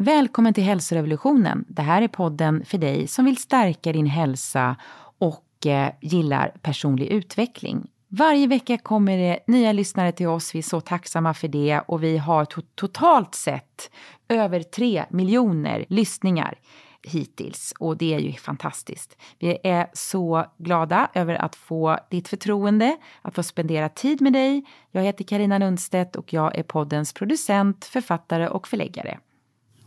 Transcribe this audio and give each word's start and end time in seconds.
Välkommen 0.00 0.54
till 0.54 0.64
hälsorevolutionen. 0.64 1.64
Det 1.68 1.82
här 1.82 2.02
är 2.02 2.08
podden 2.08 2.64
för 2.64 2.78
dig 2.78 3.06
som 3.06 3.24
vill 3.24 3.36
stärka 3.36 3.92
din 3.92 4.06
hälsa 4.06 4.76
och 5.18 5.66
eh, 5.66 5.92
gillar 6.00 6.54
personlig 6.62 7.06
utveckling. 7.06 7.90
Varje 8.08 8.46
vecka 8.46 8.78
kommer 8.78 9.16
det 9.16 9.38
nya 9.46 9.72
lyssnare 9.72 10.12
till 10.12 10.26
oss. 10.26 10.54
Vi 10.54 10.58
är 10.58 10.62
så 10.62 10.80
tacksamma 10.80 11.34
för 11.34 11.48
det 11.48 11.80
och 11.86 12.02
vi 12.02 12.18
har 12.18 12.44
to 12.44 12.60
totalt 12.74 13.34
sett 13.34 13.90
över 14.28 14.62
tre 14.62 15.04
miljoner 15.10 15.84
lyssningar 15.88 16.58
hittills 17.02 17.74
och 17.78 17.96
det 17.96 18.14
är 18.14 18.18
ju 18.18 18.32
fantastiskt. 18.32 19.16
Vi 19.38 19.58
är 19.64 19.86
så 19.92 20.44
glada 20.58 21.08
över 21.14 21.34
att 21.34 21.56
få 21.56 21.98
ditt 22.10 22.28
förtroende, 22.28 22.96
att 23.22 23.34
få 23.34 23.42
spendera 23.42 23.88
tid 23.88 24.20
med 24.20 24.32
dig. 24.32 24.64
Jag 24.90 25.02
heter 25.02 25.24
Karina 25.24 25.58
Lundstedt 25.58 26.16
och 26.16 26.32
jag 26.32 26.58
är 26.58 26.62
poddens 26.62 27.12
producent, 27.12 27.84
författare 27.84 28.48
och 28.48 28.68
förläggare. 28.68 29.18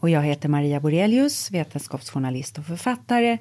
Och 0.02 0.10
jag 0.10 0.22
heter 0.22 0.50
Maria 0.50 0.80
Borelius, 0.80 1.52
vetenskapsjournalist 1.52 2.58
och 2.58 2.66
författare. 2.66 3.38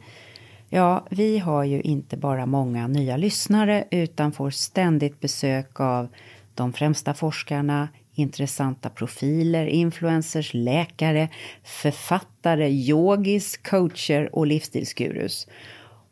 Ja, 0.68 1.06
vi 1.10 1.38
har 1.38 1.64
ju 1.64 1.80
inte 1.80 2.16
bara 2.16 2.46
många 2.46 2.88
nya 2.88 3.16
lyssnare 3.16 3.84
utan 3.90 4.32
får 4.32 4.50
ständigt 4.50 5.20
besök 5.20 5.80
av 5.80 6.08
de 6.54 6.72
främsta 6.72 7.14
forskarna, 7.14 7.88
intressanta 8.14 8.90
profiler, 8.90 9.66
influencers, 9.66 10.54
läkare, 10.54 11.28
författare, 11.64 12.68
yogis, 12.68 13.56
coacher 13.56 14.34
och 14.34 14.46
livsstilsgurus. 14.46 15.48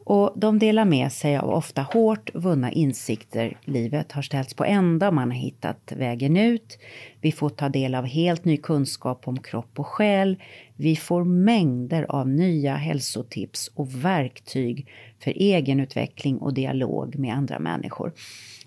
Och 0.08 0.32
de 0.36 0.58
delar 0.58 0.84
med 0.84 1.12
sig 1.12 1.36
av 1.36 1.50
ofta 1.50 1.82
hårt 1.82 2.30
vunna 2.34 2.72
insikter. 2.72 3.58
Livet 3.64 4.12
har 4.12 4.22
ställts 4.22 4.54
på 4.54 4.64
ända, 4.64 5.10
man 5.10 5.30
har 5.30 5.38
hittat 5.38 5.92
vägen 5.96 6.36
ut. 6.36 6.78
Vi 7.20 7.32
får 7.32 7.48
ta 7.48 7.68
del 7.68 7.94
av 7.94 8.04
helt 8.04 8.44
ny 8.44 8.56
kunskap 8.56 9.28
om 9.28 9.38
kropp 9.38 9.78
och 9.78 9.86
själ. 9.86 10.36
Vi 10.76 10.96
får 10.96 11.24
mängder 11.24 12.06
av 12.08 12.28
nya 12.28 12.76
hälsotips 12.76 13.70
och 13.74 14.04
verktyg 14.04 14.88
för 15.18 15.30
egenutveckling 15.30 16.38
och 16.38 16.54
dialog 16.54 17.18
med 17.18 17.34
andra 17.34 17.58
människor. 17.58 18.12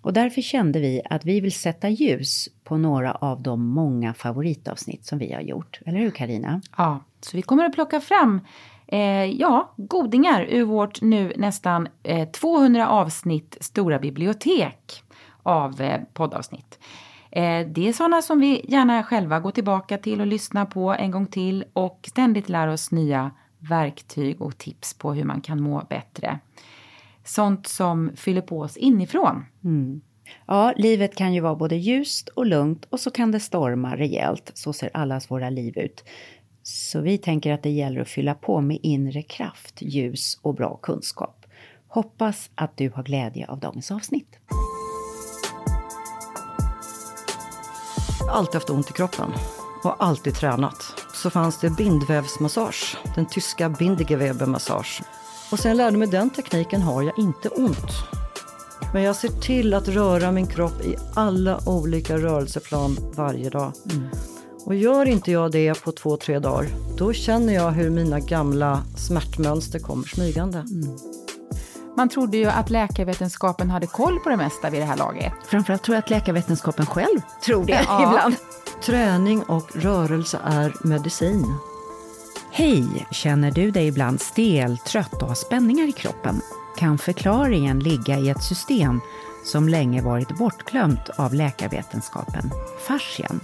Och 0.01 0.13
därför 0.13 0.41
kände 0.41 0.79
vi 0.79 1.01
att 1.09 1.25
vi 1.25 1.39
vill 1.39 1.51
sätta 1.51 1.89
ljus 1.89 2.49
på 2.63 2.77
några 2.77 3.11
av 3.11 3.41
de 3.41 3.65
många 3.65 4.13
favoritavsnitt 4.13 5.05
som 5.05 5.19
vi 5.19 5.33
har 5.33 5.41
gjort. 5.41 5.79
Eller 5.85 5.99
hur 5.99 6.11
Karina? 6.11 6.61
Ja, 6.77 6.99
så 7.21 7.37
vi 7.37 7.41
kommer 7.41 7.65
att 7.65 7.73
plocka 7.73 8.01
fram 8.01 8.41
eh, 8.91 9.25
ja, 9.25 9.73
godingar 9.77 10.45
ur 10.49 10.63
vårt 10.63 11.01
nu 11.01 11.33
nästan 11.37 11.87
eh, 12.03 12.29
200 12.29 12.89
avsnitt 12.89 13.57
stora 13.61 13.99
bibliotek 13.99 15.03
av 15.43 15.81
eh, 15.81 16.01
poddavsnitt. 16.13 16.79
Eh, 17.31 17.67
det 17.67 17.87
är 17.87 17.93
sådana 17.93 18.21
som 18.21 18.39
vi 18.39 18.65
gärna 18.67 19.03
själva 19.03 19.39
går 19.39 19.51
tillbaka 19.51 19.97
till 19.97 20.21
och 20.21 20.27
lyssnar 20.27 20.65
på 20.65 20.93
en 20.93 21.11
gång 21.11 21.27
till 21.27 21.65
och 21.73 21.99
ständigt 22.09 22.49
lär 22.49 22.67
oss 22.67 22.91
nya 22.91 23.31
verktyg 23.59 24.41
och 24.41 24.57
tips 24.57 24.93
på 24.93 25.13
hur 25.13 25.23
man 25.23 25.41
kan 25.41 25.61
må 25.61 25.85
bättre. 25.89 26.39
Sånt 27.23 27.67
som 27.67 28.11
fyller 28.15 28.41
på 28.41 28.59
oss 28.59 28.77
inifrån. 28.77 29.45
Mm. 29.63 30.01
Ja, 30.45 30.73
livet 30.77 31.15
kan 31.15 31.33
ju 31.33 31.41
vara 31.41 31.55
både 31.55 31.75
ljust 31.75 32.29
och 32.29 32.45
lugnt 32.45 32.85
och 32.89 32.99
så 32.99 33.11
kan 33.11 33.31
det 33.31 33.39
storma 33.39 33.95
rejält. 33.95 34.51
Så 34.53 34.73
ser 34.73 34.89
allas 34.93 35.31
våra 35.31 35.49
liv 35.49 35.77
ut. 35.77 36.03
Så 36.63 37.01
vi 37.01 37.17
tänker 37.17 37.53
att 37.53 37.63
det 37.63 37.69
gäller 37.69 38.01
att 38.01 38.09
fylla 38.09 38.33
på 38.33 38.61
med 38.61 38.79
inre 38.83 39.21
kraft, 39.21 39.81
ljus 39.81 40.39
och 40.41 40.55
bra 40.55 40.77
kunskap. 40.77 41.45
Hoppas 41.87 42.49
att 42.55 42.77
du 42.77 42.89
har 42.89 43.03
glädje 43.03 43.47
av 43.47 43.59
dagens 43.59 43.91
avsnitt. 43.91 44.39
Alltid 48.29 48.53
haft 48.53 48.69
ont 48.69 48.89
i 48.89 48.93
kroppen 48.93 49.31
och 49.83 49.95
alltid 49.99 50.35
tränat. 50.35 51.05
Så 51.13 51.29
fanns 51.29 51.59
det 51.59 51.69
bindvävsmassage, 51.69 52.97
den 53.15 53.25
tyska 53.25 53.69
Bindegewebe-massage. 53.69 55.01
Och 55.51 55.59
sen 55.59 55.69
jag 55.69 55.77
lärde 55.77 55.97
mig 55.97 56.07
den 56.07 56.29
tekniken 56.29 56.81
har 56.81 57.01
jag 57.01 57.19
inte 57.19 57.49
ont. 57.49 57.91
Men 58.93 59.03
jag 59.03 59.15
ser 59.15 59.29
till 59.29 59.73
att 59.73 59.87
röra 59.87 60.31
min 60.31 60.47
kropp 60.47 60.81
i 60.85 60.95
alla 61.15 61.59
olika 61.65 62.17
rörelseplan 62.17 62.97
varje 63.15 63.49
dag. 63.49 63.73
Mm. 63.91 64.07
Och 64.65 64.75
gör 64.75 65.05
inte 65.05 65.31
jag 65.31 65.51
det 65.51 65.83
på 65.83 65.91
två, 65.91 66.17
tre 66.17 66.39
dagar, 66.39 66.67
då 66.97 67.13
känner 67.13 67.53
jag 67.53 67.71
hur 67.71 67.89
mina 67.89 68.19
gamla 68.19 68.83
smärtmönster 68.97 69.79
kommer 69.79 70.07
smygande. 70.07 70.57
Mm. 70.57 70.97
Man 71.97 72.09
trodde 72.09 72.37
ju 72.37 72.45
att 72.45 72.69
läkarvetenskapen 72.69 73.69
hade 73.69 73.87
koll 73.87 74.19
på 74.19 74.29
det 74.29 74.37
mesta 74.37 74.69
vid 74.69 74.81
det 74.81 74.85
här 74.85 74.97
laget. 74.97 75.33
Framförallt 75.45 75.83
tror 75.83 75.95
jag 75.95 76.03
att 76.03 76.09
läkarvetenskapen 76.09 76.85
själv 76.85 77.21
tror 77.45 77.65
det 77.65 77.85
ja. 77.87 78.09
ibland. 78.09 78.35
Träning 78.83 79.43
och 79.43 79.75
rörelse 79.75 80.39
är 80.43 80.73
medicin. 80.83 81.53
Hej! 82.51 83.07
Känner 83.11 83.51
du 83.51 83.71
dig 83.71 83.87
ibland 83.87 84.21
stel, 84.21 84.77
trött 84.77 85.21
och 85.21 85.27
har 85.27 85.35
spänningar 85.35 85.89
i 85.89 85.91
kroppen? 85.91 86.41
Kan 86.77 86.97
förklaringen 86.97 87.79
ligga 87.79 88.17
i 88.17 88.29
ett 88.29 88.43
system 88.43 89.01
som 89.43 89.69
länge 89.69 90.01
varit 90.01 90.37
bortglömt 90.37 91.09
av 91.09 91.33
läkarvetenskapen, 91.33 92.51
fascian? 92.87 93.39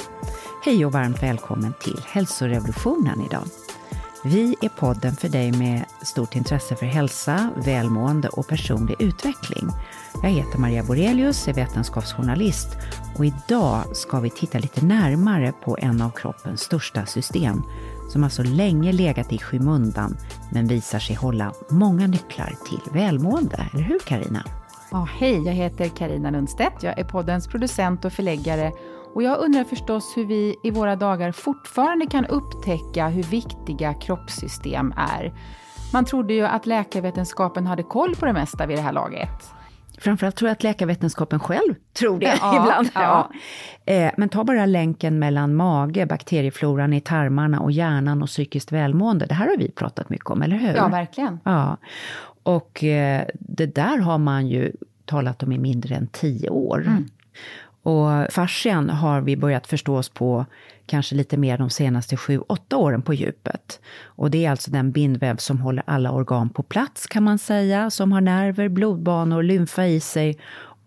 Hej 0.66 0.85
och 0.85 0.91
varmt 0.91 1.24
välkommen 1.24 1.74
till 1.81 2.02
hälsorevolutionen 2.06 3.22
idag. 3.25 3.44
Vi 4.24 4.56
är 4.62 4.69
podden 4.69 5.16
för 5.16 5.30
dig 5.30 5.52
med 5.52 5.86
stort 6.02 6.36
intresse 6.36 6.75
för 6.75 6.86
hälsa, 6.86 7.50
välmående 7.66 8.30
och 8.30 8.47
personlig 8.47 8.96
utveckling. 9.00 9.69
Jag 10.24 10.30
heter 10.30 10.57
Maria 10.57 10.84
Borelius, 10.84 11.47
är 11.47 11.53
vetenskapsjournalist 11.53 12.68
och 13.18 13.25
idag 13.25 13.96
ska 13.96 14.19
vi 14.19 14.30
titta 14.30 14.59
lite 14.59 14.86
närmare 14.86 15.53
på 15.63 15.78
en 15.81 16.02
av 16.02 16.09
kroppens 16.09 16.62
största 16.62 17.06
system 17.06 17.63
som 18.09 18.24
alltså 18.24 18.44
länge 18.44 18.91
legat 18.91 19.34
i 19.34 19.38
skymundan 19.38 20.18
men 20.52 20.68
visar 20.68 21.00
sig 21.00 21.16
hålla 21.16 21.53
många 21.69 22.07
nycklar 22.07 22.56
till 22.69 22.81
välmående. 22.91 23.69
Eller 23.74 23.84
hur 23.84 24.00
Karina? 24.00 24.44
Ja, 24.92 25.08
hej, 25.20 25.46
jag 25.46 25.53
heter 25.53 25.88
Karina 25.88 26.31
Lundstedt. 26.31 26.84
Jag 26.84 27.00
är 27.00 27.03
poddens 27.03 27.48
producent 27.48 28.06
och 28.06 28.14
förläggare 28.14 28.72
och 29.14 29.24
jag 29.24 29.40
undrar 29.40 29.64
förstås 29.64 30.18
hur 30.18 30.25
vi 30.25 30.56
i 30.64 30.72
våra 30.72 30.96
dagar 30.96 31.31
fortfarande 31.31 32.06
kan 32.06 32.25
upptäcka 32.25 33.08
hur 33.08 33.24
viktiga 33.24 33.94
kroppssystem 33.94 34.94
är. 34.98 35.34
Man 35.94 36.06
trodde 36.06 36.34
ju 36.34 36.46
att 36.46 36.66
läkarvetenskapen 36.66 37.68
hade 37.68 37.84
koll 37.84 38.16
på 38.16 38.25
det 38.25 38.34
mesta 38.34 38.66
vid 38.66 38.78
det 38.78 38.81
här 38.81 38.94
laget. 38.94 39.53
Framförallt 39.98 40.36
tror 40.36 40.48
jag 40.48 40.53
att 40.53 40.64
läkarvetenskapen 40.64 41.40
själv 41.40 41.75
tror 41.94 42.19
det 42.19 42.38
ja, 42.42 42.62
ibland. 42.62 42.90
Ja. 42.94 43.31
Eh, 43.86 44.12
men 44.18 44.30
ta 44.30 44.44
bara 44.44 44.66
länken 44.66 45.19
mellan 45.19 45.56
mage, 45.56 46.06
bakteriefloran 46.06 46.94
i 46.94 47.02
tarmarna 47.02 47.59
och 47.59 47.72
hjärnan 47.72 48.22
och 48.22 48.28
psykiskt 48.28 48.72
välmående. 48.72 49.25
Det 49.25 49.34
här 49.34 49.48
har 49.48 49.58
vi 49.58 49.72
pratat 49.72 50.09
mycket 50.09 50.30
om, 50.30 50.42
eller 50.42 50.58
hur? 50.58 50.75
Ja, 50.75 50.88
verkligen. 50.88 51.40
Ja. 51.44 51.78
Och 52.47 52.84
eh, 52.84 53.25
det 53.34 53.66
där 53.66 53.97
har 53.97 54.18
man 54.18 54.47
ju 54.47 54.72
talat 55.06 55.44
om 55.44 55.52
i 55.52 55.58
mindre 55.58 55.96
än 55.96 56.08
tio 56.08 56.50
år. 56.50 56.81
Mm. 56.88 57.06
Och 57.84 58.34
fascian 58.34 58.90
har 58.90 59.22
vi 59.22 59.38
börjat 59.38 59.68
förstå 59.68 59.97
oss 59.97 60.09
på 60.09 60.46
kanske 60.86 61.16
lite 61.16 61.38
mer 61.38 61.57
de 61.57 61.69
senaste 61.69 62.18
sju, 62.18 62.40
åtta 62.40 62.78
åren 62.78 63.02
på 63.02 63.13
djupet. 63.13 63.80
Och 64.03 64.31
det 64.31 64.46
är 64.46 64.52
alltså 64.52 64.72
den 64.72 64.91
bindväv 64.91 65.38
som 65.38 65.59
håller 65.62 65.84
alla 65.88 66.12
organ 66.12 66.50
på 66.50 66.63
plats 66.63 67.07
kan 67.07 67.24
man 67.24 67.40
säga, 67.40 67.90
som 67.90 68.12
har 68.12 68.22
nerver, 68.22 68.69
blodbanor, 68.69 69.44
lymfa 69.44 69.88
i 69.88 70.00
sig 70.00 70.38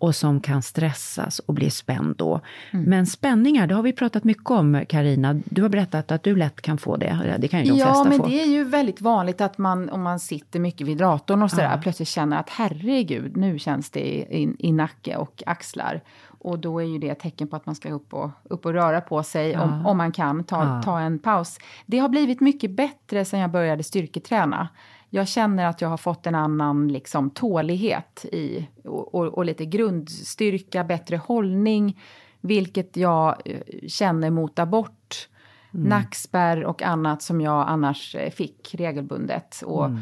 och 0.01 0.15
som 0.15 0.41
kan 0.41 0.63
stressas 0.63 1.39
och 1.39 1.55
bli 1.55 1.71
spänd 1.71 2.17
då. 2.17 2.41
Mm. 2.71 2.85
Men 2.85 3.07
spänningar, 3.07 3.67
det 3.67 3.75
har 3.75 3.83
vi 3.83 3.93
pratat 3.93 4.25
mycket 4.25 4.51
om 4.51 4.85
Karina. 4.89 5.41
Du 5.45 5.63
har 5.63 5.69
berättat 5.69 6.13
att 6.13 6.23
du 6.23 6.37
lätt 6.37 6.61
kan 6.61 6.79
få 6.79 6.97
det. 6.97 7.37
Det 7.39 7.49
kan 7.49 7.65
ju 7.65 7.73
de 7.73 7.79
ja, 7.79 7.87
flesta 7.87 8.09
men 8.09 8.19
få. 8.19 8.27
det 8.27 8.43
är 8.43 8.47
ju 8.47 8.65
väldigt 8.65 9.01
vanligt 9.01 9.41
att 9.41 9.59
man 9.59 9.91
om 9.91 10.03
man 10.03 10.21
sitter 10.21 10.61
mycket 10.61 10.87
vid 10.87 10.99
datorn 10.99 11.43
och 11.43 11.51
sådär 11.51 11.71
ja. 11.75 11.81
plötsligt 11.83 12.09
känner 12.09 12.39
att 12.39 12.51
herregud, 12.51 13.37
nu 13.37 13.59
känns 13.59 13.91
det 13.91 14.01
i, 14.01 14.57
i 14.59 14.73
nacke 14.73 15.17
och 15.17 15.43
axlar. 15.47 16.01
Och 16.43 16.59
då 16.59 16.79
är 16.79 16.85
ju 16.85 16.99
det 16.99 17.09
ett 17.09 17.21
tecken 17.21 17.49
på 17.49 17.57
att 17.57 17.67
man 17.67 17.75
ska 17.75 17.93
upp 17.93 18.15
och, 18.15 18.31
upp 18.45 18.67
och 18.67 18.73
röra 18.73 19.01
på 19.01 19.23
sig 19.23 19.51
ja. 19.51 19.63
om, 19.63 19.87
om 19.87 19.97
man 19.97 20.13
kan, 20.13 20.45
ta, 20.45 20.65
ja. 20.65 20.83
ta 20.83 21.01
en 21.01 21.19
paus. 21.19 21.59
Det 21.87 21.99
har 21.99 22.09
blivit 22.09 22.41
mycket 22.41 22.71
bättre 22.71 23.25
sen 23.25 23.41
jag 23.41 23.51
började 23.51 23.83
styrketräna. 23.83 24.69
Jag 25.11 25.29
känner 25.29 25.67
att 25.67 25.81
jag 25.81 25.89
har 25.89 25.97
fått 25.97 26.27
en 26.27 26.35
annan 26.35 26.89
liksom, 26.89 27.31
tålighet 27.31 28.25
i, 28.25 28.69
och, 28.85 29.15
och, 29.15 29.27
och 29.27 29.45
lite 29.45 29.67
grundstyrka, 29.67 30.85
bättre 30.85 31.17
hållning, 31.17 32.01
vilket 32.41 32.97
jag 32.97 33.43
eh, 33.45 33.89
känner 33.89 34.31
motar 34.31 34.67
bort 34.67 35.29
mm. 35.75 35.89
nackspärr 35.89 36.65
och 36.65 36.83
annat 36.83 37.23
som 37.23 37.41
jag 37.41 37.69
annars 37.69 38.15
eh, 38.15 38.31
fick 38.31 38.75
regelbundet. 38.75 39.63
Och, 39.67 39.87
mm. 39.87 40.01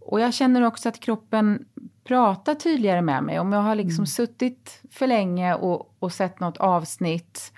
och 0.00 0.20
jag 0.20 0.34
känner 0.34 0.62
också 0.62 0.88
att 0.88 1.00
kroppen 1.00 1.64
prata 2.04 2.54
tydligare 2.54 3.02
med 3.02 3.24
mig. 3.24 3.40
Om 3.40 3.52
jag 3.52 3.60
har 3.60 3.74
liksom 3.74 4.02
mm. 4.02 4.06
suttit 4.06 4.82
för 4.90 5.06
länge 5.06 5.54
och, 5.54 5.94
och 5.98 6.12
sett 6.12 6.40
något 6.40 6.56
avsnitt 6.56 7.52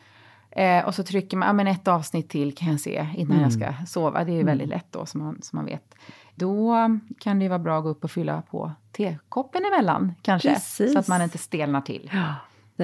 eh, 0.50 0.84
och 0.84 0.94
så 0.94 1.02
trycker 1.02 1.36
man, 1.36 1.46
ja 1.46 1.52
men 1.52 1.66
ett 1.66 1.88
avsnitt 1.88 2.28
till 2.28 2.54
kan 2.54 2.68
jag 2.68 2.80
se 2.80 3.06
innan 3.14 3.36
mm. 3.36 3.42
jag 3.42 3.52
ska 3.52 3.86
sova. 3.86 4.24
Det 4.24 4.30
är 4.30 4.34
ju 4.34 4.40
mm. 4.40 4.46
väldigt 4.46 4.68
lätt 4.68 4.86
då 4.90 5.06
som 5.06 5.20
man, 5.20 5.42
som 5.42 5.56
man 5.56 5.64
vet. 5.64 5.94
Då 6.34 6.74
kan 7.18 7.38
det 7.38 7.48
vara 7.48 7.58
bra 7.58 7.78
att 7.78 7.84
gå 7.84 7.90
upp 7.90 8.04
och 8.04 8.10
fylla 8.10 8.42
på 8.50 8.72
tekoppen 8.92 9.62
emellan 9.64 10.14
kanske. 10.22 10.54
Precis. 10.54 10.92
Så 10.92 10.98
att 10.98 11.08
man 11.08 11.22
inte 11.22 11.38
stelnar 11.38 11.80
till. 11.80 12.10
Ja. 12.12 12.34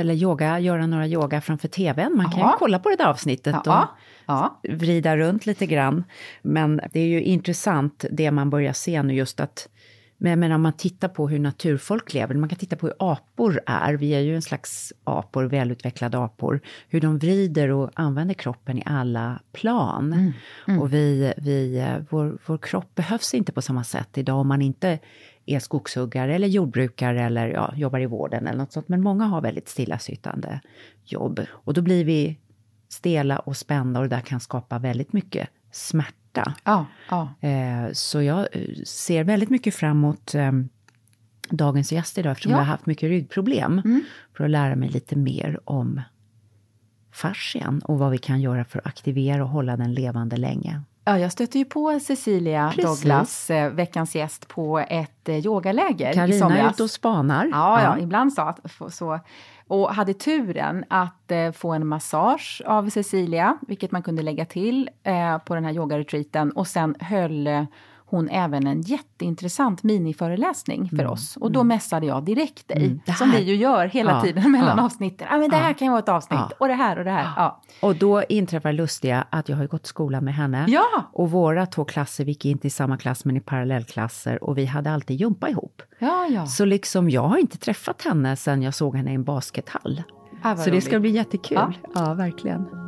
eller 0.00 0.14
yoga, 0.14 0.58
göra 0.60 0.86
några 0.86 1.06
yoga 1.06 1.40
framför 1.40 1.68
TVn. 1.68 2.16
Man 2.16 2.30
kan 2.30 2.40
Ja. 2.40 2.52
ju 2.52 2.58
kolla 2.58 2.78
på 2.78 2.88
det 2.88 2.96
där 2.96 3.04
avsnittet 3.06 3.56
Ja, 3.64 3.82
och 3.82 3.88
ja. 4.26 4.58
vrida 4.62 5.16
runt 5.16 5.46
lite 5.46 5.66
grann. 5.66 6.04
Men 6.42 6.80
det 6.92 7.00
är 7.00 7.06
ju 7.06 7.22
intressant 7.22 8.04
det 8.10 8.30
man 8.30 8.50
börjar 8.50 8.72
se 8.72 9.02
nu 9.02 9.14
just 9.14 9.40
att 9.40 9.68
men 10.18 10.40
menar 10.40 10.54
om 10.54 10.62
man 10.62 10.72
tittar 10.72 11.08
på 11.08 11.28
hur 11.28 11.38
naturfolk 11.38 12.14
lever, 12.14 12.34
man 12.34 12.48
kan 12.48 12.58
titta 12.58 12.76
på 12.76 12.86
hur 12.86 12.96
apor 12.98 13.60
är, 13.66 13.94
vi 13.94 14.10
är 14.14 14.20
ju 14.20 14.34
en 14.34 14.42
slags 14.42 14.92
apor, 15.04 15.44
välutvecklade 15.44 16.18
apor, 16.18 16.60
hur 16.88 17.00
de 17.00 17.18
vrider 17.18 17.70
och 17.70 17.90
använder 17.94 18.34
kroppen 18.34 18.78
i 18.78 18.82
alla 18.86 19.40
plan. 19.52 20.32
Och 20.80 20.92
vi, 20.92 21.32
vi, 21.36 21.86
vår, 22.10 22.38
vår 22.46 22.58
kropp 22.58 22.94
behövs 22.94 23.34
inte 23.34 23.52
på 23.52 23.62
samma 23.62 23.84
sätt 23.84 24.18
idag 24.18 24.40
om 24.40 24.48
man 24.48 24.62
inte 24.62 24.98
är 25.46 25.58
skogshuggare 25.58 26.34
eller 26.34 26.48
jordbrukare 26.48 27.22
eller 27.22 27.48
ja, 27.48 27.72
jobbar 27.76 28.00
i 28.00 28.06
vården 28.06 28.46
eller 28.46 28.58
något 28.58 28.72
sånt. 28.72 28.88
Men 28.88 29.02
många 29.02 29.24
har 29.24 29.40
väldigt 29.40 29.68
stillasittande 29.68 30.60
jobb. 31.04 31.40
Och 31.50 31.74
då 31.74 31.82
blir 31.82 32.04
vi 32.04 32.38
stela 32.88 33.38
och 33.38 33.56
spända 33.56 34.00
och 34.00 34.08
det 34.08 34.16
där 34.16 34.22
kan 34.22 34.40
skapa 34.40 34.78
väldigt 34.78 35.12
mycket 35.12 35.48
smärta. 35.72 36.14
Ja, 36.64 36.86
ja. 37.10 37.28
Eh, 37.48 37.92
Så 37.92 38.22
jag 38.22 38.38
eh, 38.52 38.62
ser 38.86 39.24
väldigt 39.24 39.50
mycket 39.50 39.74
fram 39.74 39.90
emot 39.96 40.34
eh, 40.34 40.52
dagens 41.50 41.92
gäst 41.92 42.18
idag 42.18 42.30
eftersom 42.32 42.52
Ja. 42.52 42.58
jag 42.58 42.64
har 42.64 42.70
haft 42.70 42.86
mycket 42.86 43.08
ryggproblem. 43.08 44.02
För 44.36 44.44
att 44.44 44.50
lära 44.50 44.76
mig 44.76 44.88
lite 44.88 45.16
mer 45.16 45.60
om 45.64 46.00
fascian 47.12 47.80
och 47.84 47.98
vad 47.98 48.10
vi 48.10 48.18
kan 48.18 48.40
göra 48.40 48.64
för 48.64 48.78
att 48.78 48.86
aktivera 48.86 49.42
och 49.42 49.48
hålla 49.50 49.76
den 49.76 49.94
levande 49.94 50.36
länge. 50.36 50.80
Ja, 51.04 51.18
jag 51.18 51.32
stötte 51.32 51.58
ju 51.58 51.64
på 51.64 52.00
Cecilia 52.00 52.72
Precis. 52.74 53.00
Douglas, 53.02 53.50
eh, 53.50 53.70
veckans 53.72 54.14
gäst, 54.14 54.48
på 54.48 54.78
ett 54.78 55.28
yogaläger 55.28 56.10
i 56.10 56.14
Carina 56.14 56.34
är 56.34 56.38
somras. 56.38 56.74
ute 56.74 56.82
och 56.82 56.90
spanar. 56.90 57.48
Ja, 57.52 57.82
ja, 57.82 57.98
ibland 57.98 58.32
så, 58.32 58.54
så. 58.90 59.20
Och 59.68 59.94
hade 59.94 60.14
turen 60.14 60.84
att 60.88 61.30
eh, 61.30 61.52
få 61.52 61.72
en 61.72 61.86
massage 61.86 62.62
av 62.66 62.88
Cecilia, 62.88 63.58
vilket 63.68 63.90
man 63.90 64.02
kunde 64.02 64.22
lägga 64.22 64.44
till 64.44 64.90
eh, 65.02 65.38
på 65.38 65.54
den 65.54 65.64
här 65.64 65.72
yogaretreaten. 65.72 66.50
Och 66.50 66.66
sen 66.66 66.94
höll 67.00 67.46
eh, 67.46 67.64
hon 68.10 68.28
även 68.28 68.66
en 68.66 68.80
jätteintressant 68.82 69.82
miniföreläsning 69.82 70.88
för 70.96 71.06
oss. 71.06 71.36
Och 71.36 71.52
då 71.52 71.64
mässade 71.64 72.06
jag 72.06 72.24
direkt 72.24 72.68
dig, 72.68 72.86
Mm, 72.86 73.00
som 73.18 73.30
vi 73.30 73.38
ju 73.42 73.54
gör 73.56 73.86
hela 73.86 74.10
Ja, 74.12 74.22
tiden 74.22 74.52
mellan 74.52 74.78
ja. 74.78 74.84
avsnitten. 74.84 75.28
Ah, 75.30 75.38
men 75.38 75.50
det 75.50 75.56
här 75.56 75.72
kan 75.72 75.86
ju 75.86 75.90
vara 75.90 75.98
ett 76.02 76.08
avsnitt, 76.08 76.40
Ja. 76.40 76.56
och 76.58 76.68
det 76.68 76.74
här 76.74 76.98
och 76.98 77.04
det 77.04 77.10
här. 77.10 77.28
Ja. 77.36 77.60
Och 77.82 77.96
då 77.96 78.22
inträffar 78.22 78.72
lustiga 78.72 79.24
att 79.30 79.48
jag 79.48 79.56
har 79.56 79.66
gått 79.66 79.84
i 79.84 79.88
skolan 79.88 80.24
med 80.24 80.34
henne. 80.34 80.64
Ja. 80.68 80.84
Och 81.12 81.30
våra 81.30 81.66
två 81.66 81.84
klasser, 81.84 82.24
vi 82.24 82.30
gick 82.30 82.44
inte 82.44 82.66
i 82.66 82.70
samma 82.70 82.96
klass 82.96 83.24
men 83.24 83.36
i 83.36 83.40
parallellklasser 83.40 84.44
och 84.44 84.58
vi 84.58 84.64
hade 84.66 84.90
alltid 84.90 85.20
jumpa 85.20 85.48
ihop. 85.48 85.82
Ja, 85.98 86.26
ja. 86.30 86.46
Så 86.46 86.64
liksom, 86.64 87.10
jag 87.10 87.22
har 87.22 87.38
inte 87.38 87.58
träffat 87.58 88.02
henne 88.02 88.36
sen 88.36 88.62
jag 88.62 88.74
såg 88.74 88.96
henne 88.96 89.10
i 89.10 89.14
en 89.14 89.24
baskethall. 89.24 90.02
Ah, 90.42 90.56
Så 90.56 90.70
det 90.70 90.80
ska 90.80 90.90
roligt. 90.90 91.00
bli 91.02 91.10
jättekul. 91.10 91.58
Ja. 91.58 91.72
ja 91.94 92.14
verkligen. 92.14 92.87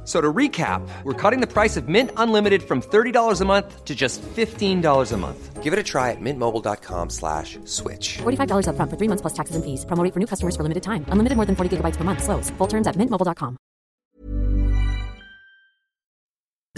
F- 0.00 0.06
So 0.06 0.20
to 0.20 0.32
recap, 0.32 0.82
we're 1.04 1.14
cutting 1.30 1.40
the 1.40 1.46
price 1.46 1.76
of 1.80 1.86
Mint 1.88 2.10
Unlimited 2.16 2.62
from 2.62 2.80
$30 2.80 3.40
a 3.40 3.44
month 3.44 3.84
to 3.84 3.94
just 3.94 4.22
$15 4.36 5.12
a 5.12 5.16
month. 5.16 5.62
Give 5.62 5.72
it 5.72 5.78
a 5.78 5.82
try 5.84 6.10
at 6.10 6.20
mintmobile.com 6.20 7.10
slash 7.10 7.58
switch. 7.64 8.18
$45 8.18 8.66
upfront 8.66 8.90
for 8.90 8.96
three 8.98 9.08
months 9.08 9.22
plus 9.22 9.34
taxes 9.34 9.56
and 9.56 9.64
fees. 9.64 9.84
Promo 9.86 10.02
rate 10.04 10.12
for 10.14 10.20
new 10.20 10.26
customers 10.26 10.56
for 10.56 10.62
limited 10.64 10.82
time. 10.82 11.04
Unlimited 11.12 11.36
more 11.36 11.46
than 11.46 11.54
40 11.54 11.76
gigabytes 11.76 11.96
per 11.96 12.04
month. 12.04 12.22
Slows. 12.24 12.50
Full 12.58 12.68
terms 12.68 12.86
at 12.88 12.96
mintmobile.com. 12.96 13.56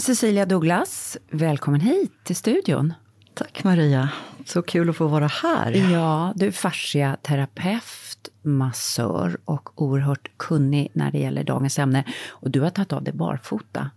Cecilia 0.01 0.45
Douglas, 0.45 1.17
välkommen 1.31 1.81
hit 1.81 2.11
till 2.23 2.35
studion. 2.35 2.93
Tack 3.33 3.63
Maria, 3.63 4.09
så 4.45 4.61
kul 4.61 4.89
att 4.89 4.95
få 4.95 5.07
vara 5.07 5.27
här. 5.27 5.71
Ja, 5.91 6.33
du 6.35 6.47
är 6.47 6.51
fasciaterapeut, 6.51 8.12
massör 8.43 9.37
och 9.45 9.81
oerhört 9.81 10.31
kunnig 10.37 10.87
när 10.93 11.11
det 11.11 11.17
gäller 11.17 11.43
dagens 11.43 11.79
ämne. 11.79 12.03
Och 12.29 12.51
du 12.51 12.61
har 12.61 12.69
tagit 12.69 12.93
av 12.93 13.03
dig 13.03 13.13
barfota. 13.13 13.89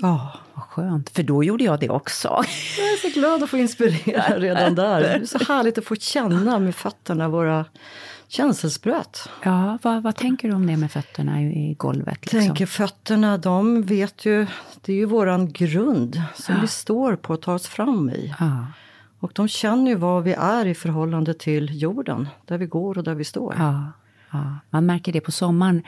Ja, 0.00 0.32
Vad 0.54 0.64
skönt, 0.64 1.10
för 1.10 1.22
då 1.22 1.44
gjorde 1.44 1.64
jag 1.64 1.80
det 1.80 1.88
också. 1.88 2.28
jag 2.78 2.86
är 2.86 3.10
så 3.10 3.20
glad 3.20 3.42
att 3.42 3.50
få 3.50 3.56
inspirera 3.56 4.22
redan 4.38 4.74
där. 4.74 5.00
Det 5.00 5.08
är 5.08 5.24
så 5.24 5.38
härligt 5.38 5.78
att 5.78 5.84
få 5.84 5.96
känna 5.96 6.58
med 6.58 6.74
fötterna 6.74 7.28
våra 7.28 7.64
känselspröt. 8.28 9.28
Ja, 9.44 9.78
vad, 9.82 10.02
vad 10.02 10.16
tänker 10.16 10.48
du 10.48 10.54
om 10.54 10.66
det 10.66 10.76
med 10.76 10.92
fötterna 10.92 11.42
i, 11.42 11.74
golvet? 11.78 12.18
Liksom? 12.20 12.40
Tänker 12.40 12.66
fötterna, 12.66 13.38
de 13.38 13.82
vet 13.82 14.24
ju, 14.24 14.46
det 14.80 14.92
är 14.92 14.96
ju 14.96 15.04
våran 15.04 15.52
grund 15.52 16.22
som 16.34 16.60
vi 16.60 16.66
står 16.66 17.16
på 17.16 17.34
och 17.34 17.42
tar 17.42 17.54
oss 17.54 17.66
fram 17.66 18.10
i. 18.10 18.34
Ja, 18.40 18.66
Och 19.20 19.32
de 19.34 19.48
känner 19.48 19.90
ju 19.90 19.96
vad 19.96 20.24
vi 20.24 20.32
är 20.32 20.66
i 20.66 20.74
förhållande 20.74 21.34
till 21.34 21.82
jorden, 21.82 22.28
där 22.44 22.58
vi 22.58 22.66
går 22.66 22.98
och 22.98 23.04
där 23.04 23.14
vi 23.14 23.24
står. 23.24 23.54
ja, 23.58 23.92
ja, 24.30 24.58
man 24.70 24.86
märker 24.86 25.12
det 25.12 25.20
på 25.20 25.32
sommaren. 25.32 25.82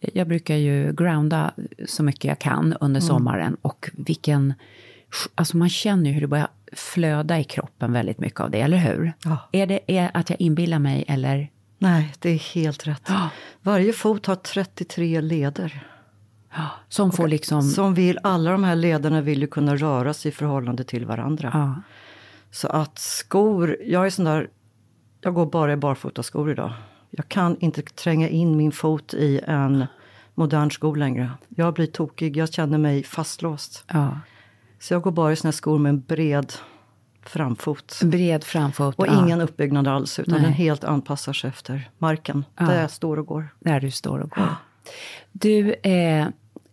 Jag 0.00 0.28
brukar 0.28 0.54
ju 0.54 0.92
grounda 0.92 1.52
så 1.86 2.02
mycket 2.02 2.24
jag 2.24 2.38
kan 2.38 2.76
under 2.80 3.00
sommaren 3.00 3.56
och 3.62 3.90
vilken... 3.92 4.54
Alltså 5.34 5.56
man 5.56 5.68
känner 5.68 6.10
ju 6.10 6.14
hur 6.14 6.20
det 6.20 6.26
börjar 6.26 6.48
flöda 6.72 7.38
i 7.38 7.44
kroppen 7.44 7.92
väldigt 7.92 8.18
mycket 8.18 8.40
av 8.40 8.50
det, 8.50 8.60
eller 8.60 8.76
hur? 8.76 9.12
Ja. 9.24 9.38
Är 9.52 9.66
det 9.66 9.80
är 9.86 10.10
att 10.14 10.30
jag 10.30 10.40
inbillar 10.40 10.78
mig 10.78 11.04
eller? 11.08 11.50
Nej, 11.78 12.12
det 12.18 12.30
är 12.30 12.54
helt 12.54 12.86
rätt. 12.86 13.10
Varje 13.62 13.92
fot 13.92 14.26
har 14.26 14.36
33 14.36 15.20
leder. 15.20 15.86
Som 16.88 17.12
får 17.12 17.28
liksom... 17.28 17.62
Som 17.62 17.94
vill, 17.94 18.18
alla 18.22 18.50
de 18.50 18.64
här 18.64 18.76
lederna 18.76 19.20
vill 19.20 19.40
ju 19.40 19.46
kunna 19.46 19.76
röra 19.76 20.14
sig 20.14 20.28
i 20.28 20.32
förhållande 20.32 20.84
till 20.84 21.06
varandra. 21.06 21.82
Ja, 22.52 22.56
Så 22.56 22.68
att 22.68 22.98
skor, 22.98 23.76
jag 23.86 24.06
är 24.06 24.10
sån 24.10 24.24
där, 24.24 24.48
jag 25.20 25.34
går 25.34 25.46
bara 25.46 25.72
i 25.72 25.76
barfotaskor 25.76 26.50
idag. 26.50 26.72
Jag 27.10 27.28
kan 27.28 27.56
inte 27.60 27.82
tränga 27.82 28.28
in 28.28 28.56
min 28.56 28.72
fot 28.72 29.14
i 29.14 29.40
en 29.46 29.86
modern 30.34 30.70
sko 30.70 30.94
längre. 30.94 31.30
Jag 31.48 31.74
blir 31.74 31.86
tokig, 31.86 32.36
jag 32.36 32.52
känner 32.52 32.78
mig 32.78 33.02
fastlåst. 33.02 33.84
ja. 33.92 34.18
Så 34.78 34.94
jag 34.94 35.02
går 35.02 35.10
bara 35.10 35.32
i 35.32 35.36
såna 35.36 35.48
här 35.48 35.52
skor 35.52 35.78
med 35.78 35.90
en 35.90 36.00
bred 36.00 36.52
framfot. 37.26 38.00
Bred 38.04 38.44
framfot. 38.44 38.94
Och 38.98 39.06
ja, 39.06 39.24
ingen 39.24 39.40
uppbyggnad 39.40 39.88
alls, 39.88 40.18
utan 40.18 40.34
Nej. 40.34 40.42
den 40.42 40.52
helt 40.52 40.84
anpassar 40.84 41.32
sig 41.32 41.48
efter 41.48 41.90
marken. 41.98 42.44
Där 42.54 42.80
jag 42.80 42.90
står 42.90 43.18
och 43.18 43.26
går. 43.26 43.48
Där 43.60 43.80
du 43.80 43.90
står 43.90 44.18
och 44.18 44.30
går. 44.30 44.48
Du, 45.32 45.72
eh, 45.72 46.26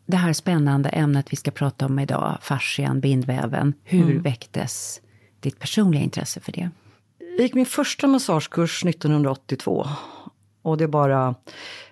det 0.05 0.17
här 0.17 0.33
spännande 0.33 0.89
ämnet 0.89 1.25
vi 1.33 1.35
ska 1.37 1.51
prata 1.51 1.85
om 1.85 1.99
idag, 1.99 2.37
fascian, 2.41 2.99
bindväven. 2.99 3.73
Hur 3.83 4.03
Mm. 4.11 4.21
väcktes 4.21 5.01
ditt 5.39 5.59
personliga 5.59 6.03
intresse 6.03 6.39
för 6.39 6.51
det? 6.51 6.69
Jag 7.19 7.39
gick 7.39 7.53
min 7.53 7.65
första 7.65 8.07
massagekurs 8.07 8.85
1982. 8.85 9.87
Och 10.61 10.77
det 10.77 10.83
är 10.83 10.87
bara 10.87 11.35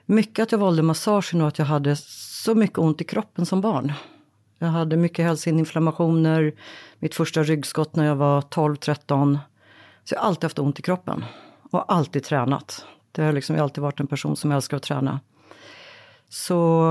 mycket 0.05 0.43
att 0.43 0.51
jag 0.51 0.59
valde 0.59 0.81
massagen 0.83 1.41
och 1.41 1.47
att 1.47 1.59
jag 1.59 1.65
hade 1.65 1.95
så 1.95 2.55
mycket 2.55 2.77
ont 2.77 3.01
i 3.01 3.03
kroppen 3.03 3.45
som 3.45 3.61
barn. 3.61 3.93
Jag 4.59 4.67
hade 4.67 4.97
mycket 4.97 5.25
hälseninflammationer, 5.25 6.53
mitt 6.99 7.15
första 7.15 7.43
ryggskott 7.43 7.95
när 7.95 8.05
jag 8.05 8.15
var 8.15 8.41
12-13. 8.41 9.39
Så 10.03 10.15
jag 10.15 10.19
har 10.19 10.27
alltid 10.27 10.43
haft 10.43 10.59
ont 10.59 10.79
i 10.79 10.81
kroppen. 10.81 11.25
Och 11.71 11.93
alltid 11.93 12.23
tränat. 12.23 12.85
Det 13.11 13.23
har 13.23 13.33
liksom, 13.33 13.55
jag 13.55 13.61
har 13.61 13.63
alltid 13.63 13.81
varit 13.81 13.99
en 13.99 14.07
person 14.07 14.35
som 14.35 14.51
älskar 14.51 14.77
att 14.77 14.83
träna. 14.83 15.19
Så 16.29 16.83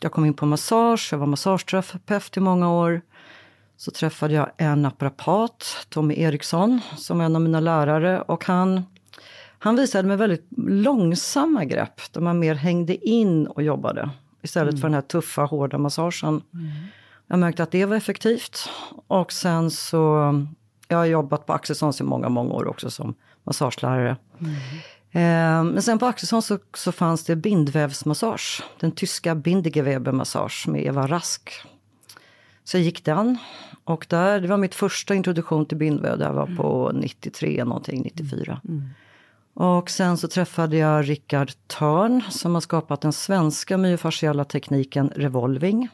jag 0.00 0.12
kom 0.12 0.24
in 0.24 0.34
på 0.34 0.46
massage, 0.46 1.08
jag 1.12 1.18
var 1.18 1.26
massageterapeut 1.26 2.36
i 2.36 2.40
många 2.40 2.70
år. 2.70 3.02
Så 3.84 3.90
träffade 3.90 4.34
jag 4.34 4.50
en 4.56 4.82
naprapat, 4.82 5.86
Tommy 5.88 6.14
Eriksson, 6.14 6.80
som 6.96 7.18
var 7.18 7.24
en 7.24 7.36
av 7.36 7.42
mina 7.42 7.60
lärare. 7.60 8.20
Och 8.22 8.44
han, 8.44 8.82
han 9.58 9.76
visade 9.76 10.08
mig 10.08 10.16
väldigt 10.16 10.46
långsamma 10.66 11.64
grepp, 11.64 12.12
där 12.12 12.20
man 12.20 12.38
mer 12.38 12.54
hängde 12.54 13.08
in 13.08 13.46
och 13.46 13.62
jobbade. 13.62 14.10
Istället 14.42 14.72
mm. 14.72 14.80
för 14.80 14.88
den 14.88 14.94
här 14.94 15.02
tuffa, 15.02 15.42
hårda 15.42 15.78
massagen. 15.78 16.42
Mm. 16.54 16.72
Jag 17.26 17.38
märkte 17.38 17.62
att 17.62 17.70
det 17.70 17.84
var 17.84 17.96
effektivt. 17.96 18.68
Och 19.06 19.32
sen 19.32 19.70
så, 19.70 20.34
jag 20.88 20.96
har 20.96 21.04
jobbat 21.04 21.46
på 21.46 21.52
Axelssons 21.52 22.00
i 22.00 22.04
många, 22.04 22.28
många 22.28 22.54
år 22.54 22.66
också 22.66 22.90
som 22.90 23.14
massagelärare. 23.42 24.16
Mm. 24.38 24.54
Eh, 25.10 25.72
men 25.72 25.82
sen 25.82 25.98
på 25.98 26.06
Axelssons 26.06 26.46
så, 26.46 26.58
så 26.74 26.92
fanns 26.92 27.24
det 27.24 27.36
bindvävsmassage. 27.36 28.62
Den 28.80 28.92
tyska 28.92 29.34
Bindegewebe-massage 29.34 30.68
med 30.68 30.86
Eva 30.86 31.06
Rask. 31.06 31.50
Så 32.64 32.76
jag 32.76 32.84
gick 32.84 33.04
den. 33.04 33.38
Och 33.84 34.06
där, 34.08 34.40
det 34.40 34.48
var 34.48 34.56
mitt 34.56 34.74
första 34.74 35.14
introduktion 35.14 35.66
till 35.66 35.76
bindväv. 35.76 36.18
Det 36.18 36.30
var 36.30 36.46
på 36.46 36.90
93 36.94 37.64
någonting, 37.64 38.02
94. 38.02 38.60
Mm. 38.68 38.88
Och 39.54 39.90
sen 39.90 40.16
så 40.16 40.28
träffade 40.28 40.76
jag 40.76 41.08
Rickard 41.08 41.52
Törn 41.66 42.22
som 42.30 42.54
har 42.54 42.60
skapat 42.60 43.00
den 43.00 43.12
svenska 43.12 43.78
myofasciella 43.78 44.44
tekniken 44.44 45.12
revolving. 45.16 45.88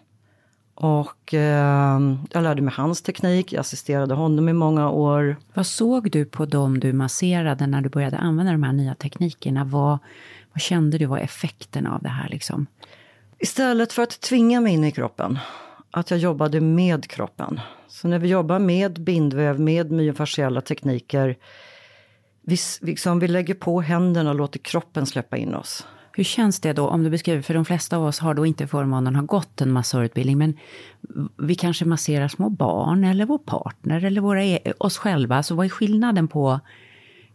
Och 0.74 1.34
eh, 1.34 2.00
jag 2.30 2.42
lärde 2.42 2.62
mig 2.62 2.74
hans 2.76 3.02
teknik, 3.02 3.52
jag 3.52 3.60
assisterade 3.60 4.14
honom 4.14 4.48
i 4.48 4.52
många 4.52 4.90
år. 4.90 5.36
Vad 5.54 5.66
såg 5.66 6.10
du 6.10 6.24
på 6.24 6.44
dem 6.44 6.80
du 6.80 6.92
masserade 6.92 7.66
när 7.66 7.80
du 7.80 7.88
började 7.88 8.18
använda 8.18 8.52
de 8.52 8.62
här 8.62 8.72
nya 8.72 8.94
teknikerna? 8.94 9.64
Vad, 9.64 9.98
vad 10.52 10.60
kände 10.60 10.98
du 10.98 11.06
var 11.06 11.18
effekten 11.18 11.86
av 11.86 12.02
det 12.02 12.08
här? 12.08 12.28
Liksom? 12.28 12.66
Istället 13.38 13.92
för 13.92 14.02
att 14.02 14.20
tvinga 14.20 14.60
mig 14.60 14.72
in 14.72 14.84
i 14.84 14.92
kroppen, 14.92 15.38
att 15.90 16.10
jag 16.10 16.20
jobbade 16.20 16.60
med 16.60 17.06
kroppen. 17.06 17.60
Så 17.88 18.08
när 18.08 18.18
vi 18.18 18.28
jobbar 18.28 18.58
med 18.58 19.00
bindväv, 19.00 19.60
med 19.60 19.90
myofasciella 19.90 20.60
tekniker, 20.60 21.36
vi, 22.42 22.56
liksom, 22.80 23.18
vi 23.18 23.28
lägger 23.28 23.54
på 23.54 23.80
händerna 23.80 24.30
och 24.30 24.36
låter 24.36 24.58
kroppen 24.58 25.06
släppa 25.06 25.36
in 25.36 25.54
oss. 25.54 25.86
Hur 26.12 26.24
känns 26.24 26.60
det 26.60 26.72
då, 26.72 26.88
om 26.88 27.04
du 27.04 27.10
beskriver, 27.10 27.42
för 27.42 27.54
de 27.54 27.64
flesta 27.64 27.96
av 27.96 28.04
oss 28.04 28.18
har 28.18 28.34
då 28.34 28.46
inte 28.46 28.66
förmånen 28.66 29.16
att 29.16 29.20
ha 29.20 29.26
gått 29.26 29.60
en 29.60 29.72
massörutbildning, 29.72 30.38
men 30.38 30.56
vi 31.38 31.54
kanske 31.54 31.84
masserar 31.84 32.28
små 32.28 32.48
barn 32.48 33.04
eller 33.04 33.26
vår 33.26 33.38
partner 33.38 34.04
eller 34.04 34.20
våra, 34.20 34.44
e, 34.44 34.72
oss 34.78 34.98
själva. 34.98 35.42
Så 35.42 35.54
vad 35.54 35.66
är 35.66 35.70
skillnaden 35.70 36.28
på 36.28 36.50
att 36.50 36.62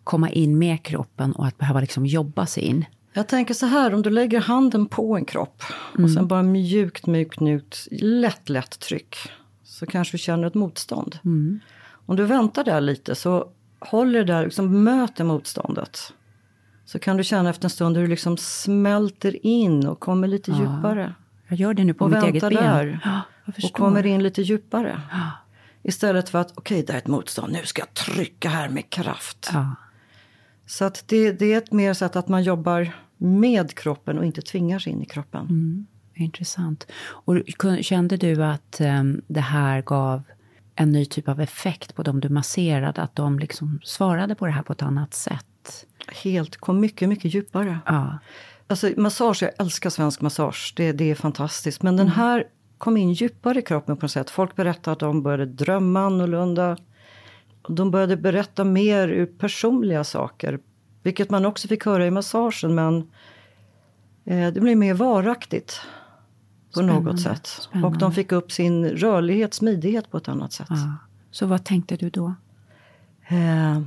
komma 0.03 0.29
in 0.29 0.57
med 0.57 0.83
kroppen 0.83 1.31
och 1.33 1.47
att 1.47 1.57
behöva 1.57 1.79
liksom 1.79 2.05
jobba 2.05 2.45
sig 2.45 2.63
in? 2.63 2.85
Jag 3.17 3.27
tänker 3.27 3.53
så 3.53 3.65
här, 3.65 3.93
om 3.93 4.01
du 4.01 4.09
lägger 4.09 4.41
handen 4.41 4.85
på 4.85 5.15
en 5.15 5.25
kropp 5.25 5.63
och 5.69 5.99
mm. 5.99 6.13
sen 6.13 6.27
bara 6.27 6.43
mjukt, 6.43 7.05
mjukt, 7.05 7.39
mjukt, 7.39 7.87
lätt, 7.91 8.49
lätt 8.49 8.79
tryck. 8.79 9.17
Så 9.63 9.85
kanske 9.85 10.13
du 10.13 10.17
känner 10.17 10.47
ett 10.47 10.53
motstånd. 10.53 11.19
Mm. 11.25 11.59
Om 12.05 12.15
du 12.15 12.23
väntar 12.23 12.63
där 12.63 12.81
lite 12.81 13.15
så 13.15 13.47
håller 13.79 14.19
det 14.19 14.33
där, 14.33 14.43
liksom 14.43 14.83
möter 14.83 15.23
motståndet. 15.23 16.13
Så 16.85 16.99
kan 16.99 17.17
du 17.17 17.23
känna 17.23 17.49
efter 17.49 17.65
en 17.65 17.69
stund 17.69 17.97
hur 17.97 18.03
du 18.03 18.09
liksom 18.09 18.37
smälter 18.37 19.45
in 19.45 19.87
och 19.87 19.99
kommer 19.99 20.27
lite 20.27 20.51
ja. 20.51 20.57
djupare. 20.59 21.13
Jag 21.47 21.59
gör 21.59 21.73
det 21.73 21.83
nu 21.83 21.93
på 21.93 22.05
och 22.05 22.11
mitt 22.11 22.23
eget 22.23 22.41
ben. 22.41 22.53
Där, 22.53 22.99
ja, 23.03 23.21
och 23.63 23.73
kommer 23.73 24.05
in 24.05 24.23
lite 24.23 24.41
djupare. 24.41 25.01
Ja. 25.11 25.31
Istället 25.83 26.29
för 26.29 26.39
att, 26.39 26.51
okej, 26.55 26.75
okay, 26.75 26.85
det 26.85 26.93
är 26.93 26.97
ett 26.97 27.07
motstånd, 27.07 27.53
nu 27.53 27.65
ska 27.65 27.81
jag 27.81 27.93
trycka 27.93 28.49
här 28.49 28.69
med 28.69 28.89
kraft. 28.89 29.51
Så 30.65 30.85
att 30.85 31.03
det, 31.07 31.31
det, 31.31 31.53
är 31.53 31.57
ett 31.57 31.71
mer 31.71 31.93
sätt 31.93 32.15
att 32.15 32.27
man 32.27 32.43
jobbar 32.43 32.91
med 33.17 33.75
kroppen 33.75 34.17
och 34.17 34.25
inte 34.25 34.41
tvingar 34.41 34.79
sig 34.79 34.93
in 34.93 35.01
i 35.01 35.05
kroppen. 35.05 35.41
Mm, 35.41 35.85
intressant. 36.13 36.87
Och 37.01 37.37
kände 37.81 38.17
du 38.17 38.43
att 38.43 38.81
um, 38.81 39.21
det 39.27 39.41
här 39.41 39.81
gav 39.81 40.23
en 40.75 40.91
ny 40.91 41.05
typ 41.05 41.29
av 41.29 41.41
effekt 41.41 41.95
på 41.95 42.03
dem 42.03 42.19
du 42.19 42.29
masserade? 42.29 43.01
Att 43.01 43.15
de 43.15 43.39
liksom 43.39 43.79
svarade 43.83 44.35
på 44.35 44.45
det 44.45 44.51
här 44.51 44.63
på 44.63 44.73
ett 44.73 44.81
annat 44.81 45.13
sätt? 45.13 45.85
Helt, 46.23 46.57
kom 46.57 46.79
mycket, 46.79 47.09
mycket 47.09 47.33
djupare. 47.33 47.79
Ja. 47.85 48.17
Alltså 48.67 48.91
massage, 48.97 49.43
jag 49.43 49.51
älskar 49.59 49.89
svensk 49.89 50.21
massage. 50.21 50.73
Det, 50.75 50.91
det 50.91 51.11
är 51.11 51.15
fantastiskt. 51.15 51.83
Men 51.83 51.97
den 51.97 52.07
mm. 52.07 52.17
här 52.17 52.43
kom 52.77 52.97
in 52.97 53.13
djupare 53.13 53.59
i 53.59 53.61
kroppen 53.61 53.97
på 53.97 54.05
något 54.05 54.11
sätt. 54.11 54.29
Folk 54.29 54.55
berättade 54.55 54.91
att 54.91 54.99
de 54.99 55.23
började 55.23 55.45
drömma 55.45 56.05
annorlunda. 56.05 56.77
De 57.67 57.91
började 57.91 58.17
berätta 58.17 58.63
mer 58.63 59.07
ur 59.07 59.25
personliga 59.25 60.03
saker. 60.03 60.59
Vilket 61.05 61.29
man 61.29 61.45
också 61.45 61.67
fick 61.67 61.85
höra 61.85 62.07
i 62.07 62.11
massagen. 62.11 62.75
Men 62.75 62.97
eh, 64.25 64.53
det 64.53 64.61
blev 64.61 64.77
mer 64.77 64.93
varaktigt. 64.93 65.81
På 66.73 66.79
Spännande. 66.79 67.11
något 67.11 67.21
sätt. 67.21 67.47
Spännande. 67.47 67.87
Och 67.87 67.97
de 67.97 68.11
fick 68.11 68.31
upp 68.31 68.51
sin 68.51 68.85
rörlighet, 68.85 69.53
smidighet 69.53 70.11
på 70.11 70.17
ett 70.17 70.27
annat 70.27 70.53
sätt. 70.53 70.67
Ja. 70.69 70.93
Så 71.31 71.45
vad 71.45 71.63
tänkte 71.63 71.95
du 71.95 72.09
då? 72.09 72.33
Eh, 73.27 73.81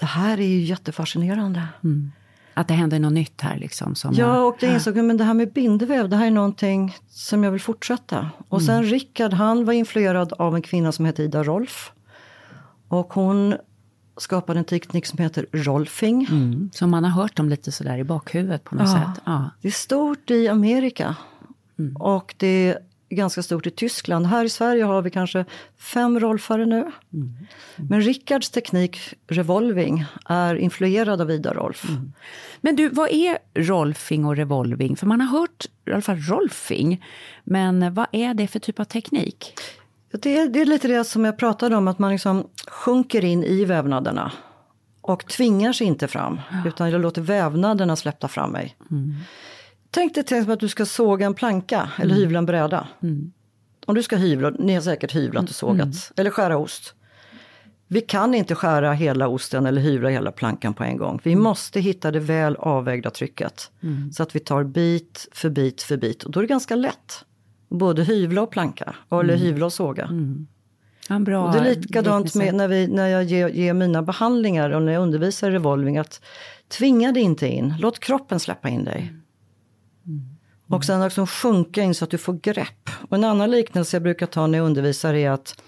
det 0.00 0.06
här 0.06 0.40
är 0.40 0.46
ju 0.46 0.60
jättefascinerande. 0.60 1.68
Mm. 1.84 2.12
Att 2.54 2.68
det 2.68 2.74
händer 2.74 2.98
något 2.98 3.12
nytt 3.12 3.40
här 3.40 3.58
liksom? 3.58 3.94
Som 3.94 4.14
ja, 4.14 4.40
och 4.40 4.56
jag 4.60 4.74
insåg 4.74 4.98
att 4.98 5.18
det 5.18 5.24
här 5.24 5.34
med 5.34 5.52
bindväv, 5.52 6.08
det 6.08 6.16
här 6.16 6.26
är 6.26 6.30
någonting 6.30 6.96
som 7.08 7.44
jag 7.44 7.50
vill 7.50 7.60
fortsätta. 7.60 8.30
Och 8.48 8.60
mm. 8.60 8.66
sen 8.66 8.84
Rickard, 8.90 9.32
han 9.32 9.64
var 9.64 9.72
influerad 9.72 10.32
av 10.32 10.54
en 10.54 10.62
kvinna 10.62 10.92
som 10.92 11.04
heter 11.04 11.22
Ida 11.22 11.42
Rolf. 11.42 11.92
Och 12.88 13.14
hon 13.14 13.54
skapade 14.16 14.58
en 14.58 14.64
teknik 14.64 15.06
som 15.06 15.18
heter 15.18 15.46
rolfing. 15.52 16.26
Mm. 16.30 16.70
Som 16.72 16.90
man 16.90 17.04
har 17.04 17.22
hört 17.22 17.38
om 17.38 17.48
lite 17.48 17.72
sådär 17.72 17.98
i 17.98 18.04
bakhuvudet 18.04 18.64
på 18.64 18.74
något 18.74 18.88
ja. 18.88 18.94
sätt. 18.94 19.22
Ja. 19.24 19.50
Det 19.60 19.68
är 19.68 19.72
stort 19.72 20.30
i 20.30 20.48
Amerika. 20.48 21.16
Mm. 21.78 21.96
Och 21.96 22.34
det 22.38 22.78
ganska 23.14 23.42
stort 23.42 23.66
i 23.66 23.70
Tyskland. 23.70 24.26
Här 24.26 24.44
i 24.44 24.48
Sverige 24.48 24.84
har 24.84 25.02
vi 25.02 25.10
kanske 25.10 25.44
fem 25.78 26.20
rolfare 26.20 26.66
nu. 26.66 26.80
Mm. 26.80 26.92
Mm. 27.12 27.36
Men 27.76 28.00
Rickards 28.00 28.50
teknik, 28.50 29.14
revolving, 29.26 30.04
är 30.26 30.54
influerad 30.54 31.20
av 31.20 31.30
Ida 31.30 31.54
Rolf. 31.54 31.88
Mm. 31.88 32.12
Men 32.60 32.76
du, 32.76 32.88
vad 32.88 33.10
är 33.10 33.38
rolfing 33.54 34.24
och 34.24 34.36
revolving? 34.36 34.96
För 34.96 35.06
man 35.06 35.20
har 35.20 35.38
hört 35.38 35.66
i 35.86 35.92
alla 35.92 36.02
fall 36.02 36.18
rolfing, 36.18 37.04
men 37.44 37.94
vad 37.94 38.06
är 38.12 38.34
det 38.34 38.46
för 38.46 38.58
typ 38.58 38.80
av 38.80 38.84
teknik? 38.84 39.54
Det 40.20 40.38
är, 40.38 40.48
det 40.48 40.60
är 40.60 40.66
lite 40.66 40.88
det 40.88 41.04
som 41.04 41.24
jag 41.24 41.38
pratade 41.38 41.76
om, 41.76 41.88
att 41.88 41.98
man 41.98 42.10
liksom 42.10 42.48
sjunker 42.66 43.24
in 43.24 43.44
i 43.44 43.64
vävnaderna 43.64 44.32
och 45.00 45.26
tvingar 45.26 45.72
sig 45.72 45.86
inte 45.86 46.08
fram, 46.08 46.40
ja. 46.50 46.68
utan 46.68 46.90
jag 46.90 47.00
låter 47.00 47.22
vävnaderna 47.22 47.96
släppa 47.96 48.28
fram 48.28 48.50
mig. 48.50 48.76
Mm. 48.90 49.14
Tänk 49.90 50.14
dig 50.14 50.24
till 50.24 50.36
exempel 50.36 50.52
att 50.52 50.60
du 50.60 50.68
ska 50.68 50.86
såga 50.86 51.26
en 51.26 51.34
planka 51.34 51.88
eller 51.96 52.14
mm. 52.14 52.22
hyvla 52.22 52.38
en 52.38 52.46
bräda. 52.46 52.88
Mm. 53.02 53.32
Om 53.86 53.94
du 53.94 54.02
ska 54.02 54.16
hyvla, 54.16 54.50
ni 54.50 54.74
har 54.74 54.80
säkert 54.80 55.14
hyvlat 55.14 55.48
och 55.48 55.54
sågat, 55.54 55.82
mm. 55.82 55.96
eller 56.16 56.30
skära 56.30 56.56
ost. 56.56 56.94
Vi 57.88 58.00
kan 58.00 58.34
inte 58.34 58.54
skära 58.54 58.92
hela 58.92 59.28
osten 59.28 59.66
eller 59.66 59.80
hyvla 59.80 60.08
hela 60.08 60.32
plankan 60.32 60.74
på 60.74 60.84
en 60.84 60.96
gång. 60.96 61.20
Vi 61.22 61.32
mm. 61.32 61.44
måste 61.44 61.80
hitta 61.80 62.10
det 62.10 62.20
väl 62.20 62.56
avvägda 62.56 63.10
trycket. 63.10 63.70
Mm. 63.82 64.12
Så 64.12 64.22
att 64.22 64.36
vi 64.36 64.40
tar 64.40 64.64
bit 64.64 65.28
för 65.32 65.50
bit 65.50 65.82
för 65.82 65.96
bit. 65.96 66.22
Och 66.22 66.30
då 66.30 66.40
är 66.40 66.42
det 66.42 66.48
ganska 66.48 66.76
lätt. 66.76 67.24
Både 67.78 68.04
hyvla 68.04 68.42
och 68.42 68.50
planka, 68.50 68.94
eller 69.10 69.34
mm. 69.34 69.40
hyvla 69.40 69.66
och 69.66 69.72
såga. 69.72 70.08
Ja, 71.08 71.18
bra 71.18 71.44
och 71.44 71.52
det 71.52 71.58
är 71.58 71.74
likadant 71.74 72.34
med 72.34 72.54
när, 72.54 72.68
vi, 72.68 72.86
när 72.86 73.08
jag 73.08 73.24
ger, 73.24 73.48
ger, 73.48 73.74
mina 73.74 74.02
behandlingar 74.02 74.70
och 74.70 74.82
när 74.82 74.92
jag 74.92 75.02
undervisar 75.02 75.50
i 75.50 75.54
revolving. 75.54 75.98
Att 75.98 76.20
tvinga 76.68 77.12
dig 77.12 77.22
inte 77.22 77.48
in, 77.48 77.74
låt 77.78 77.98
kroppen 77.98 78.40
släppa 78.40 78.68
in 78.68 78.84
dig. 78.84 79.12
Mm. 80.06 80.22
Och 80.68 80.84
sen 80.84 81.02
liksom 81.04 81.26
sjunka 81.26 81.82
in 81.82 81.94
så 81.94 82.04
att 82.04 82.10
du 82.10 82.18
får 82.18 82.32
grepp. 82.32 82.90
Och 83.08 83.16
en 83.16 83.24
annan 83.24 83.50
liknelse 83.50 83.96
jag 83.96 84.02
brukar 84.02 84.26
ta 84.26 84.46
när 84.46 84.58
jag 84.58 84.64
undervisar 84.66 85.14
är 85.14 85.30
att 85.30 85.62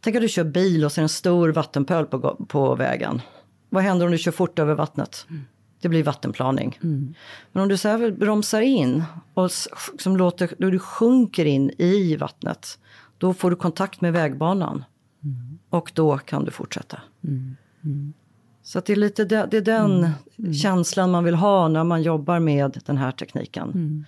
Tänk 0.00 0.16
att 0.16 0.22
du 0.22 0.28
kör 0.28 0.44
bil 0.44 0.84
och 0.84 0.92
ser 0.92 1.02
en 1.02 1.08
stor 1.08 1.48
vattenpöl 1.48 2.06
på, 2.06 2.46
på 2.48 2.74
vägen. 2.74 3.22
Vad 3.68 3.82
händer 3.82 4.06
om 4.06 4.12
du 4.12 4.18
kör 4.18 4.32
fort 4.32 4.58
över 4.58 4.74
vattnet? 4.74 5.26
Mm. 5.30 5.42
Det 5.82 5.88
blir 5.88 6.02
vattenplaning. 6.02 6.78
Mm. 6.82 7.14
Men 7.52 7.62
om 7.62 7.68
du 7.68 7.76
så 7.76 7.88
här 7.88 8.10
bromsar 8.10 8.60
in 8.60 9.04
och 9.34 9.50
liksom 9.92 10.16
låter, 10.16 10.54
då 10.58 10.70
du 10.70 10.78
sjunker 10.78 11.44
in 11.44 11.70
i 11.78 12.16
vattnet, 12.16 12.78
då 13.18 13.34
får 13.34 13.50
du 13.50 13.56
kontakt 13.56 14.00
med 14.00 14.12
vägbanan. 14.12 14.84
Mm. 15.24 15.58
Och 15.70 15.92
då 15.94 16.18
kan 16.18 16.44
du 16.44 16.50
fortsätta. 16.50 17.00
Mm. 17.24 17.56
Mm. 17.84 18.12
Så 18.62 18.80
det 18.80 18.92
är 18.92 18.96
lite 18.96 19.24
det, 19.24 19.48
det 19.50 19.56
är 19.56 19.60
den 19.60 19.98
mm. 19.98 20.10
Mm. 20.38 20.54
känslan 20.54 21.10
man 21.10 21.24
vill 21.24 21.34
ha 21.34 21.68
när 21.68 21.84
man 21.84 22.02
jobbar 22.02 22.38
med 22.38 22.80
den 22.86 22.96
här 22.96 23.12
tekniken. 23.12 24.04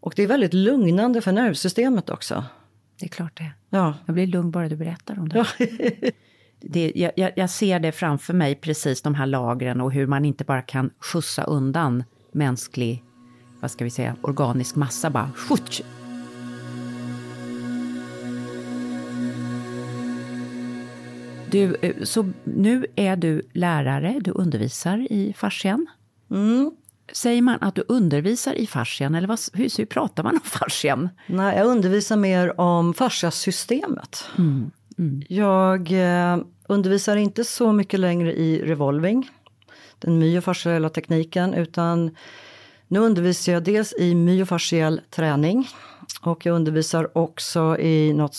Och 0.00 0.12
det 0.16 0.22
är 0.22 0.26
väldigt 0.26 0.54
lugnande 0.54 1.20
för 1.20 1.32
nervsystemet 1.32 2.10
också. 2.10 2.44
Det 3.00 3.06
är 3.06 3.08
klart 3.08 3.38
det. 3.38 3.52
Ja. 3.70 3.94
Jag 4.06 4.14
blir 4.14 4.26
lugn 4.26 4.50
bara 4.50 4.68
du 4.68 4.76
berättar 4.76 5.18
om 5.18 5.28
det. 5.28 5.38
Ja. 5.38 5.46
det 6.64 6.92
jag, 6.94 7.32
jag, 7.36 7.50
ser 7.50 7.80
det 7.80 7.92
framför 7.92 8.34
mig, 8.34 8.54
precis 8.54 9.02
de 9.02 9.14
här 9.14 9.26
lagren 9.26 9.80
och 9.80 9.92
hur 9.92 10.06
man 10.06 10.24
inte 10.24 10.44
bara 10.44 10.62
kan 10.62 10.90
skjutsa 11.00 11.44
undan 11.44 12.04
mänsklig, 12.32 13.04
vad 13.60 13.70
ska 13.70 13.84
vi 13.84 13.90
säga, 13.90 14.16
organisk 14.22 14.76
massa 14.76 15.10
bara. 15.10 15.30
Skjutsch, 15.36 15.82
Du, 21.52 21.76
eh, 21.82 22.04
så 22.04 22.32
nu 22.44 22.86
är 22.96 23.16
du 23.16 23.42
lärare, 23.52 24.20
du 24.20 24.30
undervisar 24.30 25.12
i 25.12 25.34
fascian. 25.36 25.86
Mm. 26.30 26.70
Säger 27.12 27.42
man 27.42 27.58
att 27.60 27.74
du 27.74 27.84
undervisar 27.88 28.52
i 28.52 28.66
fascian 28.66 29.14
eller 29.14 29.28
vad, 29.28 29.38
hur, 29.52 29.78
hur 29.78 29.86
pratar 29.86 30.22
man 30.22 30.34
om 30.34 30.40
fascian? 30.40 31.08
Nej, 31.26 31.56
jag 31.56 31.66
undervisar 31.66 32.16
mer 32.16 32.60
om 32.60 32.94
fasciasystemet. 32.94 34.24
Mm. 34.38 34.70
Mm. 34.98 35.22
Jag 35.28 35.92
eh, 35.92 36.38
undervisar 36.68 37.16
inte 37.16 37.44
så 37.44 37.72
mycket 37.72 38.00
längre 38.00 38.32
i 38.32 38.62
revolving, 38.64 39.30
den 39.98 40.18
myofasciella 40.18 40.88
tekniken, 40.88 41.54
utan 41.54 42.16
nu 42.88 42.98
undervisar 42.98 43.52
jag 43.52 43.64
dels 43.64 43.94
i 43.98 44.14
myofasciell 44.14 45.00
träning 45.10 45.68
och 46.20 46.46
jag 46.46 46.54
undervisar 46.54 47.18
också 47.18 47.78
i 47.78 48.12
något 48.12 48.34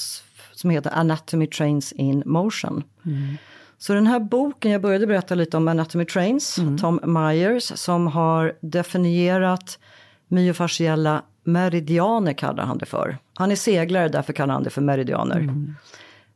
som 0.54 0.70
heter 0.70 0.92
Anatomy 0.92 1.48
Trains 1.48 1.92
in 1.92 2.24
Motion. 2.26 2.84
Mm. 3.06 3.38
Så 3.78 3.94
den 3.94 4.08
här 4.08 4.20
boken, 4.20 4.72
jag 4.72 4.82
började 4.82 5.08
berätta 5.08 5.36
lite 5.36 5.58
om 5.58 5.68
Anatomy 5.68 6.06
Trains, 6.06 6.58
mm. 6.58 6.78
Tom 6.78 7.00
Myers, 7.04 7.64
som 7.64 8.08
har 8.08 8.54
definierat 8.62 9.80
myofasciella 10.28 11.24
meridianer 11.44 12.34
kallar 12.34 12.64
han 12.64 12.78
det 12.78 12.86
för. 12.86 13.18
Han 13.34 13.52
är 13.52 13.56
seglare, 13.56 14.10
därför 14.10 14.34
kallar 14.34 14.54
han 14.54 14.64
det 14.64 14.70
för 14.70 14.82
meridianer. 14.82 15.40
Mm. 15.40 15.76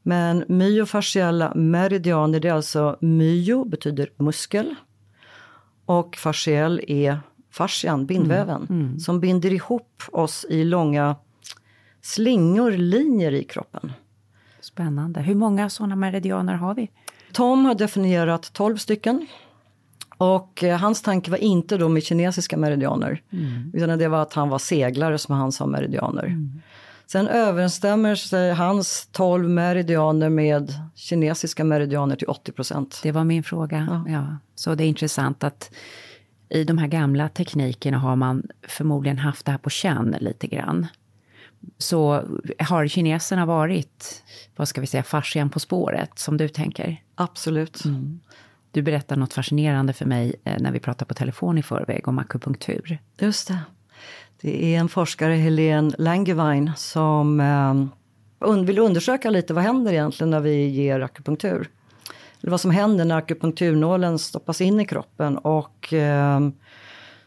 Men 0.07 0.43
myofasciella 0.47 1.53
meridianer, 1.55 2.39
det 2.39 2.47
är 2.47 2.53
alltså 2.53 2.97
myo 3.01 3.65
betyder 3.65 4.09
muskel 4.17 4.75
och 5.85 6.15
fasciell 6.15 6.81
är 6.87 7.19
fascian, 7.51 8.05
bindväven, 8.05 8.67
mm. 8.69 8.85
Mm. 8.85 8.99
som 8.99 9.19
binder 9.19 9.53
ihop 9.53 10.03
oss 10.11 10.45
i 10.49 10.63
långa 10.63 11.15
slingor, 12.01 12.71
linjer 12.71 13.31
i 13.31 13.43
kroppen. 13.43 13.91
Spännande. 14.61 15.21
Hur 15.21 15.35
många 15.35 15.69
sådana 15.69 15.95
meridianer 15.95 16.53
har 16.53 16.75
vi? 16.75 16.89
Tom 17.31 17.65
har 17.65 17.75
definierat 17.75 18.53
12 18.53 18.77
stycken. 18.77 19.27
Och 20.17 20.63
eh, 20.63 20.77
hans 20.77 21.01
tanke 21.01 21.31
var 21.31 21.37
inte 21.37 21.77
då 21.77 21.89
med 21.89 22.03
kinesiska 22.03 22.57
meridianer. 22.57 23.21
Mm. 23.31 23.71
Utan 23.73 23.99
det 23.99 24.07
var 24.07 24.21
att 24.21 24.33
han 24.33 24.49
var 24.49 24.59
seglare 24.59 25.17
som 25.17 25.35
han 25.35 25.51
sa 25.51 25.65
meridianer. 25.65 26.25
Mm. 26.25 26.61
Sen 27.07 27.27
överensstämmer 27.27 28.15
sig 28.15 28.53
hans 28.53 29.09
12 29.11 29.49
meridianer 29.49 30.29
med 30.29 30.73
kinesiska 30.95 31.63
meridianer 31.63 32.15
till 32.15 32.27
80 32.27 32.51
procent. 32.51 32.99
Det 33.03 33.11
var 33.11 33.23
min 33.23 33.43
fråga. 33.43 33.87
Ja. 33.89 34.11
ja. 34.11 34.37
Så 34.55 34.75
det 34.75 34.83
är 34.83 34.87
intressant 34.87 35.43
att 35.43 35.71
i 36.49 36.63
de 36.63 36.77
här 36.77 36.87
gamla 36.87 37.29
teknikerna 37.29 37.97
har 37.97 38.15
man 38.15 38.43
förmodligen 38.67 39.17
haft 39.17 39.45
det 39.45 39.51
här 39.51 39.57
på 39.57 39.69
känn 39.69 40.15
lite 40.19 40.47
grann. 40.47 40.87
Så 41.77 42.23
har 42.59 42.87
kineserna 42.87 43.45
varit, 43.45 44.23
vad 44.55 44.67
ska 44.67 44.81
vi 44.81 44.87
säga, 44.87 45.03
fascian 45.03 45.49
på 45.49 45.59
spåret, 45.59 46.19
som 46.19 46.37
du 46.37 46.47
tänker? 46.47 47.03
Absolut. 47.15 47.85
Mm. 47.85 48.19
Du 48.71 48.81
berättade 48.81 49.19
något 49.19 49.33
fascinerande 49.33 49.93
för 49.93 50.05
mig 50.05 50.35
eh, 50.43 50.59
när 50.59 50.71
vi 50.71 50.79
pratade 50.79 51.07
på 51.07 51.13
telefon 51.13 51.57
i 51.57 51.63
förväg 51.63 52.07
om 52.07 52.19
akupunktur. 52.19 52.99
Just 53.19 53.47
det. 53.47 53.59
Det 54.41 54.75
är 54.75 54.79
en 54.79 54.89
forskare, 54.89 55.33
Helene 55.33 55.91
Langevine, 55.97 56.71
som 56.75 57.39
eh, 58.41 58.55
vill 58.63 58.79
undersöka 58.79 59.29
lite 59.29 59.53
vad 59.53 59.63
händer 59.63 59.93
egentligen 59.93 60.29
när 60.29 60.39
vi 60.39 60.67
ger 60.67 60.99
akupunktur. 60.99 61.69
Eller 62.41 62.51
vad 62.51 62.61
som 62.61 62.71
händer 62.71 63.05
när 63.05 63.17
akupunkturnålen 63.17 64.19
stoppas 64.19 64.61
in 64.61 64.79
i 64.79 64.85
kroppen. 64.85 65.37
Och, 65.37 65.93
eh, 65.93 66.39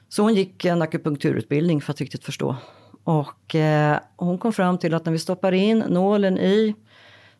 så 0.08 0.22
hon 0.22 0.34
gick 0.34 0.64
en 0.64 0.82
akupunkturutbildning 0.82 1.80
för 1.80 1.92
att 1.92 2.00
riktigt 2.00 2.24
förstå. 2.24 2.56
Och 3.04 3.54
eh, 3.54 3.98
hon 4.16 4.38
kom 4.38 4.52
fram 4.52 4.78
till 4.78 4.94
att 4.94 5.04
när 5.04 5.12
vi 5.12 5.18
stoppar 5.18 5.52
in 5.52 5.78
nålen 5.78 6.38
i 6.38 6.74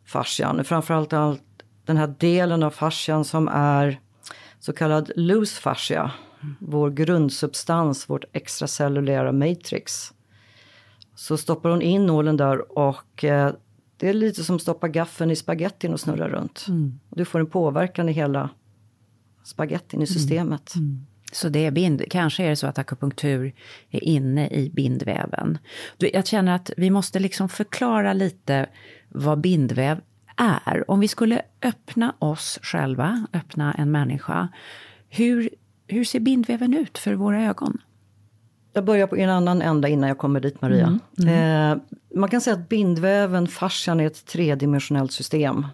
fascian, 0.06 0.64
framförallt 0.64 1.12
allt 1.12 1.42
den 1.84 1.96
här 1.96 2.14
delen 2.18 2.62
av 2.62 2.70
fascian 2.70 3.24
som 3.24 3.48
är 3.48 4.00
så 4.60 4.72
kallad 4.72 5.10
loose 5.16 5.60
fascia, 5.60 6.10
vår 6.58 6.90
grundsubstans, 6.90 8.08
vårt 8.08 8.24
extracellulära 8.32 9.32
matrix. 9.32 10.12
Så 11.14 11.36
stoppar 11.36 11.70
hon 11.70 11.82
in 11.82 12.06
nålen 12.06 12.36
där 12.36 12.78
och 12.78 13.24
eh, 13.24 13.52
det 13.96 14.08
är 14.08 14.14
lite 14.14 14.44
som 14.44 14.56
att 14.56 14.62
stoppa 14.62 14.88
gaffeln 14.88 15.30
i 15.30 15.36
spagettin 15.36 15.92
och 15.92 16.00
snurra 16.00 16.28
runt. 16.28 16.66
Mm. 16.68 17.00
Du 17.08 17.24
får 17.24 17.40
en 17.40 17.46
påverkan 17.46 18.08
i 18.08 18.12
hela 18.12 18.50
spagettin 19.44 20.00
i 20.00 20.02
mm. 20.02 20.06
systemet. 20.06 20.74
Mm. 20.74 20.88
Mm. 20.88 21.06
Så 21.32 21.48
det 21.48 21.66
är 21.66 21.70
bind, 21.70 22.02
kanske 22.10 22.44
är 22.44 22.50
det 22.50 22.56
så 22.56 22.66
att 22.66 22.78
akupunktur 22.78 23.52
är 23.90 24.04
inne 24.04 24.48
i 24.48 24.70
bindväven. 24.70 25.58
Jag 25.98 26.26
känner 26.26 26.54
att 26.54 26.70
vi 26.76 26.90
måste 26.90 27.18
liksom 27.18 27.48
förklara 27.48 28.12
lite 28.12 28.66
vad 29.08 29.40
bindväv 29.40 30.00
är. 30.36 30.90
Om 30.90 31.00
vi 31.00 31.08
skulle 31.08 31.42
öppna 31.62 32.14
oss 32.18 32.58
själva, 32.62 33.26
öppna 33.32 33.72
en 33.72 33.90
människa. 33.90 34.48
Hur, 35.08 35.50
hur 35.90 36.04
ser 36.04 36.20
bindväven 36.20 36.74
ut 36.74 36.98
för 36.98 37.14
våra 37.14 37.44
ögon? 37.44 37.78
Jag 38.72 38.84
börjar 38.84 39.06
på 39.06 39.16
en 39.16 39.30
annan 39.30 39.62
ända 39.62 39.88
innan 39.88 40.08
jag 40.08 40.18
kommer 40.18 40.40
dit 40.40 40.62
Maria. 40.62 40.86
Mm, 40.86 41.00
mm. 41.18 41.72
Eh, 41.72 41.82
man 42.14 42.28
kan 42.28 42.40
säga 42.40 42.56
att 42.56 42.68
bindväven, 42.68 43.48
fascian, 43.48 44.00
är 44.00 44.06
ett 44.06 44.26
tredimensionellt 44.26 45.12
system. 45.12 45.66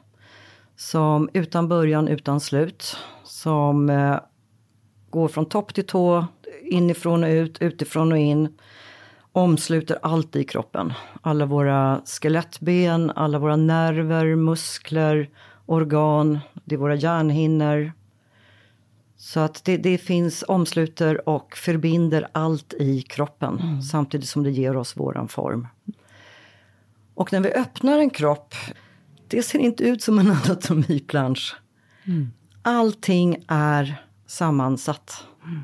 Som 0.77 1.29
utan 1.33 1.69
början, 1.69 2.09
utan 2.09 2.41
slut. 2.41 2.97
Som 3.25 3.91
eh, 3.91 4.17
går 5.11 5.29
från 5.29 5.47
topp 5.47 5.75
till 5.75 5.87
tå, 5.87 6.27
inifrån 6.63 7.25
och 7.25 7.31
ut, 7.31 7.63
utifrån 7.63 8.13
och 8.13 8.19
in. 8.19 8.49
Omsluter 9.33 9.99
allt 10.03 10.37
i 10.37 10.45
kroppen. 10.45 10.93
Alla 11.23 11.47
våra 11.47 12.01
skelettben, 12.05 13.11
alla 13.11 13.39
våra 13.39 13.57
nerver, 13.57 14.37
muskler, 14.37 15.31
organ, 15.67 16.39
det 16.65 16.75
är 16.75 16.79
våra 16.79 16.95
hjärnhinnor. 16.95 17.93
Så 19.17 19.41
att 19.41 19.65
det, 19.65 19.77
det 19.77 19.99
finns, 19.99 20.45
omsluter 20.49 21.29
och 21.29 21.57
förbinder 21.57 22.29
allt 22.33 22.75
i 22.75 23.03
kroppen 23.03 23.59
mm. 23.59 23.83
samtidigt 23.83 24.29
som 24.29 24.43
det 24.43 24.51
ger 24.51 24.77
oss 24.77 24.97
våran 24.97 25.29
form. 25.29 25.69
Och 27.15 27.33
när 27.33 27.41
vi 27.41 27.53
öppnar 27.53 27.99
en 27.99 28.11
kropp, 28.11 28.55
det 29.29 29.43
ser 29.43 29.59
inte 29.59 29.85
ut 29.85 30.03
som 30.03 30.19
en 30.19 30.31
anatomiplansch. 30.45 31.57
Mm. 32.05 32.31
Allting 32.63 33.45
är 33.49 34.03
sammansatt. 34.27 35.25
Mm. 35.45 35.63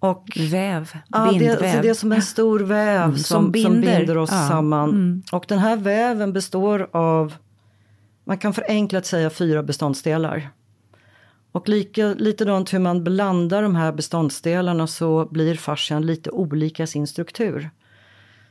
Och, 0.00 0.38
väv, 0.50 0.92
ja, 1.08 1.30
bindväv. 1.30 1.58
Det, 1.58 1.80
det 1.82 1.88
är 1.88 1.94
som 1.94 2.12
en 2.12 2.22
stor 2.22 2.60
väv 2.60 3.02
mm, 3.02 3.16
som, 3.16 3.24
som, 3.24 3.50
binder. 3.50 3.70
som, 3.70 3.80
binder. 3.80 4.16
oss 4.16 4.30
ja. 4.32 4.48
samman. 4.48 4.90
Mm. 4.90 5.22
Och 5.32 5.44
den 5.48 5.58
här 5.58 5.76
väven 5.76 6.32
består 6.32 6.88
av, 6.92 7.34
man 8.24 8.38
kan 8.38 8.52
förenklat 8.54 9.06
säga 9.06 9.30
fyra 9.30 9.62
beståndsdelar. 9.62 10.50
Och 11.52 11.68
lika, 11.68 12.14
likadant 12.14 12.74
hur 12.74 12.78
man 12.78 13.04
blandar 13.04 13.62
de 13.62 13.74
här 13.74 13.92
beståndsdelarna 13.92 14.86
så 14.86 15.28
blir 15.30 15.54
fascian 15.54 16.06
lite 16.06 16.30
olika 16.30 16.82
i 16.82 16.86
sin 16.86 17.06
struktur. 17.06 17.70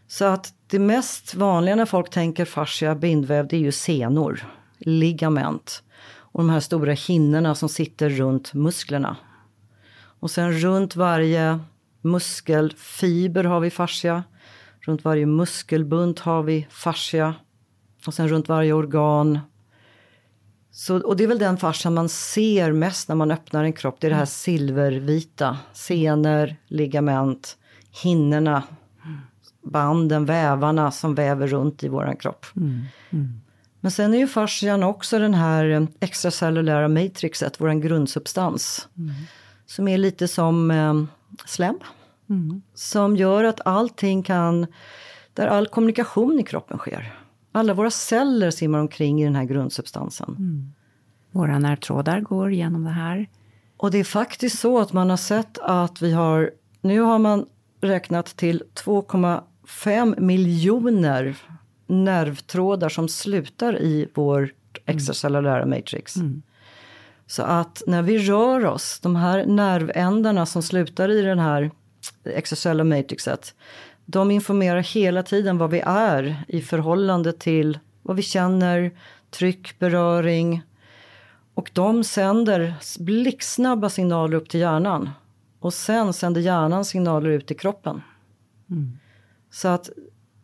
Så 0.07 0.25
att 0.25 0.53
det 0.67 0.79
mest 0.79 1.35
vanliga 1.35 1.75
när 1.75 1.85
folk 1.85 2.09
tänker 2.09 2.45
fascia, 2.45 2.95
bindväv, 2.95 3.47
det 3.47 3.55
är 3.55 3.59
ju 3.59 3.71
senor, 3.71 4.45
ligament. 4.77 5.83
Och 6.09 6.43
de 6.43 6.49
här 6.49 6.59
stora 6.59 6.91
hinnorna 6.91 7.55
som 7.55 7.69
sitter 7.69 8.09
runt 8.09 8.53
musklerna. 8.53 9.17
Och 10.19 10.31
sen 10.31 10.53
runt 10.53 10.95
varje 10.95 11.59
muskelfiber 12.01 13.43
har 13.43 13.59
vi 13.59 13.69
fascia. 13.69 14.23
Runt 14.81 15.03
varje 15.03 15.25
muskelbunt 15.25 16.19
har 16.19 16.43
vi 16.43 16.67
fascia. 16.69 17.35
Och 18.07 18.13
sen 18.13 18.27
runt 18.27 18.49
varje 18.49 18.73
organ. 18.73 19.39
Så, 20.77 21.01
och 21.01 21.17
det 21.17 21.23
är 21.23 21.27
väl 21.27 21.39
den 21.39 21.57
fascian 21.57 21.93
man 21.93 22.09
ser 22.09 22.71
mest 22.71 23.07
när 23.07 23.15
man 23.15 23.31
öppnar 23.31 23.63
en 23.63 23.73
kropp. 23.73 23.95
Det 23.99 24.07
är 24.07 24.09
det 24.09 24.15
här 24.15 24.25
silvervita. 24.25 25.57
Senor, 25.73 26.55
ligament, 26.67 27.57
hinnorna, 28.03 28.63
banden, 29.61 30.25
vävarna 30.25 30.91
som 30.91 31.15
väver 31.15 31.47
runt 31.47 31.83
i 31.83 31.87
våran 31.87 32.15
kropp. 32.15 32.45
Mm. 32.55 32.81
Mm. 33.09 33.41
Men 33.79 33.91
sen 33.91 34.13
är 34.13 34.17
ju 34.17 34.27
fascian 34.27 34.83
också 34.83 35.19
den 35.19 35.33
här 35.33 35.87
extracellulära 35.99 36.87
matrixet, 36.87 37.61
vår 37.61 37.69
grundsubstans. 37.69 38.87
Mm. 38.97 39.13
Som 39.65 39.87
är 39.87 39.97
lite 39.97 40.27
som 40.27 40.71
eh, 40.71 41.03
slem. 41.45 41.79
Mm. 42.29 42.61
Som 42.73 43.15
gör 43.15 43.43
att 43.43 43.61
allting 43.65 44.23
kan, 44.23 44.67
där 45.33 45.47
all 45.47 45.67
kommunikation 45.67 46.39
i 46.39 46.43
kroppen 46.43 46.77
sker. 46.77 47.13
Alla 47.57 47.73
våra 47.73 47.91
celler 47.91 48.51
simmar 48.51 48.79
omkring 48.79 49.21
i 49.21 49.25
den 49.25 49.35
här 49.35 49.43
grundsubstansen. 49.43 50.29
Mm. 50.29 50.73
Våra 51.31 51.59
nervtrådar 51.59 52.21
går 52.21 52.53
genom 52.53 52.83
det 52.83 52.89
här. 52.89 53.29
Och 53.77 53.91
det 53.91 53.97
är 53.97 54.03
faktiskt 54.03 54.59
så 54.59 54.79
att 54.79 54.93
man 54.93 55.09
har 55.09 55.17
sett 55.17 55.57
att 55.57 56.01
vi 56.01 56.11
har, 56.11 56.51
nu 56.81 56.99
har 56.99 57.19
man 57.19 57.45
räknat 57.81 58.25
till 58.25 58.63
2,5 58.73 60.19
miljoner 60.19 61.37
nervtrådar 61.87 62.89
som 62.89 63.09
slutar 63.09 63.81
i 63.81 64.07
vårt 64.13 64.77
extracellulära 64.85 65.65
matrix. 65.65 66.15
Mm. 66.15 66.41
Så 67.27 67.43
att 67.43 67.83
när 67.87 68.01
vi 68.01 68.17
rör 68.17 68.65
oss, 68.65 68.99
de 68.99 69.15
här 69.15 69.45
nervändarna 69.45 70.45
som 70.45 70.63
slutar 70.63 71.11
i 71.11 71.21
den 71.21 71.39
här 71.39 71.71
extracellulära 72.25 72.97
matrixet, 72.97 73.55
de 74.09 74.31
informerar 74.31 74.79
hela 74.79 75.23
tiden 75.23 75.57
vad 75.57 75.69
vi 75.69 75.79
är 75.85 76.43
i 76.47 76.61
förhållande 76.61 77.33
till 77.33 77.79
vad 78.01 78.15
vi 78.15 78.21
känner, 78.21 78.91
tryck, 79.29 79.79
beröring. 79.79 80.61
Och 81.53 81.69
de 81.73 82.03
sänder 82.03 82.73
blixtsnabba 82.99 83.89
signaler 83.89 84.37
upp 84.37 84.49
till 84.49 84.59
hjärnan. 84.59 85.09
och 85.59 85.73
sen 85.73 86.13
sänder 86.13 86.41
hjärnan 86.41 86.85
signaler 86.85 87.29
ut 87.29 87.51
i 87.51 87.55
kroppen. 87.55 88.01
Så 89.51 89.67
att 89.67 89.89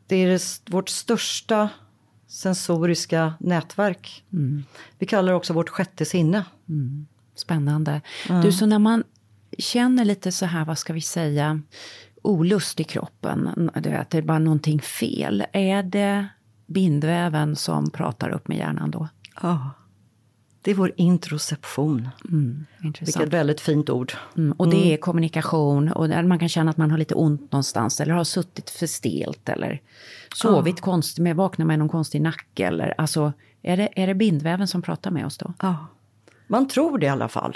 det 0.08 0.16
är 0.16 0.28
det, 0.28 0.42
vårt 0.72 0.90
största 0.90 1.70
sensoriska 2.28 3.34
nätverk. 3.40 4.24
Vi 4.98 5.06
kallar 5.06 5.32
det 5.32 5.36
också 5.36 5.54
vårt 5.54 5.70
sjätte 5.70 6.06
sinne. 6.06 6.46
Spännande. 7.36 8.02
Du, 8.44 8.52
så 8.52 8.66
när 8.66 8.80
man 8.80 9.04
känner 9.58 10.06
lite 10.06 10.32
så 10.32 10.46
här, 10.46 10.66
vad 10.66 10.78
ska 10.78 10.94
vi 10.94 11.02
säga, 11.02 11.62
olust 12.24 12.80
i 12.80 12.84
kroppen, 12.84 13.70
du 13.76 13.90
vet, 13.90 14.10
det 14.10 14.18
är 14.18 14.22
bara 14.22 14.40
någonting 14.40 14.82
fel. 14.82 15.46
Är 15.54 15.84
det 15.84 16.28
bindväven 16.66 17.56
som 17.56 17.92
pratar 17.92 18.30
upp 18.30 18.48
med 18.48 18.58
hjärnan 18.58 18.92
då? 18.92 19.08
Ja. 19.42 19.70
Det 20.62 20.72
är 20.72 20.76
vår 20.76 20.92
introception. 20.98 22.10
Intressant. 22.84 23.08
Vilket 23.08 23.34
väldigt 23.34 23.62
fint 23.62 23.90
ord. 23.90 24.14
Mm, 24.38 24.52
och 24.52 24.70
det 24.70 24.94
är 24.94 24.98
kommunikation 24.98 25.92
och 25.92 26.10
man 26.10 26.40
kan 26.40 26.50
känna 26.50 26.72
att 26.72 26.78
man 26.78 26.92
har 26.92 26.98
lite 26.98 27.16
ont 27.16 27.52
någonstans 27.52 28.02
eller 28.02 28.14
har 28.14 28.24
suttit 28.24 28.70
för 28.70 28.88
stelt 28.88 29.50
eller 29.50 29.82
sovit 30.36 30.82
konstigt, 30.82 31.24
med, 31.24 31.36
vaknat 31.36 31.68
med 31.68 31.80
någon 31.80 31.90
konstig 31.90 32.22
nacke 32.22 32.68
eller 32.68 32.94
alltså 32.98 33.34
är 33.62 33.78
det, 33.78 33.90
är 33.96 34.08
det 34.08 34.16
bindväven 34.16 34.68
som 34.68 34.82
pratar 34.82 35.12
med 35.12 35.26
oss 35.26 35.38
då? 35.38 35.54
Ja. 35.62 35.88
Man 36.48 36.68
tror 36.68 36.98
det 36.98 37.06
i 37.06 37.10
alla 37.10 37.28
fall. 37.28 37.56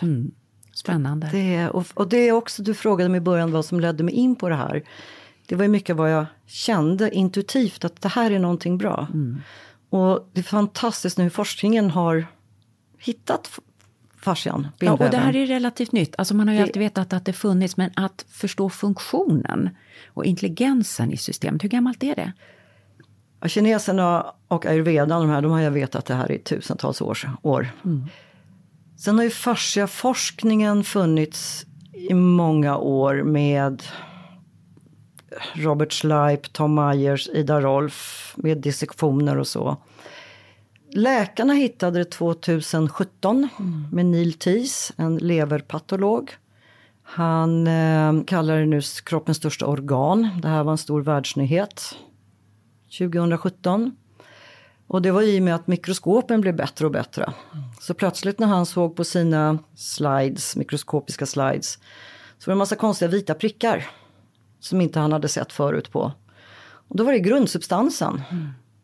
Spännande. 0.77 1.29
Det 1.31 1.55
är, 1.55 1.69
och, 1.75 1.85
och 1.93 2.07
det 2.09 2.17
är 2.17 2.31
också, 2.31 2.63
du 2.63 2.73
frågade 2.73 3.09
mig 3.09 3.17
i 3.17 3.21
början 3.21 3.51
vad 3.51 3.65
som 3.65 3.79
ledde 3.79 4.03
mig 4.03 4.13
in 4.13 4.35
på 4.35 4.49
det 4.49 4.55
här. 4.55 4.83
Det 5.47 5.55
var 5.55 5.63
ju 5.63 5.69
mycket 5.69 5.95
vad 5.95 6.11
jag 6.11 6.25
kände 6.45 7.15
intuitivt 7.15 7.85
att 7.85 8.01
det 8.01 8.09
här 8.09 8.31
är 8.31 8.39
någonting 8.39 8.77
bra. 8.77 9.07
Och 9.89 10.29
det 10.33 10.39
är 10.39 10.43
fantastiskt 10.43 11.17
nu 11.17 11.23
hur 11.23 11.29
forskningen 11.29 11.89
har 11.89 12.25
hittat 12.99 13.59
fascian, 14.21 14.67
Ja, 14.79 14.91
och 14.91 14.99
det 15.09 15.17
här 15.17 15.35
är 15.35 15.45
relativt 15.45 15.91
nytt. 15.91 16.15
Alltså 16.17 16.35
man 16.35 16.47
har 16.47 16.53
ju 16.53 16.57
Det- 16.59 16.63
alltid 16.63 16.79
vetat 16.81 17.13
att 17.13 17.25
det 17.25 17.33
funnits, 17.33 17.77
men 17.77 17.91
att 17.95 18.25
förstå 18.29 18.69
funktionen 18.69 19.69
och 20.07 20.25
intelligensen 20.25 21.11
i 21.11 21.17
systemet, 21.17 21.63
hur 21.63 21.69
gammalt 21.69 22.03
är 22.03 22.15
det? 22.15 22.33
Kineserna 23.49 24.25
och 24.47 24.65
ayurvedan, 24.65 25.21
de 25.21 25.29
här, 25.29 25.41
de 25.41 25.51
har 25.51 25.61
jag 25.61 25.71
vetat 25.71 26.05
det 26.05 26.13
här 26.13 26.31
i 26.31 26.39
tusentals 26.39 27.01
års, 27.01 27.25
år. 27.41 27.67
Sen 28.97 29.17
har 29.17 29.23
ju 29.23 29.29
fasciaforskningen 29.29 30.83
funnits 30.83 31.65
i 31.93 32.13
många 32.13 32.77
år 32.77 33.23
med 33.23 33.83
Robert 35.53 35.93
Schleip, 35.93 36.53
Tom 36.53 36.75
Myers, 36.75 37.29
Ida 37.29 37.61
Rolf 37.61 38.33
med 38.37 38.57
dissektioner 38.57 39.37
och 39.37 39.47
så. 39.47 39.77
Läkarna 40.91 41.53
hittade 41.53 41.99
det 41.99 42.05
2017 42.05 43.47
med 43.91 44.05
Neil 44.05 44.33
Tees, 44.33 44.93
en 44.97 45.17
leverpatolog. 45.17 46.31
Han 47.03 47.67
eh, 47.67 48.23
kallar 48.23 48.59
det 48.59 48.65
nu 48.65 48.81
kroppens 49.05 49.37
största 49.37 49.65
organ. 49.65 50.29
Det 50.41 50.47
här 50.47 50.63
var 50.63 50.71
en 50.71 50.77
stor 50.77 51.01
världsnyhet 51.01 51.95
2017. 52.97 53.95
Och 54.87 55.01
det 55.01 55.11
var 55.11 55.21
i 55.21 55.39
och 55.39 55.43
med 55.43 55.55
att 55.55 55.67
mikroskopen 55.67 56.41
blev 56.41 56.55
bättre 56.55 56.85
och 56.85 56.91
bättre. 56.91 57.33
Så 57.79 57.93
plötsligt 57.93 58.39
när 58.39 58.47
han 58.47 58.65
såg 58.65 58.95
på 58.95 59.03
sina 59.03 59.59
slides, 59.75 60.55
mikroskopiska 60.55 61.25
slides, 61.25 61.79
så 62.37 62.49
var 62.49 62.51
det 62.51 62.51
en 62.51 62.57
massa 62.57 62.75
konstiga 62.75 63.11
vita 63.11 63.33
prickar. 63.33 63.85
Som 64.59 64.81
inte 64.81 64.99
han 64.99 65.11
hade 65.11 65.27
sett 65.27 65.53
förut 65.53 65.91
på. 65.91 66.11
Och 66.89 66.97
då 66.97 67.03
var 67.03 67.11
det 67.11 67.19
grundsubstansen 67.19 68.21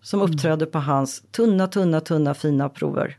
som 0.02 0.22
uppträdde 0.22 0.66
på 0.66 0.80
hans 0.80 1.24
tunna, 1.32 1.68
tunna, 1.68 2.02
tunna 2.02 2.34
fina 2.34 2.70
prover. 2.70 3.18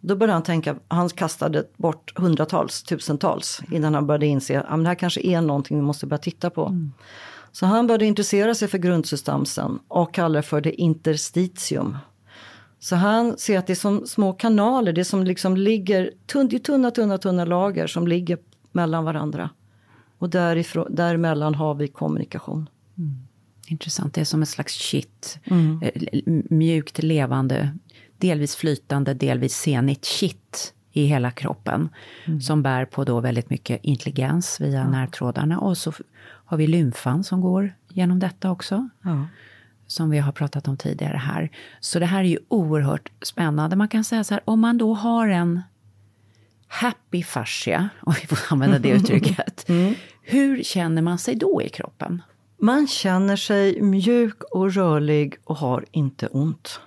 Då 0.00 0.16
började 0.16 0.32
han 0.32 0.42
tänka, 0.42 0.76
han 0.88 1.08
kastade 1.08 1.64
bort 1.76 2.18
hundratals, 2.18 2.82
tusentals 2.82 3.60
innan 3.70 3.94
han 3.94 4.06
började 4.06 4.26
inse 4.26 4.60
att 4.60 4.82
det 4.82 4.88
här 4.88 4.94
kanske 4.94 5.20
är 5.20 5.40
någonting 5.40 5.76
vi 5.76 5.82
måste 5.82 6.06
börja 6.06 6.18
titta 6.18 6.50
på. 6.50 6.90
Så 7.52 7.66
han 7.66 7.86
började 7.86 8.06
intressera 8.06 8.54
sig 8.54 8.68
för 8.68 8.78
grundsubstansen 8.78 9.78
och 9.88 10.14
kallar 10.14 10.42
för 10.42 10.60
det 10.60 10.80
interstitium. 10.80 11.96
Så 12.78 12.96
han 12.96 13.38
ser 13.38 13.58
att 13.58 13.66
det 13.66 13.72
är 13.72 13.74
som 13.74 14.06
små 14.06 14.32
kanaler, 14.32 14.92
det 14.92 15.04
som 15.04 15.24
liksom 15.24 15.56
ligger, 15.56 16.10
tunn, 16.26 16.48
det 16.48 16.56
är 16.56 16.60
tunna, 16.60 16.90
tunna, 16.90 17.18
tunna 17.18 17.44
lager 17.44 17.86
som 17.86 18.08
ligger 18.08 18.38
mellan 18.72 19.04
varandra. 19.04 19.50
Och 20.18 20.30
därifrån, 20.30 20.94
däremellan 20.94 21.54
har 21.54 21.74
vi 21.74 21.88
kommunikation. 21.88 22.68
Intressant, 23.66 24.14
det 24.14 24.20
är 24.20 24.24
som 24.24 24.42
ett 24.42 24.48
slags 24.48 24.72
kitt. 24.74 25.38
Eh, 25.82 25.90
l- 26.12 26.42
Mjukt 26.50 27.02
levande, 27.02 27.76
delvis 28.18 28.56
flytande, 28.56 29.14
delvis 29.14 29.56
senigt 29.56 30.04
kitt 30.04 30.74
i 30.92 31.04
hela 31.04 31.30
kroppen. 31.30 31.88
Som 32.42 32.62
bär 32.62 32.84
på 32.84 33.04
då 33.04 33.20
väldigt 33.20 33.50
mycket 33.50 33.80
intelligens 33.84 34.60
via 34.60 34.88
närtrådarna. 34.90 35.58
Och 35.60 35.78
så 35.78 35.92
har 36.50 36.56
vi 36.56 36.66
lymfan 36.66 37.24
som 37.24 37.40
går 37.40 37.74
genom 37.88 38.18
detta 38.18 38.50
också. 38.50 38.88
Ja. 39.02 39.26
Som 39.86 40.10
vi 40.10 40.18
har 40.18 40.32
pratat 40.32 40.68
om 40.68 40.76
tidigare 40.76 41.16
här. 41.16 41.50
Så 41.80 41.98
det 41.98 42.06
här 42.06 42.20
är 42.20 42.28
ju 42.28 42.38
oerhört 42.48 43.10
spännande. 43.22 43.76
Man 43.76 43.88
kan 43.88 44.04
säga 44.04 44.24
så 44.24 44.34
här, 44.34 44.42
om 44.44 44.60
man 44.60 44.78
då 44.78 44.94
har 44.94 45.28
en 45.28 45.60
happy 46.68 47.22
fascia, 47.22 47.88
om 48.00 48.14
vi 48.20 48.26
får 48.26 48.38
använda 48.52 48.78
det 48.78 48.88
uttrycket. 48.96 49.70
Hur 50.22 50.62
känner 50.62 51.02
man 51.02 51.18
sig 51.18 51.34
då 51.34 51.62
i 51.62 51.68
kroppen? 51.68 52.22
Man 52.58 52.86
känner 52.86 53.36
sig 53.36 53.82
mjuk 53.82 54.42
och 54.42 54.74
rörlig 54.74 55.36
och 55.44 55.56
har 55.56 55.84
inte 55.90 56.26
ont. 56.26 56.80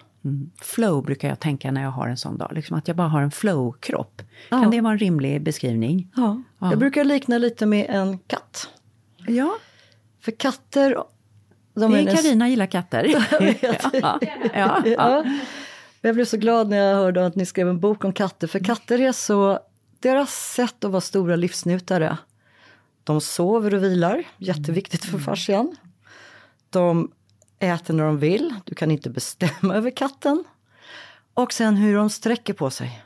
Flow 0.61 1.03
brukar 1.03 1.29
jag 1.29 1.39
tänka 1.39 1.71
när 1.71 1.83
jag 1.83 1.91
har 1.91 2.07
en 2.07 2.17
sån 2.17 2.37
dag. 2.37 2.51
Liksom 2.53 2.77
att 2.77 2.87
jag 2.87 2.97
bara 2.97 3.07
har 3.07 3.21
en 3.21 3.31
flow-kropp. 3.31 4.21
Ja. 4.49 4.61
Kan 4.61 4.71
det 4.71 4.81
vara 4.81 4.93
en 4.93 4.99
rimlig 4.99 5.43
beskrivning? 5.43 6.11
Ja. 6.15 6.41
Ja. 6.59 6.69
Jag 6.69 6.79
brukar 6.79 7.03
likna 7.03 7.37
lite 7.37 7.65
med 7.65 7.85
en 7.89 8.17
katt. 8.17 8.69
Ja, 9.27 9.57
För 10.21 10.31
katter... 10.31 10.97
De 11.75 11.91
det 11.91 11.99
är 11.99 12.03
näst- 12.03 12.23
Carina 12.23 12.49
gillar 12.49 12.65
katter. 12.65 13.03
ja, 13.61 13.91
ja, 13.93 14.19
ja. 14.53 14.81
Ja. 14.85 15.25
Jag 16.01 16.15
blev 16.15 16.25
så 16.25 16.37
glad 16.37 16.69
när 16.69 16.77
jag 16.77 16.95
hörde 16.95 17.25
att 17.25 17.35
ni 17.35 17.45
skrev 17.45 17.69
en 17.69 17.79
bok 17.79 18.03
om 18.03 18.13
katter. 18.13 18.47
För 18.47 18.59
katter 18.59 19.01
är 19.01 19.11
så... 19.11 19.59
Deras 19.99 20.53
sätt 20.53 20.83
att 20.83 20.91
vara 20.91 21.01
stora 21.01 21.35
livsnjutare. 21.35 22.17
De 23.03 23.21
sover 23.21 23.73
och 23.73 23.83
vilar, 23.83 24.23
jätteviktigt 24.37 25.05
för 25.05 25.19
fascian. 25.19 25.75
De 26.69 27.11
äter 27.59 27.93
när 27.93 28.03
de 28.03 28.17
vill, 28.19 28.53
du 28.65 28.75
kan 28.75 28.91
inte 28.91 29.09
bestämma 29.09 29.75
över 29.75 29.91
katten. 29.91 30.43
Och 31.33 31.53
sen 31.53 31.75
hur 31.75 31.95
de 31.95 32.09
sträcker 32.09 32.53
på 32.53 32.69
sig. 32.69 33.03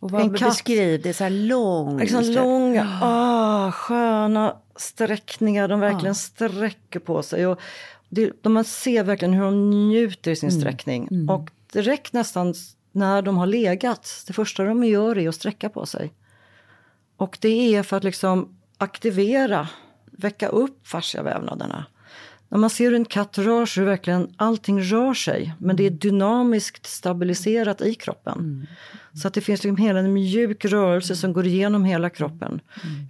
Och 0.00 0.10
vad 0.10 0.20
En 0.20 0.34
katt. 0.34 0.48
beskriv, 0.48 1.02
det 1.02 1.08
är 1.08 1.12
så 1.12 1.24
här 1.24 1.30
lång. 1.30 1.98
Liksom 1.98 2.24
långa, 2.24 2.98
ah, 3.02 3.72
sköna 3.72 4.56
sträckningar. 4.76 5.68
De 5.68 5.80
verkligen 5.80 6.14
sträcker 6.14 7.00
på 7.00 7.22
sig. 7.22 7.46
Och 7.46 7.60
det, 8.08 8.32
de 8.42 8.52
man 8.52 8.64
ser 8.64 9.04
verkligen 9.04 9.34
hur 9.34 9.44
de 9.44 9.70
njuter 9.70 10.30
i 10.30 10.36
sin 10.36 10.52
sträckning. 10.52 11.28
Och 11.28 11.50
direkt 11.72 12.12
nästan 12.12 12.54
när 12.92 13.22
de 13.22 13.36
har 13.36 13.46
legat, 13.46 14.24
det 14.26 14.32
första 14.32 14.64
de 14.64 14.84
gör 14.84 15.18
är 15.18 15.28
att 15.28 15.34
sträcka 15.34 15.68
på 15.68 15.86
sig. 15.86 16.12
Och 17.16 17.38
det 17.40 17.74
är 17.74 17.82
för 17.82 17.96
att 17.96 18.04
liksom 18.04 18.56
aktivera, 18.78 19.68
väcka 20.10 20.48
upp 20.48 20.88
fasciavävnaderna. 20.88 21.84
När 22.48 22.58
man 22.58 22.70
ser 22.70 22.84
hur 22.84 22.94
en 22.94 23.04
katt 23.04 23.38
rör 23.38 23.66
sig, 23.66 23.84
verkligen 23.84 24.34
allting 24.36 24.82
rör 24.82 25.14
sig. 25.14 25.54
Men 25.58 25.76
det 25.76 25.86
är 25.86 25.90
dynamiskt 25.90 26.86
stabiliserat 26.86 27.80
i 27.80 27.94
kroppen. 27.94 28.66
Så 29.14 29.28
att 29.28 29.34
det 29.34 29.40
finns 29.40 29.64
liksom 29.64 29.84
hela 29.84 29.98
en 29.98 30.12
mjuk 30.12 30.64
rörelse 30.64 31.16
som 31.16 31.32
går 31.32 31.46
igenom 31.46 31.84
hela 31.84 32.10
kroppen. 32.10 32.60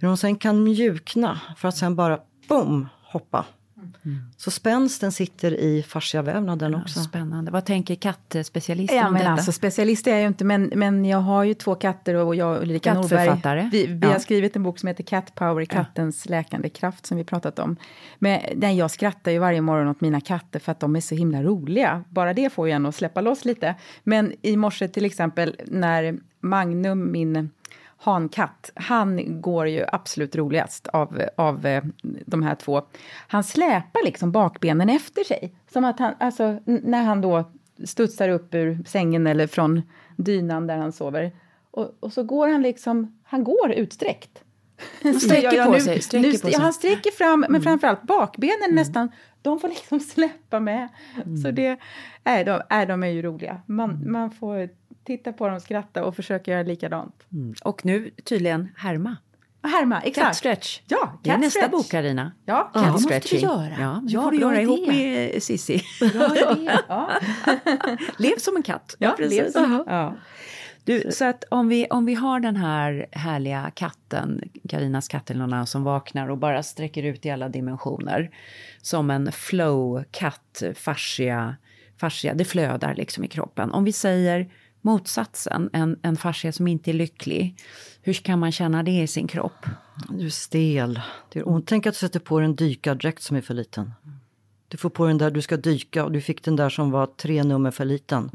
Hur 0.01 0.07
de 0.07 0.17
sen 0.17 0.35
kan 0.35 0.63
mjukna 0.63 1.41
för 1.57 1.67
att 1.67 1.77
sen 1.77 1.95
bara 1.95 2.19
boom, 2.47 2.87
hoppa. 3.03 3.45
Så 4.37 4.51
spänsten 4.51 5.11
sitter 5.11 5.51
i 5.59 5.83
fasciavävnaden 5.83 6.75
också. 6.75 6.99
Spännande. 6.99 7.51
Vad 7.51 7.65
tänker 7.65 7.95
kattspecialisten 7.95 8.97
Ja, 8.97 9.07
om 9.07 9.13
men 9.13 9.19
detta? 9.21 9.31
alltså, 9.31 9.51
specialist 9.51 10.07
är 10.07 10.11
jag 10.11 10.21
ju 10.21 10.27
inte, 10.27 10.45
men, 10.45 10.71
men 10.75 11.05
jag 11.05 11.17
har 11.17 11.43
ju 11.43 11.53
två 11.53 11.75
katter 11.75 12.15
och 12.15 12.35
jag 12.35 12.55
och 12.57 12.61
Ulrika. 12.63 12.93
Norberg. 12.93 13.69
Vi, 13.71 13.85
vi 13.85 13.99
Ja. 14.01 14.07
har 14.11 14.19
skrivit 14.19 14.55
en 14.55 14.63
bok 14.63 14.79
som 14.79 14.87
heter 14.87 15.03
Cat 15.03 15.35
Power, 15.35 15.65
kattens 15.65 16.29
läkande 16.29 16.69
kraft, 16.69 17.05
som 17.05 17.17
vi 17.17 17.23
pratat 17.23 17.59
om. 17.59 17.75
Men 18.19 18.39
den, 18.55 18.75
jag 18.75 18.91
skrattar 18.91 19.31
ju 19.31 19.39
varje 19.39 19.61
morgon 19.61 19.87
åt 19.87 20.01
mina 20.01 20.21
katter 20.21 20.59
för 20.59 20.71
att 20.71 20.79
de 20.79 20.95
är 20.95 21.01
så 21.01 21.15
himla 21.15 21.43
roliga. 21.43 22.03
Bara 22.09 22.33
det 22.33 22.53
får 22.53 22.67
ju 22.67 22.73
en 22.73 22.85
att 22.85 22.95
släppa 22.95 23.21
loss 23.21 23.45
lite. 23.45 23.75
Men 24.03 24.33
i 24.41 24.57
morse 24.57 24.87
till 24.87 25.05
exempel 25.05 25.55
när 25.67 26.19
Magnum, 26.39 27.11
min 27.11 27.49
hankatt, 28.01 28.71
han 28.75 29.41
går 29.41 29.67
ju 29.67 29.85
absolut 29.91 30.35
roligast 30.35 30.87
av, 30.87 31.21
av 31.37 31.65
eh, 31.65 31.83
de 32.25 32.43
här 32.43 32.55
två. 32.55 32.81
Han 33.27 33.43
släpar 33.43 34.05
liksom 34.05 34.31
bakbenen 34.31 34.89
efter 34.89 35.23
sig. 35.23 35.55
Som 35.73 35.85
att 35.85 35.99
han, 35.99 36.13
alltså 36.19 36.59
när 36.65 37.03
han 37.03 37.21
då 37.21 37.51
studsar 37.85 38.29
upp 38.29 38.53
ur 38.53 38.83
sängen 38.87 39.27
eller 39.27 39.47
från 39.47 39.81
dynan 40.17 40.67
där 40.67 40.77
han 40.77 40.91
sover. 40.91 41.31
Och, 41.71 41.97
och 41.99 42.13
så 42.13 42.23
går 42.23 42.47
han 42.47 42.61
liksom, 42.61 43.19
han 43.23 43.43
går 43.43 43.71
utsträckt. 43.71 44.43
sträcker 45.21 45.65
på 45.65 45.79
sig, 45.79 46.01
sträcker 46.01 46.27
nu, 46.27 46.31
på 46.31 46.37
sig. 46.37 46.49
Mm. 46.49 46.53
Ja, 46.53 46.59
han 46.59 46.73
sträcker 46.73 47.11
fram, 47.11 47.45
men 47.49 47.61
framförallt 47.61 48.03
bakbenen 48.03 48.75
nästan, 48.75 49.11
de 49.41 49.59
får 49.59 49.67
liksom 49.67 49.99
släppa 50.13 50.59
med. 50.59 50.87
Mm. 51.15 51.37
Så 51.37 51.51
det, 51.51 51.77
är 52.23 52.45
de, 52.45 52.61
är 52.69 52.85
de 52.85 53.03
är 53.03 53.07
ju 53.07 53.21
roliga. 53.21 53.61
Man, 53.65 54.11
man 54.11 54.31
får 54.31 54.69
titta 55.05 55.33
på 55.33 55.47
dem, 55.47 55.59
skratta 55.59 56.03
och 56.05 56.15
försöka 56.15 56.51
göra 56.51 56.63
likadant. 56.63 57.15
Mm. 57.33 57.53
Och 57.63 57.85
nu 57.85 58.11
tydligen 58.23 58.69
härma. 58.77 59.17
Härma, 59.63 60.01
exakt. 60.01 60.27
Cat 60.27 60.35
stretch. 60.35 60.79
Ja, 60.87 61.19
det 61.23 61.29
är 61.29 61.33
cat 61.33 61.41
nästa 61.41 61.59
stretch. 61.59 61.71
bok 61.71 61.89
Karina. 61.91 62.31
Ja, 62.45 62.71
Cat 62.73 62.83
det 62.85 62.91
måste 62.91 63.03
stretching. 63.07 63.39
vi 63.39 63.43
göra. 63.45 63.75
Ja, 63.79 64.01
Ja, 64.07 64.21
får 64.21 64.31
du 64.31 64.37
göra 64.39 64.61
ihop 64.61 64.87
med 64.87 65.43
Sissi. 65.43 65.73
Idé. 66.01 66.71
Ja. 66.87 67.09
Lev 68.17 68.37
som 68.37 68.55
en 68.55 68.63
katt. 68.63 68.95
Ja, 68.99 69.15
lev 69.19 69.51
som- 69.51 69.83
Ja. 69.87 70.15
Du, 70.83 71.03
så 71.11 71.25
att 71.25 71.43
om 71.51 71.67
vi, 71.67 71.87
om 71.89 72.05
vi 72.05 72.13
har 72.13 72.39
den 72.39 72.55
här 72.55 73.05
härliga 73.11 73.71
katten, 73.75 74.41
Karinas 74.69 75.07
katt 75.07 75.29
eller 75.29 75.39
någon 75.39 75.53
annan 75.53 75.67
som 75.67 75.83
vaknar 75.83 76.29
och 76.29 76.37
bara 76.37 76.63
sträcker 76.63 77.03
ut 77.03 77.25
i 77.25 77.29
alla 77.29 77.49
dimensioner. 77.49 78.31
Som 78.81 79.09
en 79.09 79.31
flow-katt, 79.31 80.63
fascia, 80.75 81.55
fascia, 81.97 82.33
det 82.33 82.45
flödar 82.45 82.95
liksom 82.95 83.23
i 83.23 83.27
kroppen. 83.27 83.71
Om 83.71 83.83
vi 83.83 83.93
säger 83.93 84.49
motsatsen, 84.81 85.69
en, 85.73 85.99
en 86.01 86.17
fascia 86.17 86.51
som 86.51 86.67
inte 86.67 86.91
är 86.91 86.93
lycklig. 86.93 87.55
Hur 88.01 88.13
kan 88.13 88.39
man 88.39 88.51
känna 88.51 88.83
det 88.83 89.01
i 89.01 89.07
sin 89.07 89.27
kropp? 89.27 89.65
Du 90.09 90.25
är 90.25 90.29
stel. 90.29 91.01
Det 91.29 91.39
är 91.39 91.49
ont. 91.49 91.67
Tänk 91.67 91.85
att 91.85 91.93
du 91.93 91.97
sätter 91.99 92.19
på 92.19 92.39
dig 92.39 92.45
en 92.45 92.55
dykardräkt 92.55 93.23
som 93.23 93.37
är 93.37 93.41
för 93.41 93.53
liten. 93.53 93.93
Du 94.67 94.77
får 94.77 94.89
på 94.89 95.05
den 95.05 95.17
där 95.17 95.31
du 95.31 95.41
ska 95.41 95.57
dyka 95.57 96.05
och 96.05 96.11
du 96.11 96.21
fick 96.21 96.43
den 96.43 96.55
där 96.55 96.69
som 96.69 96.91
var 96.91 97.05
tre 97.05 97.43
nummer 97.43 97.71
för 97.71 97.85
liten. 97.85 98.29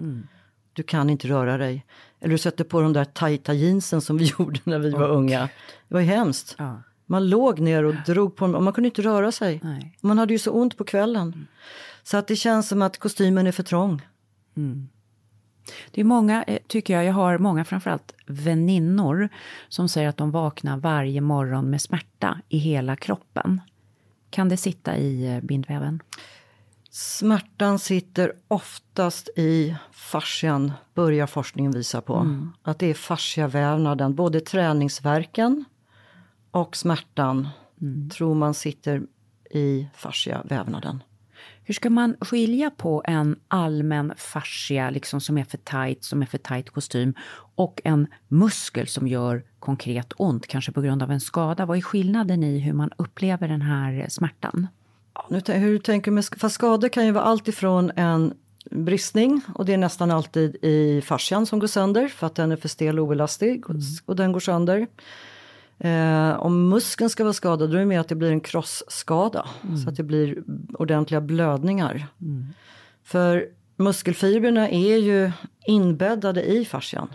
Du 0.72 0.82
kan 0.82 1.10
inte 1.10 1.28
röra 1.28 1.58
dig. 1.58 1.86
Eller 2.20 2.32
du 2.32 2.38
sätter 2.38 2.64
på 2.64 2.80
de 2.80 2.92
där 2.92 3.04
tajta 3.04 3.54
jeansen 3.54 4.00
som 4.00 4.16
vi 4.16 4.24
gjorde 4.38 4.60
när 4.64 4.78
vi 4.78 4.90
var 4.90 5.08
unga. 5.08 5.48
Det 5.88 5.94
var 5.94 6.00
ju 6.00 6.06
hemskt. 6.06 6.54
Ja. 6.58 6.82
Man 7.06 7.28
låg 7.28 7.60
ner 7.60 7.84
och 7.84 7.94
drog 8.06 8.36
på 8.36 8.44
dem 8.44 8.54
och 8.54 8.62
man 8.62 8.72
kunde 8.72 8.88
inte 8.88 9.02
röra 9.02 9.32
sig. 9.32 9.60
Nej. 9.62 9.96
Man 10.00 10.18
hade 10.18 10.32
ju 10.32 10.38
så 10.38 10.50
ont 10.50 10.76
på 10.76 10.84
kvällen. 10.84 11.46
Så 12.02 12.16
att 12.16 12.26
det 12.26 12.36
känns 12.36 12.68
som 12.68 12.82
att 12.82 12.98
kostymen 12.98 13.46
är 13.46 13.52
för 13.52 13.62
trång. 13.62 14.02
Det 15.90 16.00
är 16.00 16.04
många, 16.04 16.42
eh, 16.42 16.58
tycker 16.66 16.94
jag, 16.94 17.04
jag 17.04 17.12
har 17.12 17.38
många 17.38 17.64
framförallt 17.64 18.14
väninnor 18.26 19.28
som 19.68 19.88
säger 19.88 20.08
att 20.08 20.16
de 20.16 20.30
vaknar 20.30 20.76
varje 20.76 21.20
morgon 21.20 21.70
med 21.70 21.82
smärta 21.82 22.40
i 22.48 22.58
hela 22.58 22.96
kroppen. 22.96 23.60
Kan 24.30 24.48
det 24.48 24.56
sitta 24.56 24.96
i 24.96 25.34
eh, 25.34 25.40
bindväven? 25.40 26.02
Smärtan 26.90 27.78
sitter 27.78 28.32
oftast 28.48 29.28
i 29.36 29.76
fascian, 29.90 30.72
börjar 30.94 31.26
forskningen 31.26 31.72
visa 31.72 32.00
på. 32.00 32.14
Att 32.62 32.78
det 32.78 32.86
är 32.86 32.94
fasciavävnaden, 32.94 34.14
både 34.14 34.40
träningsverken 34.40 35.64
och 36.50 36.76
smärtan 36.76 37.48
tror 38.16 38.34
man 38.34 38.54
sitter 38.54 39.02
i 39.50 39.86
fasciavävnaden. 39.94 41.02
Hur 41.68 41.74
ska 41.74 41.90
man 41.90 42.16
skilja 42.20 42.70
på 42.70 43.02
en 43.06 43.36
allmän 43.48 44.12
fascia 44.16 44.90
liksom 44.90 45.20
som 45.20 45.38
är 45.38 45.44
för 45.44 45.58
tight, 45.58 46.04
som 46.04 46.22
är 46.22 46.26
för 46.26 46.38
tight 46.38 46.70
kostym 46.70 47.14
och 47.54 47.80
en 47.84 48.06
muskel 48.28 48.86
som 48.86 49.08
gör 49.08 49.42
konkret 49.58 50.12
ont, 50.16 50.46
kanske 50.46 50.72
på 50.72 50.80
grund 50.80 51.02
av 51.02 51.10
en 51.10 51.20
skada? 51.20 51.66
Vad 51.66 51.76
är 51.76 51.82
skillnaden 51.82 52.44
i 52.44 52.58
hur 52.58 52.72
man 52.72 52.90
upplever 52.96 53.48
den 53.48 53.62
här 53.62 54.06
smärtan? 54.08 54.66
Nu, 55.28 55.42
hur 55.46 55.78
tänker 55.78 56.10
med, 56.10 56.24
fast 56.24 56.54
skador 56.54 56.88
kan 56.88 57.06
ju 57.06 57.12
vara 57.12 57.24
allt 57.24 57.48
ifrån 57.48 57.92
en 57.96 58.34
bristning 58.70 59.40
och 59.54 59.64
det 59.64 59.72
är 59.72 59.78
nästan 59.78 60.10
alltid 60.10 60.56
i 60.62 61.02
fascian 61.04 61.46
som 61.46 61.58
går 61.58 61.68
sönder 61.68 62.08
för 62.08 62.26
att 62.26 62.34
den 62.34 62.52
är 62.52 62.56
för 62.56 62.68
stel 62.68 62.98
och 62.98 63.06
oelastig 63.06 63.70
och, 63.70 63.76
och 64.06 64.16
den 64.16 64.32
går 64.32 64.40
sönder. 64.40 64.86
Eh, 65.78 66.36
om 66.38 66.68
muskeln 66.68 67.10
ska 67.10 67.24
vara 67.24 67.32
skadad 67.32 67.70
då 67.70 67.76
är 67.76 67.80
det 67.80 67.86
mer 67.86 68.00
att 68.00 68.08
det 68.08 68.14
blir 68.14 68.30
en 68.30 68.40
krossskada 68.40 69.46
så 69.84 69.88
att 69.90 69.96
det 69.96 70.02
blir 70.02 70.42
ordentliga 70.74 71.20
blödningar. 71.20 72.06
För 73.02 73.48
muskelfibrerna 73.76 74.68
är 74.68 74.96
ju 74.96 75.32
inbäddade 75.66 76.42
i 76.44 76.64
fascian 76.64 77.08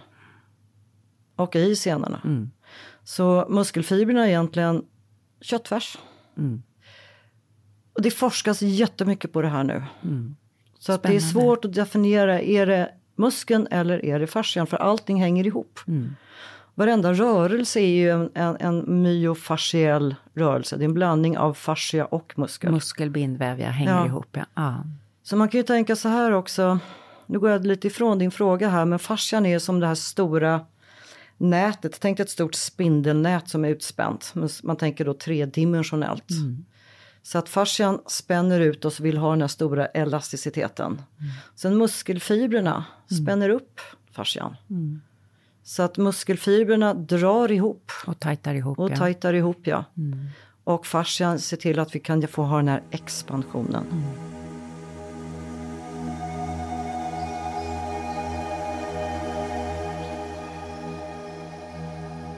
och 1.36 1.56
i 1.56 1.76
senorna. 1.76 2.22
Så 3.04 3.46
muskelfibrerna 3.50 4.24
är 4.26 4.28
egentligen 4.30 4.86
köttfärs. 5.42 5.98
Och 7.94 8.02
det 8.02 8.12
forskas 8.12 8.62
jättemycket 8.62 9.34
på 9.34 9.42
det 9.42 9.48
här 9.48 9.64
nu. 9.64 9.84
Så 10.80 10.94
att 10.94 11.04
det 11.04 11.16
är 11.16 11.20
svårt 11.20 11.66
att 11.66 11.74
definiera, 11.74 12.42
är 12.42 12.66
det 12.66 12.92
muskeln 13.16 13.68
eller 13.72 14.06
är 14.06 14.20
det 14.20 14.28
fascian? 14.28 14.68
För 14.68 14.78
allting 14.78 15.22
hänger 15.22 15.48
ihop. 15.48 15.80
Varenda 16.76 17.14
rörelse 17.14 17.80
är 17.80 17.88
ju 17.96 18.10
en, 18.10 18.30
en, 18.34 18.58
en 18.60 19.02
myofasciell 19.04 20.16
rörelse. 20.34 20.78
Det 20.78 20.84
är 20.84 20.86
en 20.86 20.94
blandning 20.94 21.38
av 21.38 21.54
fascia 21.54 22.06
och 22.06 22.34
muskel. 22.38 22.72
Muskel, 22.72 23.10
bindväv, 23.10 23.60
ja, 23.60 23.70
hänger 23.70 23.92
Ja. 23.92 24.06
ihop. 24.06 24.28
Ja. 24.32 24.46
Ja. 24.56 24.84
Så 25.24 25.36
man 25.38 25.50
kan 25.50 25.58
ju 25.60 25.64
tänka 25.64 25.96
så 25.96 26.10
här 26.10 26.32
också. 26.32 26.80
Nu 27.26 27.40
går 27.40 27.50
jag 27.50 27.66
lite 27.66 27.88
ifrån 27.88 28.20
din 28.20 28.32
fråga 28.32 28.70
här, 28.70 28.86
men 28.86 29.00
fascian 29.00 29.46
är 29.46 29.60
som 29.60 29.80
det 29.80 29.88
här 29.88 29.96
stora 29.96 30.66
nätet. 31.38 31.98
Tänk 32.02 32.18
dig 32.18 32.24
ett 32.24 32.30
stort 32.30 32.56
spindelnät 32.56 33.50
som 33.50 33.66
är 33.66 33.70
utspänt. 33.70 34.34
Man 34.64 34.76
tänker 34.76 35.06
då 35.06 35.14
tredimensionellt. 35.14 36.26
Så 37.24 37.38
att 37.38 37.50
fascian 37.50 38.00
spänner 38.08 38.60
ut 38.60 38.86
och 38.86 38.94
så 38.94 39.04
vill 39.04 39.18
ha 39.18 39.30
den 39.30 39.42
här 39.42 39.48
stora 39.48 39.86
elasticiteten. 39.86 41.02
Sen 41.56 41.78
muskelfibrerna 41.78 42.86
spänner 43.24 43.50
upp 43.50 43.80
fascian. 44.12 44.56
Så 45.72 45.84
att 45.84 45.98
muskelfibrerna 45.98 46.94
drar 46.94 47.52
ihop 47.52 47.92
Och 48.08 48.20
tajtar 48.20 48.56
ihop. 48.56 48.80
och 48.80 48.92
ja. 48.92 48.96
tajtar 48.96 49.34
ihop 49.34 49.58
ja. 49.64 49.86
Och 50.64 50.86
fascian 50.86 51.40
ser 51.40 51.58
till 51.58 51.80
att 51.80 51.96
vi 51.96 52.00
kan 52.00 52.28
få 52.28 52.44
ha 52.44 52.58
den 52.58 52.68
här 52.68 52.82
expansionen. 52.92 53.84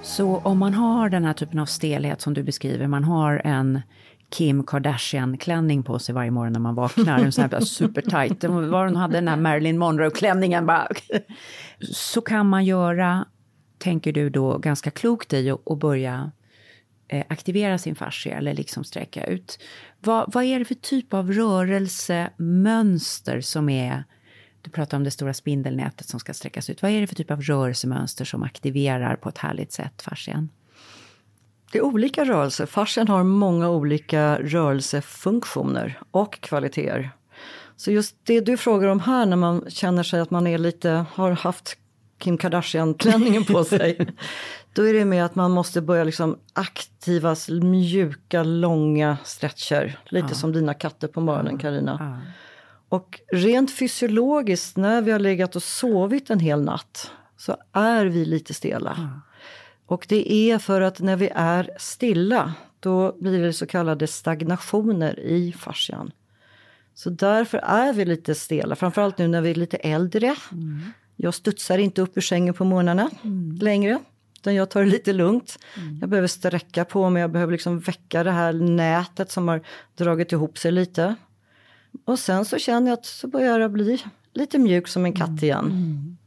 Så 0.01 0.37
om 0.37 0.59
man 0.59 0.73
har 0.73 1.09
den 1.09 1.25
här 1.25 1.33
typen 1.33 1.59
av 1.59 1.65
stelhet 1.65 2.21
som 2.21 2.33
du 2.33 2.43
beskriver, 2.43 2.87
man 2.87 3.03
har 3.03 3.41
en 3.45 3.81
Kim 4.33 4.63
Kardashian-klänning 4.63 5.83
på 5.83 5.99
sig 5.99 6.15
varje 6.15 6.31
morgon 6.31 6.53
när 6.53 6.59
man 6.59 6.75
vaknar, 6.75 7.19
en 7.19 7.31
sån 7.31 7.49
här 7.51 7.59
supertight, 7.59 8.43
var 8.43 8.85
hon 8.85 8.95
hade 8.95 9.13
den 9.13 9.27
här 9.27 9.37
Marilyn 9.37 9.77
Monroe-klänningen 9.77 10.65
bara. 10.65 10.87
Så 11.91 12.21
kan 12.21 12.49
man 12.49 12.65
göra, 12.65 13.25
tänker 13.77 14.11
du 14.11 14.29
då, 14.29 14.57
ganska 14.57 14.91
klokt 14.91 15.33
i 15.33 15.49
att 15.49 15.71
att 15.71 15.79
börja 15.79 16.31
eh, 17.07 17.25
aktivera 17.29 17.77
sin 17.77 17.95
fascia 17.95 18.37
eller 18.37 18.53
liksom 18.53 18.83
sträcka 18.83 19.25
ut. 19.25 19.59
Vad, 19.99 20.33
vad 20.33 20.43
är 20.43 20.59
det 20.59 20.65
för 20.65 20.75
typ 20.75 21.13
av 21.13 21.31
rörelsemönster 21.31 23.41
som 23.41 23.69
är 23.69 24.03
du 24.61 24.71
pratar 24.71 24.97
om 24.97 25.03
det 25.03 25.11
stora 25.11 25.33
spindelnätet 25.33 26.07
som 26.07 26.19
ska 26.19 26.33
sträckas 26.33 26.69
ut. 26.69 26.81
Vad 26.81 26.91
är 26.91 27.01
det 27.01 27.07
för 27.07 27.15
typ 27.15 27.31
av 27.31 27.41
rörelsemönster 27.41 28.25
som 28.25 28.43
aktiverar 28.43 29.15
på 29.15 29.29
ett 29.29 29.37
härligt 29.37 29.71
sätt 29.71 30.01
fascian? 30.01 30.49
Det 31.73 31.79
är 31.79 31.83
olika 31.83 32.25
rörelser. 32.25 32.65
Fascian 32.65 33.07
har 33.07 33.23
många 33.23 33.69
olika 33.69 34.37
rörelsefunktioner 34.41 35.99
och 36.11 36.41
kvaliteter. 36.41 37.11
Så 37.75 37.91
just 37.91 38.15
det 38.23 38.39
du 38.39 38.57
frågar 38.57 38.87
om 38.87 38.99
här 38.99 39.25
när 39.25 39.37
man 39.37 39.65
känner 39.69 40.03
sig 40.03 40.19
att 40.19 40.31
man 40.31 40.47
är 40.47 40.57
lite, 40.57 41.05
har 41.13 41.31
haft 41.31 41.77
Kim 42.19 42.37
Kardashian-klänningen 42.37 43.45
på 43.45 43.63
sig. 43.63 44.15
Då 44.73 44.87
är 44.87 44.93
det 44.93 45.05
med 45.05 45.25
att 45.25 45.35
man 45.35 45.51
måste 45.51 45.81
börja 45.81 46.03
liksom 46.03 46.37
aktiva, 46.53 47.35
mjuka, 47.61 48.43
långa 48.43 49.17
stretcher. 49.23 49.99
Lite 50.05 50.35
som 50.35 50.51
dina 50.51 50.73
katter 50.73 51.07
på 51.07 51.21
morgonen, 51.21 51.57
Karina. 51.57 52.21
Och 52.89 53.19
rent 53.31 53.77
fysiologiskt, 53.77 54.77
när 54.77 55.01
vi 55.01 55.11
har 55.11 55.19
legat 55.19 55.55
och 55.55 55.63
sovit 55.63 56.29
en 56.29 56.39
hel 56.39 56.61
natt, 56.61 57.11
så 57.37 57.57
är 57.71 58.05
vi 58.05 58.25
lite 58.25 58.53
stela. 58.53 59.21
Och 59.85 60.05
det 60.09 60.33
är 60.33 60.57
för 60.57 60.81
att 60.81 60.99
när 60.99 61.15
vi 61.15 61.29
är 61.35 61.69
stilla, 61.77 62.53
då 62.79 63.15
blir 63.19 63.41
det 63.41 63.53
så 63.53 63.65
kallade 63.65 64.07
stagnationer 64.07 65.19
i 65.19 65.53
fascian. 65.53 66.11
Så 66.95 67.09
därför 67.09 67.57
är 67.57 67.93
vi 67.93 68.05
lite 68.05 68.35
stela, 68.35 68.75
framförallt 68.75 69.17
nu 69.17 69.27
när 69.27 69.41
vi 69.41 69.49
är 69.49 69.55
lite 69.55 69.77
äldre. 69.77 70.35
Jag 71.15 71.33
studsar 71.33 71.77
inte 71.77 72.01
upp 72.01 72.17
ur 72.17 72.21
sängen 72.21 72.53
på 72.53 72.65
morgnarna 72.65 73.09
längre. 73.61 73.99
Utan 74.37 74.55
jag 74.55 74.69
tar 74.69 74.83
det 74.83 74.89
lite 74.89 75.13
lugnt. 75.13 75.59
Jag 76.01 76.09
behöver 76.09 76.27
sträcka 76.27 76.85
på 76.85 77.09
mig, 77.09 77.21
jag 77.21 77.31
behöver 77.31 77.51
liksom 77.51 77.79
väcka 77.79 78.23
det 78.23 78.31
här 78.31 78.53
nätet 78.53 79.31
som 79.31 79.47
har 79.47 79.61
dragit 79.95 80.31
ihop 80.31 80.57
sig 80.57 80.71
lite. 80.71 81.15
Och 82.05 82.19
sen 82.19 82.45
så 82.45 82.57
känner 82.57 82.87
jag 82.87 82.99
att 82.99 83.05
så 83.05 83.27
börjar 83.27 83.59
jag 83.59 83.71
bli 83.71 84.03
lite 84.33 84.59
mjuk 84.59 84.87
som 84.87 85.05
en 85.05 85.13
katt 85.13 85.43
igen. 85.43 86.17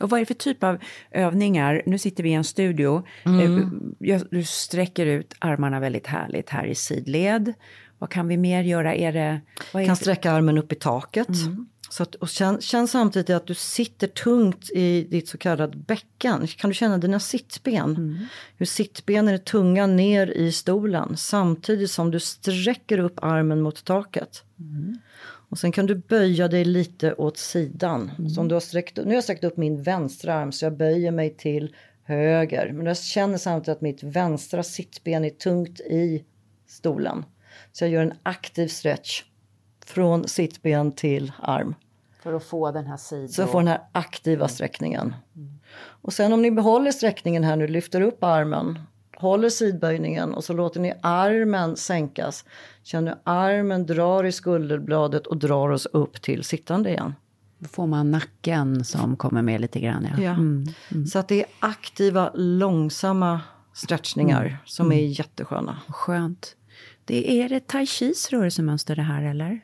Och 0.00 0.10
vad 0.10 0.18
är 0.20 0.22
det 0.22 0.26
för 0.26 0.34
typ 0.34 0.64
av 0.64 0.78
övningar? 1.10 1.82
Nu 1.86 1.98
sitter 1.98 2.22
vi 2.22 2.30
i 2.30 2.34
en 2.34 2.44
studio. 2.44 3.02
Eh, 3.24 3.30
jag- 3.98 4.22
Du 4.30 4.44
sträcker 4.44 5.06
ut 5.06 5.34
armarna 5.38 5.80
väldigt 5.80 6.06
härligt 6.06 6.50
här 6.50 6.66
i 6.66 6.74
sidled. 6.74 7.52
Vad 7.98 8.10
kan 8.10 8.28
vi 8.28 8.36
mer 8.36 8.62
göra? 8.62 8.94
Är 8.94 9.12
det... 9.12 9.40
Är 9.82 9.86
kan 9.86 9.96
sträcka 9.96 10.32
armen 10.32 10.58
upp 10.58 10.72
i 10.72 10.74
taket. 10.74 11.28
Så 11.90 12.02
att, 12.02 12.14
och 12.14 12.28
känn, 12.28 12.60
känn 12.60 12.88
samtidigt 12.88 13.30
att 13.36 13.46
du 13.46 13.54
sitter 13.54 14.06
tungt 14.06 14.70
i 14.70 15.02
ditt 15.10 15.28
så 15.28 15.38
kallade 15.38 15.76
bäcken. 15.76 16.46
Kan 16.46 16.70
du 16.70 16.74
känna 16.74 16.98
dina 16.98 17.20
sittben? 17.20 17.94
Hur 18.56 18.66
sittbenen 18.66 19.34
är 19.34 19.38
tunga 19.38 19.86
ner 19.86 20.26
i 20.26 20.52
stolen 20.52 21.16
samtidigt 21.16 21.90
som 21.90 22.10
du 22.10 22.20
sträcker 22.20 22.98
upp 22.98 23.18
armen 23.22 23.60
mot 23.60 23.84
taket. 23.84 24.44
Och 25.50 25.58
sen 25.58 25.72
kan 25.72 25.86
du 25.86 25.94
böja 25.94 26.48
dig 26.48 26.64
lite 26.64 27.14
åt 27.14 27.36
sidan. 27.36 28.10
Så 28.34 28.40
om 28.40 28.48
du 28.48 28.54
har 28.54 28.60
sträckt, 28.60 28.96
nu 28.96 29.04
har 29.04 29.14
jag 29.14 29.24
sträckt 29.24 29.44
upp 29.44 29.56
min 29.56 29.82
vänstra 29.82 30.34
arm 30.34 30.52
så 30.52 30.64
jag 30.64 30.76
böjer 30.76 31.10
mig 31.10 31.30
till 31.36 31.74
höger. 32.02 32.72
Men 32.72 32.86
jag 32.86 32.98
känner 32.98 33.38
samtidigt 33.38 33.76
att 33.76 33.80
mitt 33.80 34.02
vänstra 34.02 34.62
sittben 34.62 35.24
är 35.24 35.30
tungt 35.30 35.80
i 35.80 36.24
stolen. 36.66 37.24
Så 37.72 37.84
jag 37.84 37.90
gör 37.90 38.02
en 38.02 38.14
aktiv 38.22 38.68
stretch 38.68 39.22
från 39.86 40.28
sittben 40.28 40.92
till 40.92 41.32
arm. 41.38 41.74
För 42.22 42.34
att 42.34 42.44
få 42.44 42.70
den 42.70 42.86
här 42.86 42.96
sidan. 42.96 43.28
Så 43.28 43.42
jag 43.42 43.50
får 43.50 43.58
den 43.58 43.68
här 43.68 43.80
aktiva 43.92 44.48
sträckningen. 44.48 45.14
Och 45.80 46.12
sen 46.12 46.32
om 46.32 46.42
ni 46.42 46.50
behåller 46.50 46.92
sträckningen 46.92 47.44
här 47.44 47.56
nu, 47.56 47.66
lyfter 47.66 48.00
upp 48.00 48.24
armen, 48.24 48.78
håller 49.20 49.48
sidböjningen 49.48 50.34
och 50.34 50.44
så 50.44 50.52
låter 50.52 50.80
ni 50.80 50.92
armen 51.02 51.76
sänkas. 51.76 52.44
Känner 52.82 53.18
armen 53.24 53.86
drar 53.86 54.24
i 54.24 54.32
skulderbladet 54.32 55.26
och 55.26 55.36
drar 55.36 55.68
oss 55.68 55.86
upp 55.86 56.22
till 56.22 56.44
sittande 56.44 56.90
igen. 56.90 57.14
Då 57.58 57.68
får 57.68 57.86
man 57.86 58.10
nacken 58.10 58.84
som 58.84 59.16
kommer 59.16 59.42
med 59.42 59.60
lite 59.60 59.80
grann. 59.80 60.08
Ja. 60.18 60.22
Ja. 60.22 61.06
Så 61.06 61.18
att 61.18 61.28
det 61.28 61.40
är 61.40 61.46
aktiva, 61.60 62.30
långsamma 62.34 63.40
stretchningar 63.72 64.58
som 64.66 64.92
är 64.92 65.00
jättesköna. 65.00 65.78
Skönt. 65.88 66.56
Det 67.04 67.42
är 67.42 67.48
det 67.48 67.66
tai 67.66 67.86
chis 67.86 68.30
rörelsemönster 68.30 68.96
det 68.96 69.02
här 69.02 69.22
eller? 69.22 69.60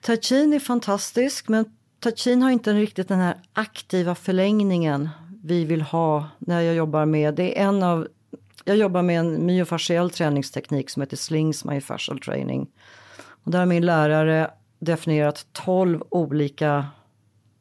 Tai 0.00 0.16
Chin 0.16 0.52
är 0.52 0.58
fantastisk 0.58 1.48
men 1.48 1.64
Tai 2.00 2.12
Chin 2.16 2.42
har 2.42 2.50
inte 2.50 2.72
riktigt 2.72 3.08
den 3.08 3.18
här 3.18 3.36
aktiva 3.52 4.14
förlängningen 4.14 5.08
vi 5.44 5.64
vill 5.64 5.82
ha 5.82 6.28
när 6.38 6.60
jag 6.60 6.74
jobbar 6.74 7.06
med, 7.06 7.34
det 7.34 7.58
är 7.58 7.68
en 7.68 7.82
av, 7.82 8.08
jag 8.64 8.76
jobbar 8.76 9.02
med 9.02 9.20
en 9.20 9.46
myofasciell 9.46 10.10
träningsteknik 10.10 10.90
som 10.90 11.02
heter 11.02 11.16
Slings 11.16 11.64
Myofascial 11.64 12.18
Training. 12.18 12.70
Och 13.44 13.50
där 13.50 13.58
har 13.58 13.66
min 13.66 13.86
lärare 13.86 14.50
definierat 14.78 15.46
12 15.52 16.02
olika 16.08 16.86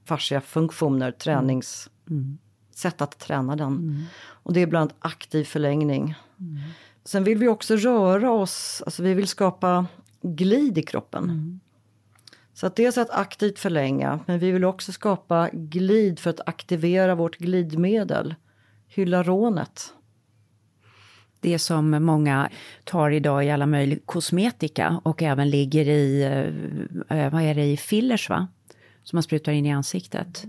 fascia 0.06 0.42
funktioner, 0.42 1.12
tränings, 1.12 1.90
sätt 2.76 3.02
att 3.02 3.20
träna 3.20 3.56
den. 3.56 4.06
Och 4.24 4.54
det 4.54 4.62
är 4.62 4.68
bland 4.68 4.92
annat 4.92 5.06
aktiv 5.06 5.44
förlängning. 5.44 6.16
Sen 7.04 7.24
vill 7.24 7.38
vi 7.38 7.48
också 7.48 7.76
röra 7.76 8.32
oss, 8.32 8.84
alltså 8.86 9.04
vi 9.04 9.14
vill 9.14 9.28
skapa 9.28 9.86
glid 10.22 10.78
i 10.78 10.84
kroppen. 10.84 11.60
Så 12.54 12.68
att 12.68 12.76
dels 12.76 12.98
att 12.98 13.10
aktivt 13.10 13.60
förlänga, 13.60 14.20
men 14.26 14.40
vi 14.40 14.52
vill 14.52 14.66
också 14.66 14.92
skapa 14.92 15.50
glid 15.54 16.20
för 16.20 16.30
att 16.30 16.48
aktivera 16.48 17.16
vårt 17.16 17.38
glidmedel, 17.38 18.36
hyaluronet. 18.88 19.94
Det 21.42 21.60
som 21.60 21.90
många 21.90 22.50
tar 22.84 23.12
idag 23.12 23.46
i 23.46 23.52
alla 23.52 23.66
möjliga 23.66 24.00
kosmetika 24.06 25.02
och 25.04 25.22
även 25.22 25.50
ligger 25.50 25.90
i, 25.90 26.24
eh, 26.24 27.18
eh, 27.18 27.32
vad 27.34 27.42
är 27.42 27.56
det, 27.56 27.66
i 27.66 27.78
fillers 27.78 28.30
va? 28.30 28.48
Som 29.04 29.18
man 29.18 29.24
sprutar 29.24 29.52
in 29.52 29.66
i 29.66 29.72
ansiktet. 29.72 30.46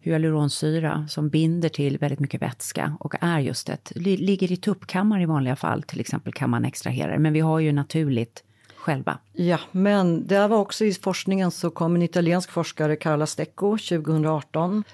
Hyaluronsyra 0.00 1.06
som 1.08 1.28
binder 1.28 1.68
till 1.68 1.98
väldigt 1.98 2.20
mycket 2.20 2.42
vätska 2.42 2.96
och 3.00 3.14
är 3.20 3.38
just 3.38 3.68
ett, 3.68 3.92
ligger 3.96 4.52
i 4.52 4.56
tuppkammar 4.56 5.20
i 5.20 5.26
vanliga 5.26 5.56
fall, 5.56 5.82
till 5.82 6.00
exempel 6.00 6.32
kan 6.32 6.50
man 6.50 6.64
extrahera 6.64 7.12
det. 7.12 7.18
Men 7.18 7.32
vi 7.32 7.40
har 7.40 7.58
ju 7.60 7.72
naturligt 7.72 8.42
själva. 8.76 9.18
Ja, 9.32 9.58
men 9.72 10.26
det 10.26 10.48
var 10.48 10.58
också 10.58 10.84
i 10.84 10.94
forskningen 10.94 11.50
så 11.50 11.70
kom 11.70 11.94
en 11.94 12.02
italiensk 12.02 12.50
forskare, 12.50 12.96
Carla 12.96 13.26
Stecco, 13.26 13.78
2018. 13.78 14.84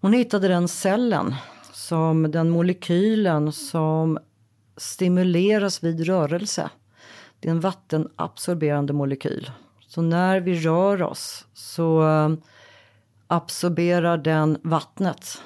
Hon 0.00 0.12
hittade 0.12 0.48
den 0.48 0.68
cellen, 0.68 1.34
som 1.72 2.30
den 2.30 2.50
molekylen 2.50 3.52
som 3.52 4.18
stimuleras 4.80 5.84
vid 5.84 6.06
rörelse. 6.06 6.70
Det 7.40 7.48
är 7.48 7.52
en 7.52 7.60
vattenabsorberande 7.60 8.92
molekyl. 8.92 9.50
Så 9.86 10.02
när 10.02 10.40
vi 10.40 10.54
rör 10.60 11.02
oss 11.02 11.46
så 11.52 12.08
eh, 12.08 12.30
absorberar 13.26 14.18
den 14.18 14.58
vattnet 14.62 15.42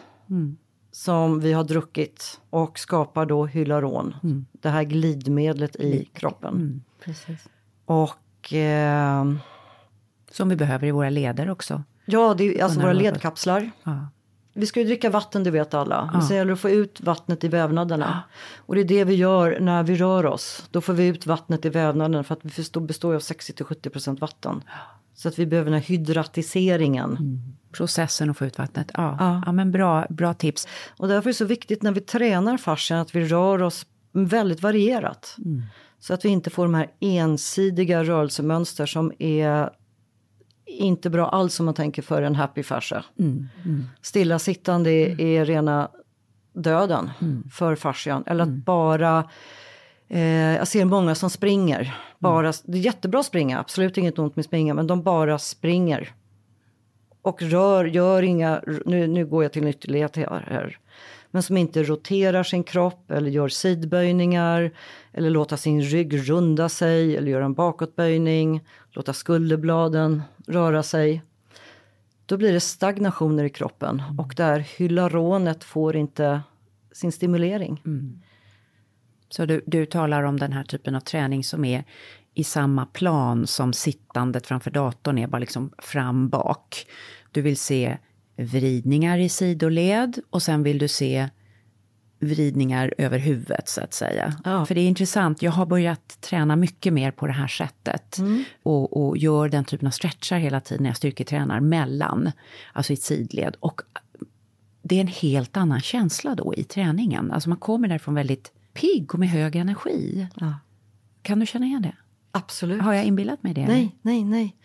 som 0.92 1.40
vi 1.40 1.52
har 1.52 1.64
druckit 1.64 2.40
och 2.50 2.78
skapar 2.78 3.26
då 3.26 3.46
hyaluron, 3.46 4.14
det 4.52 4.68
här 4.68 4.82
glidmedlet 4.82 5.76
i 5.76 6.04
kroppen. 6.12 6.82
Precis. 7.04 7.48
Och 7.84 8.52
eh, 8.52 9.24
Som 10.30 10.48
vi 10.48 10.56
behöver 10.56 10.86
i 10.86 10.90
våra 10.90 11.10
leder 11.10 11.50
också. 11.50 11.82
ja, 12.04 12.34
det 12.34 12.58
är 12.58 12.64
alltså 12.64 12.80
våra 12.80 12.92
ledkapslar. 12.92 13.70
Ja. 13.82 14.08
Vi 14.54 14.66
ska 14.66 14.80
ju 14.80 14.86
dricka 14.86 15.10
vatten, 15.10 15.44
det 15.44 15.50
vet 15.50 15.74
alla. 15.74 16.10
Men 16.12 16.22
sen 16.22 16.36
gäller 16.36 16.46
det 16.48 16.52
att 16.52 16.60
få 16.60 16.70
ut 16.70 17.00
vattnet 17.00 17.44
i 17.44 17.48
vävnaderna. 17.48 18.22
Och 18.56 18.74
det 18.74 18.80
är 18.80 18.84
det 18.84 19.04
vi 19.04 19.14
gör 19.14 19.60
när 19.60 19.82
vi 19.82 19.96
rör 19.96 20.26
oss. 20.26 20.68
Då 20.70 20.80
får 20.80 20.92
vi 20.92 21.06
ut 21.06 21.26
vattnet 21.26 21.64
i 21.64 21.68
vävnaderna 21.68 22.24
för 22.24 22.34
att 22.34 22.40
vi 22.42 22.80
består, 22.80 23.14
av 23.14 23.20
60-70% 23.20 24.20
vatten. 24.20 24.62
Så 25.14 25.28
att 25.28 25.38
vi 25.38 25.46
behöver 25.46 25.70
den 25.70 25.80
här 25.80 25.86
hydratiseringen. 25.88 27.18
Processen 27.72 28.30
att 28.30 28.38
få 28.38 28.46
ut 28.46 28.58
vattnet. 28.58 28.90
Ja, 28.94 29.16
Ja. 29.20 29.42
ja. 29.46 29.52
men 29.52 29.72
bra, 29.72 30.06
bra 30.10 30.34
tips. 30.34 30.68
Och 30.96 31.08
därför 31.08 31.28
är 31.28 31.32
det 31.32 31.36
så 31.36 31.44
viktigt 31.44 31.82
när 31.82 31.92
vi 31.92 32.00
tränar 32.00 32.56
fascian 32.56 32.98
att 32.98 33.14
vi 33.14 33.24
rör 33.24 33.62
oss 33.62 33.86
väldigt 34.12 34.62
varierat. 34.62 35.36
Så 36.00 36.14
att 36.14 36.24
vi 36.24 36.28
inte 36.28 36.50
får 36.50 36.64
de 36.64 36.74
här 36.74 36.90
ensidiga 37.00 38.04
rörelsemönster 38.04 38.86
som 38.86 39.12
är 39.18 39.70
inte 40.66 41.10
bra 41.10 41.28
alls 41.28 41.60
om 41.60 41.66
man 41.66 41.74
tänker 41.74 42.02
för 42.02 42.22
en 42.22 42.34
happy 42.34 42.62
fascia. 42.62 43.04
Stillasittande 44.02 44.90
är, 44.90 45.20
är 45.20 45.44
rena 45.44 45.88
döden 46.52 47.10
för 47.52 47.76
fascian. 47.76 48.24
Eller 48.26 48.42
att 48.44 48.48
bara, 48.64 49.28
eh, 50.08 50.22
jag 50.56 50.68
ser 50.68 50.84
många 50.84 51.14
som 51.14 51.30
springer. 51.30 51.94
Bara, 52.18 52.52
Det 52.64 52.78
är 52.78 52.82
jättebra 52.82 53.20
att 53.20 53.26
springa, 53.26 53.58
absolut 53.58 53.98
inget 53.98 54.18
ont 54.18 54.36
med 54.36 54.44
springa, 54.44 54.74
men 54.74 54.86
de 54.86 55.02
bara 55.02 55.38
springer. 55.38 56.14
Och 57.22 57.42
rör, 57.42 57.84
gör 57.84 58.22
inga, 58.22 58.62
nu, 58.86 59.06
nu 59.06 59.26
går 59.26 59.42
jag 59.42 59.52
till 59.52 59.62
en 59.62 59.68
ytterlighet 59.68 60.16
här. 60.16 60.78
Men 61.30 61.42
som 61.42 61.56
inte 61.56 61.82
roterar 61.82 62.42
sin 62.42 62.64
kropp 62.64 63.10
eller 63.10 63.30
gör 63.30 63.48
sidböjningar. 63.48 64.70
Eller 65.12 65.30
låta 65.30 65.56
sin 65.56 65.82
rygg 65.82 66.30
runda 66.30 66.68
sig 66.68 67.16
eller 67.16 67.30
göra 67.30 67.44
en 67.44 67.54
bakåtböjning. 67.54 68.60
Låta 68.94 69.12
skulderbladen 69.12 70.22
röra 70.46 70.82
sig. 70.82 71.22
Då 72.26 72.36
blir 72.36 72.52
det 72.52 72.60
stagnationer 72.60 73.44
i 73.44 73.50
kroppen 73.50 74.02
och 74.18 74.34
där 74.36 74.58
hyaluronet 74.58 75.64
får 75.64 75.96
inte 75.96 76.40
sin 76.92 77.12
stimulering. 77.12 77.80
Så 79.28 79.46
du, 79.46 79.62
du 79.66 79.86
talar 79.86 80.22
om 80.22 80.40
den 80.40 80.52
här 80.52 80.64
typen 80.64 80.94
av 80.94 81.00
träning 81.00 81.44
som 81.44 81.64
är 81.64 81.84
i 82.34 82.44
samma 82.44 82.86
plan 82.86 83.46
som 83.46 83.72
sittandet 83.72 84.46
framför 84.46 84.70
datorn 84.70 85.18
är, 85.18 85.26
bara 85.26 85.38
liksom 85.38 85.72
fram, 85.78 86.28
bak. 86.28 86.86
Du 87.30 87.42
vill 87.42 87.56
se 87.56 87.98
vridningar 88.36 89.18
i 89.18 89.28
sidoled 89.28 90.18
och 90.30 90.42
sen 90.42 90.62
vill 90.62 90.78
du 90.78 90.88
se 90.88 91.28
vridningar 92.26 92.94
över 92.98 93.18
huvudet 93.18 93.68
så 93.68 93.80
att 93.80 93.94
säga. 93.94 94.34
Ja. 94.44 94.66
För 94.66 94.74
det 94.74 94.80
är 94.80 94.88
intressant, 94.88 95.42
jag 95.42 95.52
har 95.52 95.66
börjat 95.66 96.20
träna 96.20 96.56
mycket 96.56 96.92
mer 96.92 97.10
på 97.10 97.26
det 97.26 97.32
här 97.32 97.46
sättet. 97.48 98.18
Och, 98.62 99.06
och 99.06 99.16
gör 99.18 99.48
den 99.48 99.64
typen 99.64 99.86
av 99.86 99.90
stretchar 99.90 100.38
hela 100.38 100.60
tiden 100.60 100.82
när 100.82 100.90
jag 100.90 100.96
styrketränar 100.96 101.60
mellan, 101.60 102.30
alltså 102.72 102.92
i 102.92 102.96
sidled. 102.96 103.56
Och 103.60 103.80
det 104.82 104.96
är 104.96 105.00
en 105.00 105.06
helt 105.06 105.56
annan 105.56 105.80
känsla 105.80 106.34
då 106.34 106.54
i 106.54 106.64
träningen. 106.64 107.30
Alltså 107.32 107.48
man 107.48 107.58
kommer 107.58 107.88
därifrån 107.88 108.14
väldigt 108.14 108.52
pigg 108.74 109.14
och 109.14 109.20
med 109.20 109.28
hög 109.28 109.56
energi. 109.56 110.26
Ja. 110.34 110.54
Kan 111.22 111.38
du 111.40 111.46
känna 111.46 111.66
igen 111.66 111.82
det? 111.82 111.94
Absolut. 112.30 112.82
Har 112.82 112.92
jag 112.94 113.04
inbillat 113.04 113.42
mig 113.42 113.54
det? 113.54 113.66
Nej, 113.66 113.96
nej, 114.02 114.24
nej. 114.24 114.56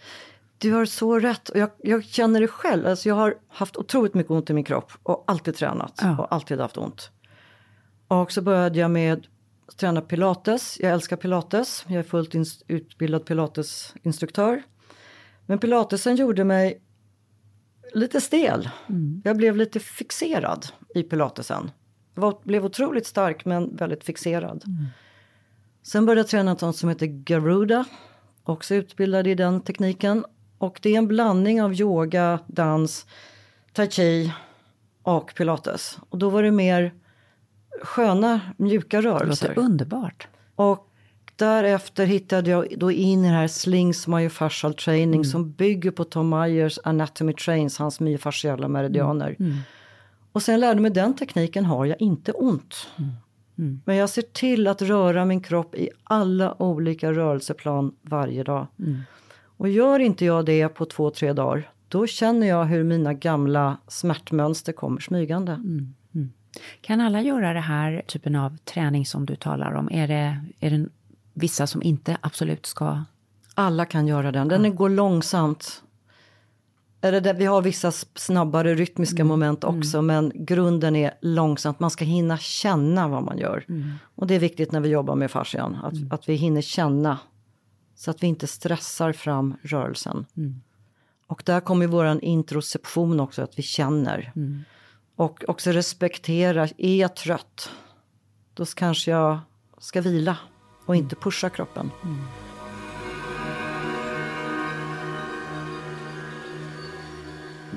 Du 0.58 0.74
har 0.74 0.86
så 0.86 1.20
rätt. 1.20 1.50
Och 1.50 1.58
jag, 1.60 1.70
jag 1.84 2.04
känner 2.06 2.42
det 2.42 2.48
själv. 2.48 2.88
Alltså 2.88 3.10
jag 3.10 3.16
har 3.16 3.36
haft 3.48 3.78
otroligt 3.78 4.14
mycket 4.14 4.32
ont 4.32 4.50
i 4.50 4.54
min 4.54 4.64
kropp 4.64 4.92
och 5.04 5.24
alltid 5.28 5.56
tränat 5.56 6.00
Ja. 6.02 6.18
och 6.18 6.34
alltid 6.34 6.60
haft 6.60 6.78
ont. 6.78 7.12
Och 8.10 8.32
så 8.32 8.42
började 8.42 8.80
jag 8.80 8.92
med 8.92 9.28
att 9.68 9.78
träna 9.78 10.02
pilates. 10.02 10.80
Jag 10.80 10.92
älskar 10.92 11.16
pilates. 11.16 11.86
Jag 11.88 12.00
är 12.00 12.04
fullt 12.04 12.36
utbildad 12.68 13.26
pilatesinstruktör. 13.26 14.64
Men 15.46 15.60
pilatesen 15.60 16.16
gjorde 16.16 16.44
mig 16.44 16.82
lite 17.94 18.22
stel. 18.22 18.70
Jag 19.24 19.38
blev 19.38 19.56
lite 19.56 19.80
fixerad 19.80 20.68
i 20.96 21.04
pilatesen. 21.04 21.72
Jag 22.14 22.22
var, 22.22 22.38
blev 22.44 22.66
otroligt 22.66 23.06
stark 23.08 23.46
men 23.46 23.76
väldigt 23.76 24.04
fixerad. 24.04 24.64
Sen 25.84 26.06
började 26.06 26.20
jag 26.20 26.28
träna 26.28 26.54
något 26.62 26.76
som 26.76 26.90
heter 26.90 27.06
Garuda. 27.06 27.86
Också 28.44 28.76
utbildad 28.76 29.28
i 29.28 29.36
den 29.36 29.62
tekniken. 29.62 30.26
Och 30.58 30.80
det 30.82 30.90
är 30.90 30.98
en 30.98 31.08
blandning 31.08 31.62
av 31.62 31.74
yoga, 31.74 32.40
dans, 32.48 33.06
tai 33.74 33.90
chi 33.90 34.34
och 35.04 35.34
pilates. 35.36 36.00
Och 36.10 36.18
då 36.18 36.30
var 36.30 36.44
det 36.44 36.52
mer 36.52 36.94
sköna, 37.84 38.42
mjuka 38.58 39.02
Det 39.02 39.08
rörelser. 39.08 39.48
låter 39.48 39.62
underbart. 39.62 40.28
Och 40.56 40.86
därefter 41.36 42.06
hittade 42.06 42.50
jag 42.50 42.68
då 42.78 42.92
in 42.92 43.20
i 43.20 43.28
den 43.28 43.34
här 43.36 43.48
Slings 43.48 44.08
myofascial 44.08 44.74
training 44.74 45.26
som 45.26 45.52
bygger 45.52 45.92
på 45.92 46.04
Tom 46.04 46.30
Myers 46.30 46.80
Anatomy 46.84 47.34
Trains, 47.34 47.78
hans 47.78 48.00
myofasciala 48.00 48.68
meridianer. 48.68 49.36
Och 50.32 50.42
sen 50.44 50.60
lärde 50.60 50.82
mig 50.82 50.92
den 50.92 51.16
tekniken 51.16 51.66
har 51.66 51.86
jag 51.86 52.02
inte 52.02 52.32
ont. 52.32 52.88
Men 53.86 53.96
jag 53.96 54.10
ser 54.10 54.22
till 54.22 54.68
att 54.68 54.82
röra 54.82 55.26
min 55.26 55.42
kropp 55.42 55.76
i 55.76 55.90
alla 56.04 56.62
olika 56.62 57.12
rörelseplan 57.14 57.96
varje 58.02 58.44
dag. 58.44 58.68
Och 59.58 59.70
gör 59.70 60.00
inte 60.00 60.26
jag 60.26 60.46
det 60.46 60.70
på 60.70 60.86
två, 60.86 61.10
tre 61.10 61.34
dagar, 61.34 61.70
då 61.88 62.08
känner 62.08 62.48
jag 62.48 62.66
hur 62.66 62.84
mina 62.84 63.14
gamla 63.14 63.78
smärtmönster 63.88 64.74
kommer 64.74 65.00
smygande. 65.02 65.60
Kan 66.82 67.02
alla 67.02 67.22
göra 67.22 67.54
det 67.54 67.60
här 67.60 68.02
typen 68.08 68.36
av 68.36 68.58
träning 68.58 69.06
som 69.06 69.26
du 69.26 69.36
talar 69.36 69.74
om? 69.74 69.90
Är 69.92 70.08
det, 70.08 70.40
är 70.60 70.70
det 70.70 70.86
vissa 71.34 71.68
som 71.68 71.84
inte 71.84 72.18
absolut 72.22 72.66
ska? 72.66 73.04
Alla 73.56 73.86
kan 73.86 74.08
göra 74.08 74.32
den. 74.32 74.48
Den 74.48 74.76
går 74.76 74.90
långsamt. 74.90 75.84
Eller 77.02 77.22
det, 77.22 77.34
vi 77.34 77.46
har 77.46 77.62
vissa 77.62 77.92
snabbare 78.16 78.76
rytmiska 78.76 79.24
moment 79.24 79.64
också, 79.64 80.02
men 80.02 80.32
grunden 80.36 80.96
är 80.96 81.14
långsamt. 81.22 81.80
Man 81.80 81.92
ska 81.92 82.06
hinna 82.06 82.38
känna 82.38 83.08
vad 83.08 83.24
man 83.24 83.38
gör. 83.38 83.66
Och 84.16 84.28
det 84.28 84.36
är 84.36 84.40
viktigt 84.40 84.72
när 84.72 84.80
vi 84.80 84.90
jobbar 84.90 85.16
med 85.16 85.32
fascian, 85.32 85.76
att, 85.84 86.14
att 86.14 86.30
vi 86.30 86.34
hinner 86.34 86.62
känna. 86.62 87.18
Så 87.96 88.12
att 88.12 88.24
vi 88.24 88.28
inte 88.28 88.48
stressar 88.48 89.12
fram 89.14 89.56
rörelsen. 89.62 90.26
Och 91.28 91.44
där 91.46 91.60
kommer 91.60 91.88
våran 91.88 92.20
introception 92.20 93.20
också, 93.20 93.42
att 93.42 93.60
vi 93.60 93.64
känner. 93.64 94.32
Och 95.20 95.44
också 95.48 95.72
respektera, 95.72 96.68
är 96.78 96.96
jag 96.96 97.16
trött? 97.16 97.72
Då 98.54 98.66
kanske 98.66 99.12
jag 99.12 99.40
ska 99.78 100.02
vila 100.02 100.38
och 100.86 100.96
inte 100.96 101.16
pusha 101.16 101.50
kroppen. 101.50 101.92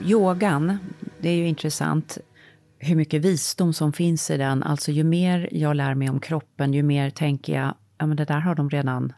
Yogan, 0.05 0.79
det 1.21 1.29
är 1.29 1.35
ju 1.35 1.49
intressant 1.49 2.19
hur 2.79 2.97
mycket 2.97 3.23
visdom 3.23 3.73
som 3.73 3.93
finns 3.93 4.31
i 4.31 4.37
den. 4.37 4.63
Alltså 4.63 4.93
ju 4.93 5.05
mer 5.05 5.49
jag 5.53 5.77
lär 5.77 5.95
mig 5.95 6.11
om 6.11 6.21
kroppen, 6.21 6.75
ju 6.75 6.83
mer 6.83 7.11
tänker 7.11 7.55
jag, 7.55 7.75
ja 7.99 8.07
men 8.07 8.17
det 8.17 8.25
där 8.25 8.41
har 8.41 8.55
de 8.55 8.71
redan 8.71 9.13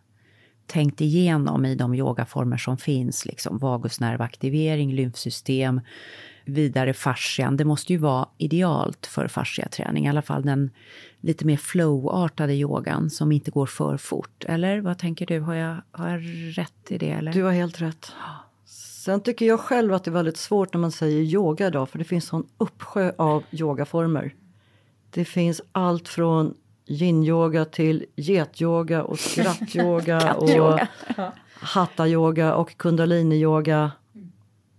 tänkt 0.67 1.01
igenom 1.01 1.65
i 1.65 1.75
de 1.75 1.95
yogaformer 1.95 2.57
som 2.57 2.77
finns. 2.77 3.27
Liksom 3.27 3.59
vagusnervaktivering, 3.59 4.93
lymfsystem, 4.93 5.81
vidare 6.45 6.95
fascian. 6.95 7.57
Det 7.57 7.65
måste 7.65 7.93
ju 7.93 7.99
vara 7.99 8.29
idealt 8.39 9.07
för 9.07 9.29
fasciaträning, 9.29 10.07
i 10.07 10.09
alla 10.09 10.23
fall 10.23 10.43
den 10.43 10.71
lite 11.21 11.47
mer 11.47 11.57
flowartade 11.57 12.55
yogan 12.55 13.11
som 13.11 13.33
inte 13.33 13.51
går 13.51 13.67
för 13.67 13.97
fort. 13.97 14.45
Eller 14.49 14.81
vad 14.81 14.99
tänker 14.99 15.27
du? 15.27 15.41
Har 15.41 15.55
jag, 15.55 15.77
har 15.91 16.09
jag 16.09 16.21
rätt 16.59 16.91
i 16.91 16.99
det? 16.99 17.11
Eller? 17.11 17.33
Du 17.33 17.43
har 17.43 17.53
helt 17.53 17.81
rätt. 17.81 18.13
Sen 19.05 19.21
tycker 19.21 19.47
jag 19.47 19.61
själv 19.61 19.95
att 19.95 20.05
det 20.05 20.11
är 20.11 20.13
väldigt 20.13 20.37
svårt 20.37 20.75
när 20.75 20.81
man 20.81 20.93
säger 20.93 21.23
yoga 21.23 21.67
idag, 21.67 21.89
för 21.89 21.99
det 21.99 22.05
finns 22.05 22.33
en 22.33 22.47
uppsjö 22.59 23.13
av 23.19 23.43
yogaformer. 23.51 24.35
Det 25.11 25.25
finns 25.25 25.63
allt 25.73 26.09
från 26.09 26.55
yin-yoga 26.87 27.65
till 27.65 28.07
getyoga 28.17 29.03
och 29.03 29.19
skrattyoga 29.19 30.35
och 30.35 30.81
hatta-yoga 31.55 32.55
och 32.55 32.77
kundalini-yoga. 32.77 33.91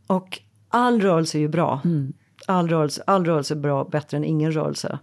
Och 0.07 0.39
all 0.75 1.01
rörelse 1.01 1.37
är 1.37 1.39
ju 1.39 1.47
bra. 1.47 1.81
All, 2.47 2.67
rörelse, 2.69 3.03
all 3.07 3.25
rörelse 3.25 3.53
är 3.53 3.55
bra, 3.55 3.83
bättre 3.83 4.17
än 4.17 4.23
ingen 4.23 4.51
rörelse. 4.51 4.99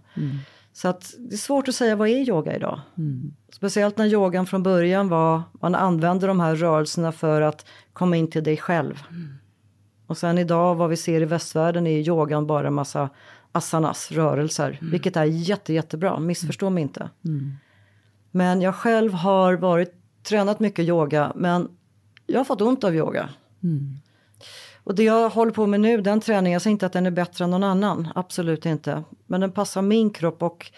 Så 0.73 0.87
att 0.87 1.13
det 1.19 1.35
är 1.35 1.37
svårt 1.37 1.67
att 1.67 1.75
säga 1.75 1.95
vad 1.95 2.07
är 2.09 2.29
yoga 2.29 2.55
idag. 2.55 2.79
Speciellt 3.51 3.97
när 3.97 4.05
yogan 4.05 4.45
från 4.45 4.63
början 4.63 5.09
var, 5.09 5.41
man 5.61 5.75
använde 5.75 6.27
de 6.27 6.39
här 6.39 6.55
rörelserna 6.55 7.11
för 7.11 7.41
att 7.41 7.65
komma 7.93 8.17
in 8.17 8.29
till 8.29 8.43
dig 8.43 8.57
själv. 8.57 9.03
Och 10.07 10.17
sen 10.17 10.37
idag 10.37 10.75
vad 10.75 10.89
vi 10.89 10.97
ser 10.97 11.21
i 11.21 11.25
västvärlden 11.25 11.87
är 11.87 11.99
yogan 11.99 12.47
bara 12.47 12.67
en 12.67 12.73
massa 12.73 13.09
asanas, 13.51 14.11
rörelser. 14.11 14.79
Vilket 14.91 15.15
är 15.17 15.23
jätte, 15.23 15.73
jättebra, 15.73 16.19
missförstå 16.19 16.69
mig 16.69 16.83
inte. 16.83 17.09
Men 18.31 18.61
jag 18.61 18.75
själv 18.75 19.13
har 19.13 19.53
varit, 19.53 19.93
tränat 20.23 20.59
mycket 20.59 20.85
yoga 20.85 21.31
men 21.35 21.69
jag 22.27 22.39
har 22.39 22.45
fått 22.45 22.61
ont 22.61 22.83
av 22.83 22.95
yoga. 22.95 23.29
Och 24.83 24.95
det 24.95 25.03
jag 25.03 25.29
håller 25.29 25.51
på 25.51 25.67
med 25.67 25.79
nu, 25.79 26.01
den 26.01 26.19
träningen, 26.19 26.53
jag 26.53 26.61
säger 26.61 26.71
inte 26.71 26.85
att 26.85 26.93
den 26.93 27.05
är 27.05 27.11
bättre 27.11 27.43
än 27.43 27.51
någon 27.51 27.63
annan, 27.63 28.07
absolut 28.15 28.65
inte. 28.65 29.03
Men 29.27 29.41
den 29.41 29.51
passar 29.51 29.81
min 29.81 30.09
kropp 30.09 30.43
och 30.43 30.71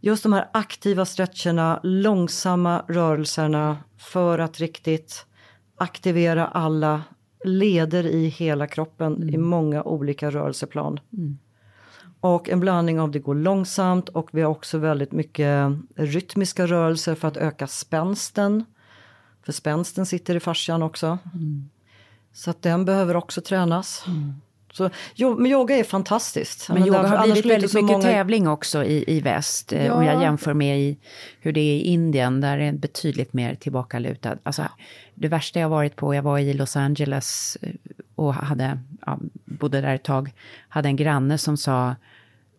just 0.00 0.22
de 0.22 0.32
här 0.32 0.48
aktiva 0.52 1.04
stretcherna, 1.04 1.80
långsamma 1.82 2.84
rörelserna 2.88 3.76
för 3.98 4.38
att 4.38 4.60
riktigt 4.60 5.26
aktivera 5.76 6.46
alla 6.46 7.02
leder 7.44 8.06
i 8.06 8.26
hela 8.26 8.66
kroppen 8.66 9.30
i 9.34 9.38
många 9.38 9.82
olika 9.82 10.30
rörelseplan. 10.30 11.00
Och 12.20 12.48
en 12.48 12.60
blandning 12.60 13.00
av 13.00 13.10
det 13.10 13.18
går 13.18 13.34
långsamt 13.34 14.08
och 14.08 14.28
vi 14.32 14.42
har 14.42 14.50
också 14.50 14.78
väldigt 14.78 15.12
mycket 15.12 15.72
rytmiska 15.96 16.66
rörelser 16.66 17.14
för 17.14 17.28
att 17.28 17.36
öka 17.36 17.66
spänsten. 17.66 18.64
För 19.42 19.52
spänsten 19.52 20.06
sitter 20.06 20.36
i 20.36 20.40
fascian 20.40 20.82
också. 20.82 21.18
Så 22.32 22.50
att 22.50 22.62
den 22.62 22.84
behöver 22.84 23.16
också 23.16 23.40
tränas. 23.40 24.04
Så, 24.72 24.90
jo, 25.14 25.36
men 25.38 25.46
yoga 25.52 25.76
är 25.76 25.84
fantastiskt. 25.84 26.68
Men 26.68 26.86
yoga 26.86 26.98
har 27.08 27.22
blivit 27.24 27.46
väldigt 27.46 27.74
mycket 27.74 27.90
många- 27.90 28.02
tävling 28.02 28.48
också 28.48 28.84
i, 28.84 29.04
i 29.16 29.20
väst. 29.20 29.72
eh, 29.72 29.92
Om 29.96 30.04
jag 30.04 30.22
jämför 30.22 30.54
med 30.54 30.80
i, 30.80 30.98
hur 31.40 31.52
det 31.52 31.60
är 31.60 31.74
i 31.76 31.80
Indien, 31.80 32.40
där 32.40 32.58
är 32.58 32.72
det 32.72 32.78
betydligt 32.78 33.32
mer 33.32 33.54
tillbakalutad. 33.54 34.38
Alltså, 34.42 34.64
det 35.14 35.28
värsta 35.28 35.60
jag 35.60 35.68
varit 35.68 35.96
på, 35.96 36.14
jag 36.14 36.22
var 36.22 36.38
i 36.38 36.54
Los 36.54 36.76
Angeles 36.76 37.56
eh, 37.62 37.70
och 38.14 38.34
hade, 38.34 38.78
ja, 39.06 39.18
bodde 39.44 39.80
där 39.80 39.94
ett 39.94 40.04
tag, 40.04 40.32
hade 40.68 40.88
en 40.88 40.96
granne 40.96 41.38
som 41.38 41.56
sa 41.56 41.94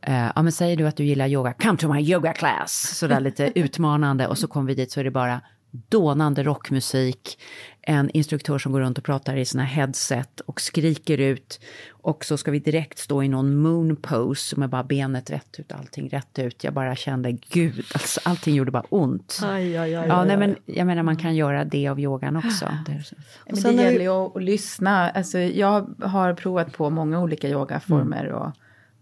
eh, 0.01 0.27
ja 0.35 0.41
men 0.41 0.51
säger 0.51 0.77
du 0.77 0.87
att 0.87 0.95
du 0.97 1.03
gillar 1.05 1.27
yoga, 1.27 1.53
come 1.53 1.77
to 1.77 1.93
my 1.93 2.01
yoga 2.01 2.33
class. 2.33 2.97
Sådär 2.97 3.19
lite 3.19 3.51
utmanande 3.59 4.27
och 4.27 4.37
så 4.37 4.47
kom 4.47 4.65
vi 4.65 4.75
dit 4.75 4.91
så 4.91 4.99
är 4.99 5.03
det 5.03 5.11
bara 5.11 5.41
dånande 5.89 6.43
rockmusik, 6.43 7.39
en 7.83 8.09
instruktör 8.09 8.57
som 8.57 8.71
går 8.71 8.79
runt 8.79 8.97
och 8.97 9.03
pratar 9.03 9.35
i 9.35 9.45
sina 9.45 9.63
headset 9.63 10.39
och 10.39 10.61
skriker 10.61 11.17
ut. 11.17 11.59
Och 11.91 12.25
så 12.25 12.37
ska 12.37 12.51
vi 12.51 12.59
direkt 12.59 12.99
stå 12.99 13.23
i 13.23 13.27
någon 13.27 13.55
moon 13.55 13.95
pose 13.95 14.59
med 14.59 14.69
bara 14.69 14.83
benet 14.83 15.29
rätt 15.29 15.59
ut, 15.59 15.71
allting 15.71 16.09
rätt 16.09 16.39
ut. 16.39 16.63
Jag 16.63 16.73
bara 16.73 16.95
kände, 16.95 17.31
gud, 17.31 17.85
alltså, 17.93 18.19
allting 18.23 18.55
gjorde 18.55 18.71
bara 18.71 18.85
ont. 18.89 19.39
Aj, 19.43 19.77
aj, 19.77 19.95
aj, 19.95 20.07
Ja, 20.07 20.21
aj, 20.21 20.27
nej, 20.27 20.37
men 20.37 20.55
jag 20.65 20.87
menar 20.87 21.03
man 21.03 21.17
kan 21.17 21.35
göra 21.35 21.65
det 21.65 21.87
av 21.87 21.99
yogan 21.99 22.35
också. 22.35 22.77
Det 22.85 22.91
är 22.91 22.99
så. 22.99 23.15
Men 23.49 23.75
det 23.75 23.83
gäller 23.83 24.01
ju 24.01 24.25
att, 24.25 24.35
att 24.35 24.43
lyssna. 24.43 25.09
Alltså, 25.09 25.39
jag 25.39 25.95
har 26.01 26.33
provat 26.33 26.73
på 26.73 26.89
många 26.89 27.19
olika 27.19 27.49
yogaformer. 27.49 28.27
Och, 28.27 28.51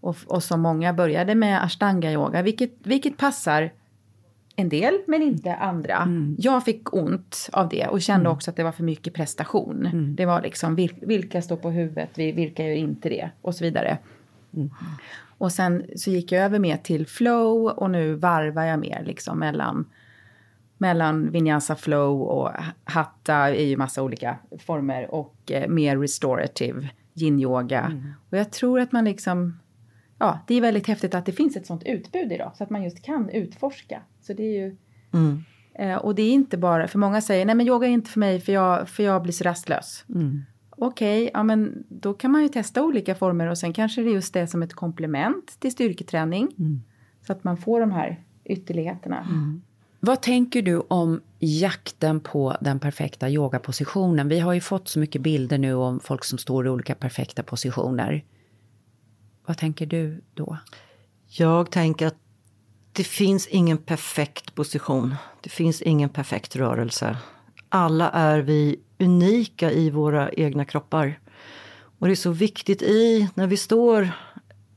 och, 0.00 0.16
och 0.26 0.42
som 0.42 0.60
många 0.60 0.92
började 0.92 1.34
med 1.34 1.64
ashtanga-yoga, 1.64 2.42
vilket, 2.42 2.72
vilket 2.82 3.16
passar 3.16 3.70
en 4.56 4.68
del 4.68 4.94
men 5.06 5.22
inte 5.22 5.54
andra. 5.54 6.08
Jag 6.38 6.64
fick 6.64 6.94
ont 6.94 7.48
av 7.52 7.68
det 7.68 7.86
och 7.86 8.02
kände 8.02 8.28
också 8.28 8.50
att 8.50 8.56
det 8.56 8.64
var 8.64 8.72
för 8.72 8.82
mycket 8.84 9.14
prestation. 9.14 9.88
Det 10.16 10.26
var 10.26 10.42
liksom 10.42 10.74
vil, 10.74 10.94
vilka 11.02 11.42
står 11.42 11.56
på 11.56 11.70
huvudet, 11.70 12.18
vil- 12.18 12.34
vilka 12.34 12.64
gör 12.64 12.74
inte 12.74 13.08
det 13.08 13.30
och 13.42 13.54
så 13.54 13.64
vidare. 13.64 13.98
Och 15.38 15.52
sen 15.52 15.84
så 15.96 16.10
gick 16.10 16.32
jag 16.32 16.44
över 16.44 16.58
mer 16.58 16.76
till 16.76 17.06
flow 17.06 17.66
och 17.66 17.90
nu 17.90 18.14
varvar 18.14 18.64
jag 18.64 18.78
mer 18.80 19.02
liksom 19.06 19.38
mellan 19.38 19.84
mellan 20.78 21.30
vinyasa 21.30 21.76
flow 21.76 22.22
och 22.22 22.50
hatta 22.84 23.34
är 23.34 23.64
ju 23.64 23.76
massa 23.76 24.02
olika 24.02 24.36
former 24.66 25.14
och 25.14 25.36
eh, 25.50 25.68
mer 25.68 25.98
restorative 25.98 26.88
yin-yoga. 27.14 28.02
Och 28.30 28.38
jag 28.38 28.50
tror 28.52 28.80
att 28.80 28.92
man 28.92 29.04
liksom, 29.04 29.58
ja, 30.22 30.38
det 30.46 30.54
är 30.54 30.60
väldigt 30.60 30.86
häftigt 30.86 31.14
att 31.14 31.26
det 31.26 31.32
finns 31.32 31.56
ett 31.56 31.66
sånt 31.66 31.82
utbud 31.86 32.32
idag 32.32 32.52
så 32.54 32.64
att 32.64 32.70
man 32.70 32.82
just 32.82 33.02
kan 33.02 33.30
utforska. 33.30 34.02
Så 34.20 34.32
det 34.32 34.42
är 34.42 34.64
ju, 34.64 34.76
eh, 35.74 35.96
och 35.96 36.14
det 36.14 36.22
är 36.22 36.32
inte 36.32 36.56
bara, 36.56 36.88
för 36.88 36.98
många 36.98 37.20
säger 37.20 37.46
nej 37.46 37.54
men 37.54 37.66
yoga 37.66 37.88
är 37.88 37.92
inte 37.92 38.10
för 38.10 38.20
mig 38.20 38.40
för 38.40 38.52
jag, 38.52 38.88
för 38.88 39.02
jag 39.02 39.22
blir 39.22 39.32
så 39.32 39.44
rastlös. 39.44 40.04
Okej, 40.70 41.30
ja 41.34 41.42
men 41.42 41.84
då 41.88 42.14
kan 42.14 42.30
man 42.30 42.42
ju 42.42 42.48
testa 42.48 42.82
olika 42.82 43.14
former 43.14 43.46
och 43.46 43.58
sen 43.58 43.72
kanske 43.72 44.02
det 44.02 44.10
är 44.10 44.14
just 44.14 44.34
det 44.34 44.46
som 44.46 44.62
ett 44.62 44.74
komplement 44.74 45.60
till 45.60 45.72
styrketräning. 45.72 46.48
Så 47.26 47.32
att 47.32 47.44
man 47.44 47.56
får 47.56 47.80
de 47.80 47.90
här 47.92 48.20
ytterligheterna. 48.44 49.26
Vad 50.00 50.20
tänker 50.20 50.62
du 50.62 50.82
om 50.88 51.20
jakten 51.38 52.20
på 52.20 52.56
den 52.60 52.78
perfekta 52.78 53.30
yogapositionen? 53.30 54.28
Vi 54.28 54.40
har 54.40 54.52
ju 54.52 54.60
fått 54.60 54.88
så 54.88 54.98
mycket 54.98 55.22
bilder 55.22 55.58
nu 55.58 55.74
om 55.74 56.00
folk 56.00 56.24
som 56.24 56.38
står 56.38 56.66
i 56.66 56.68
olika 56.68 56.94
perfekta 56.94 57.42
positioner. 57.42 58.24
Vad 59.46 59.58
tänker 59.58 59.86
du 59.86 60.20
då? 60.34 60.58
Jag 61.26 61.70
tänker 61.70 62.06
att 62.06 62.16
det 62.92 63.04
finns 63.04 63.46
ingen 63.46 63.78
perfekt 63.78 64.54
position. 64.54 65.14
Det 65.40 65.50
finns 65.50 65.82
ingen 65.82 66.08
perfekt 66.08 66.56
rörelse. 66.56 67.16
Alla 67.68 68.10
är 68.10 68.38
vi 68.38 68.80
unika 68.98 69.72
i 69.72 69.90
våra 69.90 70.30
egna 70.30 70.64
kroppar. 70.64 71.20
Och 71.98 72.06
det 72.06 72.12
är 72.12 72.16
så 72.16 72.30
viktigt 72.30 72.82
i 72.82 73.28
när 73.34 73.46
vi 73.46 73.56
står 73.56 74.10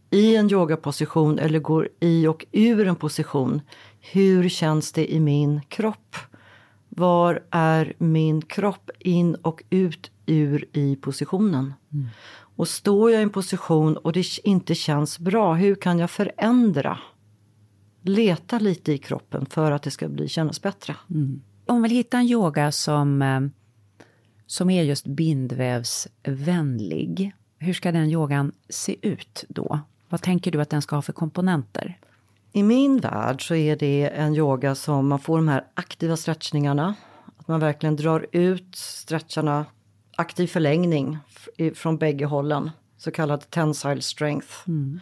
i 0.09 0.35
en 0.35 0.51
yogaposition 0.51 1.39
eller 1.39 1.59
går 1.59 1.89
i 1.99 2.27
och 2.27 2.45
ur 2.51 2.87
en 2.87 2.95
position. 2.95 3.61
Hur 3.99 4.49
känns 4.49 4.91
det 4.91 5.13
i 5.13 5.19
min 5.19 5.61
kropp? 5.61 6.15
Var 6.89 7.43
är 7.51 7.93
min 7.97 8.41
kropp 8.41 8.89
in 8.99 9.35
och 9.35 9.63
ut 9.69 10.11
ur 10.25 10.65
i 10.73 10.95
positionen? 10.95 11.73
Och 12.55 12.67
står 12.67 13.11
jag 13.11 13.19
i 13.19 13.23
en 13.23 13.29
position 13.29 13.97
och 13.97 14.13
det 14.13 14.25
inte 14.43 14.75
känns 14.75 15.19
bra, 15.19 15.53
hur 15.53 15.75
kan 15.75 15.99
jag 15.99 16.09
förändra? 16.09 16.99
Leta 18.01 18.59
lite 18.59 18.93
i 18.93 18.97
kroppen 18.97 19.45
för 19.45 19.71
att 19.71 19.83
det 19.83 19.91
ska 19.91 20.07
bli, 20.07 20.27
kännas 20.27 20.61
bättre. 20.61 20.95
Om 21.65 21.81
vi 21.81 21.81
vill 21.81 21.91
hitta 21.97 22.17
en 22.17 22.25
yoga 22.25 22.71
som, 22.71 23.21
eh, 23.21 23.41
som 24.45 24.69
är 24.69 24.83
just 24.83 25.05
bindvävsvänlig, 25.05 27.31
hur 27.59 27.73
ska 27.73 27.91
den 27.91 28.09
yogan 28.09 28.51
se 28.69 28.95
ut 29.01 29.43
då? 29.49 29.79
Vad 30.09 30.11
Vad 30.15 30.21
tänker 30.21 30.51
du 30.51 30.61
att 30.61 30.69
den 30.69 30.81
ska 30.81 30.95
ha 30.95 31.01
för 31.01 31.13
komponenter? 31.13 31.99
I 32.51 32.63
min 32.63 32.99
värld 32.99 33.47
så 33.47 33.55
är 33.55 33.75
det 33.75 34.07
en 34.07 34.35
yoga 34.35 34.75
som 34.75 35.07
man 35.07 35.19
får 35.19 35.37
de 35.37 35.47
här 35.47 35.65
aktiva 35.73 36.17
stretchningarna. 36.17 36.95
Att 37.37 37.47
man 37.47 37.59
verkligen 37.59 37.95
drar 37.95 38.25
ut 38.31 38.75
stretcharna, 38.75 39.65
aktiv 40.15 40.47
förlängning 40.47 41.17
från 41.73 41.97
bägge 41.97 42.25
hållen. 42.25 42.71
Så 42.97 43.11
kallad 43.11 43.49
tensile 43.49 44.01
strength. 44.01 44.47
Mm. 44.67 44.99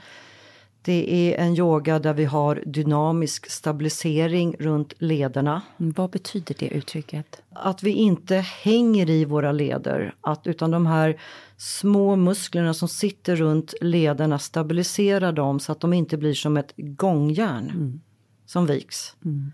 Det 0.86 1.34
är 1.34 1.45
en 1.45 1.55
yoga 1.55 1.99
där 1.99 2.14
vi 2.14 2.26
har 2.26 2.64
dynamisk 2.66 3.51
stabilisering 3.51 4.55
runt 4.59 4.93
lederna. 4.97 5.61
Mm, 5.80 5.93
vad 5.97 6.09
betyder 6.09 6.55
det 6.59 6.68
uttrycket? 6.68 7.41
Att 7.49 7.84
vi 7.84 7.91
inte 7.91 8.36
hänger 8.36 9.09
i 9.09 9.26
våra 9.26 9.51
leder, 9.51 10.16
att, 10.22 10.47
utan 10.47 10.72
de 10.72 10.86
här 10.86 11.20
små 11.57 12.16
musklerna 12.16 12.74
som 12.74 12.88
sitter 12.88 13.36
runt 13.36 13.74
lederna 13.82 14.39
stabiliserar 14.39 15.32
dem 15.32 15.59
så 15.59 15.72
att 15.72 15.80
de 15.80 15.93
inte 15.93 16.18
blir 16.18 16.34
som 16.34 16.57
ett 16.57 16.74
gångjärn 16.78 17.70
mm. 17.70 18.01
som 18.45 18.66
viks. 18.66 19.16
Mm. 19.26 19.51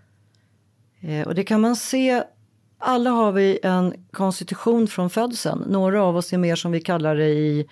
Eh, 0.99 1.27
och 1.27 1.35
det 1.35 1.43
kan 1.43 1.61
man 1.61 1.75
se 1.75 2.23
alla 2.79 3.09
har 3.09 3.31
vi 3.31 3.59
en 3.63 3.93
konstitution 4.11 4.87
från 4.87 5.09
födseln. 5.09 5.63
Några 5.67 6.03
av 6.03 6.17
oss 6.17 6.33
är 6.33 6.37
mer 6.37 6.55
som 6.55 6.71
vi 6.71 6.81
kallar 6.81 7.15
det 7.15 7.29
i 7.29 7.69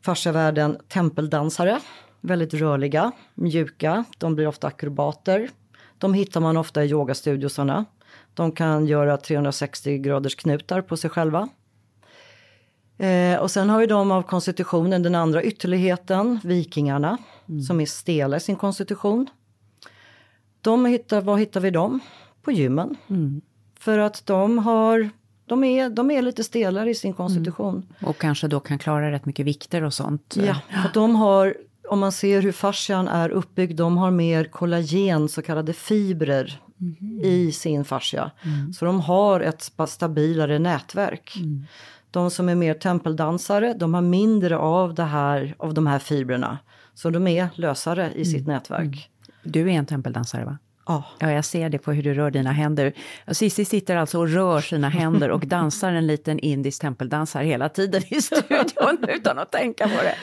fasciavärlden 0.00 0.78
tempeldansare 0.88 1.80
väldigt 2.22 2.54
rörliga, 2.54 3.12
mjuka, 3.34 4.04
de 4.18 4.34
blir 4.34 4.46
ofta 4.46 4.66
akrobater. 4.66 5.50
De 5.98 6.14
hittar 6.14 6.40
man 6.40 6.56
ofta 6.56 6.84
i 6.84 6.88
yogastudiosarna. 6.88 7.84
De 8.34 8.52
kan 8.52 8.86
göra 8.86 9.16
360 9.16 9.98
graders 9.98 10.34
knutar 10.34 10.80
på 10.80 10.96
sig 10.96 11.10
själva. 11.10 11.48
Eh, 12.98 13.40
och 13.40 13.50
sen 13.50 13.70
har 13.70 13.80
vi 13.80 13.86
de 13.86 14.10
av 14.10 14.22
konstitutionen, 14.22 15.02
den 15.02 15.14
andra 15.14 15.42
ytterligheten, 15.42 16.40
vikingarna, 16.44 17.18
mm. 17.48 17.62
som 17.62 17.80
är 17.80 17.86
stela 17.86 18.36
i 18.36 18.40
sin 18.40 18.56
konstitution. 18.56 19.26
De 20.60 20.86
hittar, 20.86 21.20
var 21.20 21.36
hittar 21.36 21.60
vi 21.60 21.70
dem? 21.70 22.00
På 22.42 22.52
gymmen. 22.52 22.96
Mm. 23.08 23.40
För 23.82 23.98
att 23.98 24.26
de 24.26 24.58
har 24.58 25.10
de 25.46 25.64
är, 25.64 25.90
de 25.90 26.10
är 26.10 26.22
lite 26.22 26.44
stelare 26.44 26.90
i 26.90 26.94
sin 26.94 27.12
konstitution. 27.12 27.74
Mm. 27.74 28.10
Och 28.10 28.18
kanske 28.18 28.48
då 28.48 28.60
kan 28.60 28.78
klara 28.78 29.10
rätt 29.10 29.26
mycket 29.26 29.46
vikter 29.46 29.84
och 29.84 29.94
sånt. 29.94 30.36
Ja, 30.38 30.56
för 30.82 30.90
de 30.94 31.14
har 31.14 31.54
om 31.88 31.98
man 31.98 32.12
ser 32.12 32.42
hur 32.42 32.52
fascian 32.52 33.08
är 33.08 33.28
uppbyggd, 33.28 33.76
de 33.76 33.96
har 33.96 34.10
mer 34.10 34.44
kollagen, 34.44 35.28
så 35.28 35.42
kallade 35.42 35.72
fibrer 35.72 36.60
mm. 36.80 37.20
i 37.24 37.52
sin 37.52 37.84
fascia. 37.84 38.30
Mm. 38.42 38.72
Så 38.72 38.84
de 38.84 39.00
har 39.00 39.40
ett 39.40 39.70
stabilare 39.88 40.58
nätverk. 40.58 41.36
Mm. 41.36 41.64
De 42.10 42.30
som 42.30 42.48
är 42.48 42.54
mer 42.54 42.74
tempeldansare, 42.74 43.74
de 43.74 43.94
har 43.94 44.02
mindre 44.02 44.58
av, 44.58 44.94
det 44.94 45.04
här, 45.04 45.54
av 45.58 45.74
de 45.74 45.86
här 45.86 45.98
fibrerna. 45.98 46.58
Så 46.94 47.10
de 47.10 47.26
är 47.26 47.48
lösare 47.54 48.12
i 48.14 48.24
sitt 48.24 48.46
mm. 48.46 48.54
nätverk. 48.54 48.80
Mm. 48.84 49.52
Du 49.52 49.60
är 49.60 49.74
en 49.74 49.86
tempeldansare 49.86 50.44
va? 50.44 50.58
Ja. 50.92 51.04
ja, 51.18 51.32
jag 51.32 51.44
ser 51.44 51.68
det 51.68 51.78
på 51.78 51.92
hur 51.92 52.02
du 52.02 52.14
rör 52.14 52.30
dina 52.30 52.52
händer. 52.52 52.92
Cissi 53.32 53.64
sitter 53.64 53.96
alltså 53.96 54.18
och 54.18 54.28
rör 54.28 54.60
sina 54.60 54.88
händer 54.88 55.30
och 55.30 55.46
dansar 55.46 55.92
en 55.92 56.06
liten 56.06 56.38
indisk 56.38 56.80
tempeldans 56.80 57.34
här 57.34 57.42
hela 57.42 57.68
tiden 57.68 58.02
i 58.08 58.22
studion 58.22 58.98
utan 59.08 59.38
att 59.38 59.52
tänka 59.52 59.88
på 59.88 60.02
det. 60.02 60.14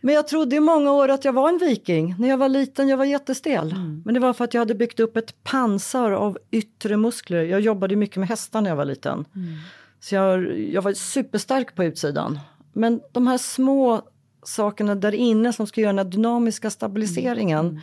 Men 0.00 0.14
jag 0.14 0.28
trodde 0.28 0.56
i 0.56 0.60
många 0.60 0.92
år 0.92 1.08
att 1.08 1.24
jag 1.24 1.32
var 1.32 1.48
en 1.48 1.58
viking. 1.58 2.14
När 2.18 2.28
jag 2.28 2.36
var 2.36 2.48
liten 2.48 2.88
jag 2.88 2.96
var 2.96 3.04
jättestel. 3.04 3.72
Mm. 3.72 4.02
Men 4.04 4.14
det 4.14 4.20
var 4.20 4.32
för 4.32 4.44
att 4.44 4.54
jag 4.54 4.60
hade 4.60 4.74
byggt 4.74 5.00
upp 5.00 5.16
ett 5.16 5.44
pansar 5.44 6.10
av 6.10 6.38
yttre 6.50 6.96
muskler. 6.96 7.42
Jag 7.42 7.60
jobbade 7.60 7.96
mycket 7.96 8.16
med 8.16 8.28
hästar 8.28 8.60
när 8.60 8.70
jag 8.70 8.76
var 8.76 8.84
liten. 8.84 9.24
Mm. 9.34 9.56
Så 10.00 10.14
jag, 10.14 10.58
jag 10.58 10.82
var 10.82 10.92
superstark 10.92 11.74
på 11.74 11.84
utsidan. 11.84 12.38
Men 12.72 13.00
de 13.12 13.26
här 13.26 13.38
små 13.38 14.02
sakerna 14.42 14.94
där 14.94 15.14
inne 15.14 15.52
som 15.52 15.66
ska 15.66 15.80
göra 15.80 15.92
den 15.92 16.06
här 16.06 16.12
dynamiska 16.12 16.70
stabiliseringen 16.70 17.66
mm. 17.66 17.80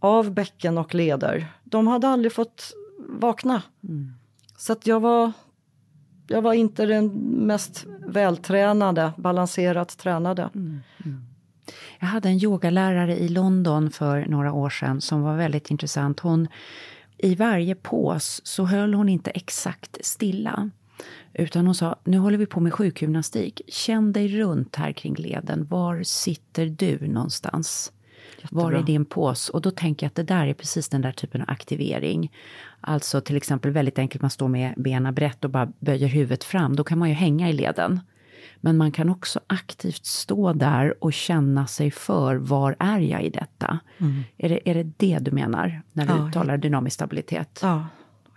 Av 0.00 0.30
bäcken 0.30 0.78
och 0.78 0.94
leder. 0.94 1.52
De 1.64 1.86
hade 1.86 2.08
aldrig 2.08 2.32
fått 2.32 2.72
vakna. 2.98 3.62
Mm. 3.82 4.12
Så 4.56 4.72
att 4.72 4.86
jag 4.86 5.00
var 5.00 5.32
jag 6.28 6.42
var 6.42 6.52
inte 6.52 6.86
den 6.86 7.06
mest 7.46 7.86
vältränade, 8.06 9.12
balanserat 9.16 9.98
tränade. 9.98 10.50
Mm. 10.54 10.80
Mm. 11.04 11.22
Jag 11.98 12.06
hade 12.06 12.28
en 12.28 12.44
yogalärare 12.44 13.18
i 13.18 13.28
London 13.28 13.90
för 13.90 14.26
några 14.26 14.52
år 14.52 14.70
sedan 14.70 15.00
som 15.00 15.22
var 15.22 15.36
väldigt 15.36 15.70
intressant. 15.70 16.20
Hon, 16.20 16.48
I 17.18 17.34
varje 17.34 17.74
pås 17.74 18.40
så 18.44 18.64
höll 18.64 18.94
hon 18.94 19.08
inte 19.08 19.30
exakt 19.30 19.96
stilla. 20.00 20.70
Utan 21.32 21.66
hon 21.66 21.74
sa, 21.74 21.96
nu 22.04 22.18
håller 22.18 22.38
vi 22.38 22.46
på 22.46 22.60
med 22.60 22.74
sjukgymnastik. 22.74 23.60
Känn 23.68 24.12
dig 24.12 24.28
runt 24.28 24.76
här 24.76 24.92
kring 24.92 25.14
leden. 25.14 25.66
Var 25.66 26.02
sitter 26.02 26.66
du 26.66 27.08
någonstans? 27.08 27.92
Jättebra. 28.42 28.62
Var 28.62 28.72
är 28.72 28.82
din 28.82 29.04
pås? 29.04 29.48
Och 29.48 29.62
då 29.62 29.70
tänker 29.70 30.06
jag 30.06 30.08
att 30.08 30.14
det 30.14 30.22
där 30.22 30.46
är 30.46 30.54
precis 30.54 30.88
den 30.88 31.00
där 31.00 31.12
typen 31.12 31.42
av 31.42 31.50
aktivering. 31.50 32.32
Alltså 32.80 33.20
till 33.20 33.36
exempel 33.36 33.70
väldigt 33.70 33.98
enkelt, 33.98 34.22
man 34.22 34.30
står 34.30 34.48
med 34.48 34.74
benen 34.76 35.14
brett 35.14 35.44
och 35.44 35.50
bara 35.50 35.72
böjer 35.78 36.08
huvudet 36.08 36.44
fram. 36.44 36.76
Då 36.76 36.84
kan 36.84 36.98
man 36.98 37.08
ju 37.08 37.14
hänga 37.14 37.50
i 37.50 37.52
leden. 37.52 38.00
Men 38.60 38.76
man 38.76 38.92
kan 38.92 39.08
också 39.08 39.40
aktivt 39.46 40.06
stå 40.06 40.52
där 40.52 41.04
och 41.04 41.12
känna 41.12 41.66
sig 41.66 41.90
för, 41.90 42.36
var 42.36 42.76
är 42.78 42.98
jag 42.98 43.22
i 43.22 43.30
detta? 43.30 43.78
Mm. 43.98 44.22
Är, 44.36 44.48
det, 44.48 44.70
är 44.70 44.74
det 44.74 44.92
det 44.96 45.18
du 45.18 45.30
menar 45.30 45.82
när 45.92 46.06
du 46.06 46.12
ja, 46.12 46.30
talar 46.32 46.56
dynamisk 46.58 46.94
stabilitet? 46.94 47.58
Ja, 47.62 47.86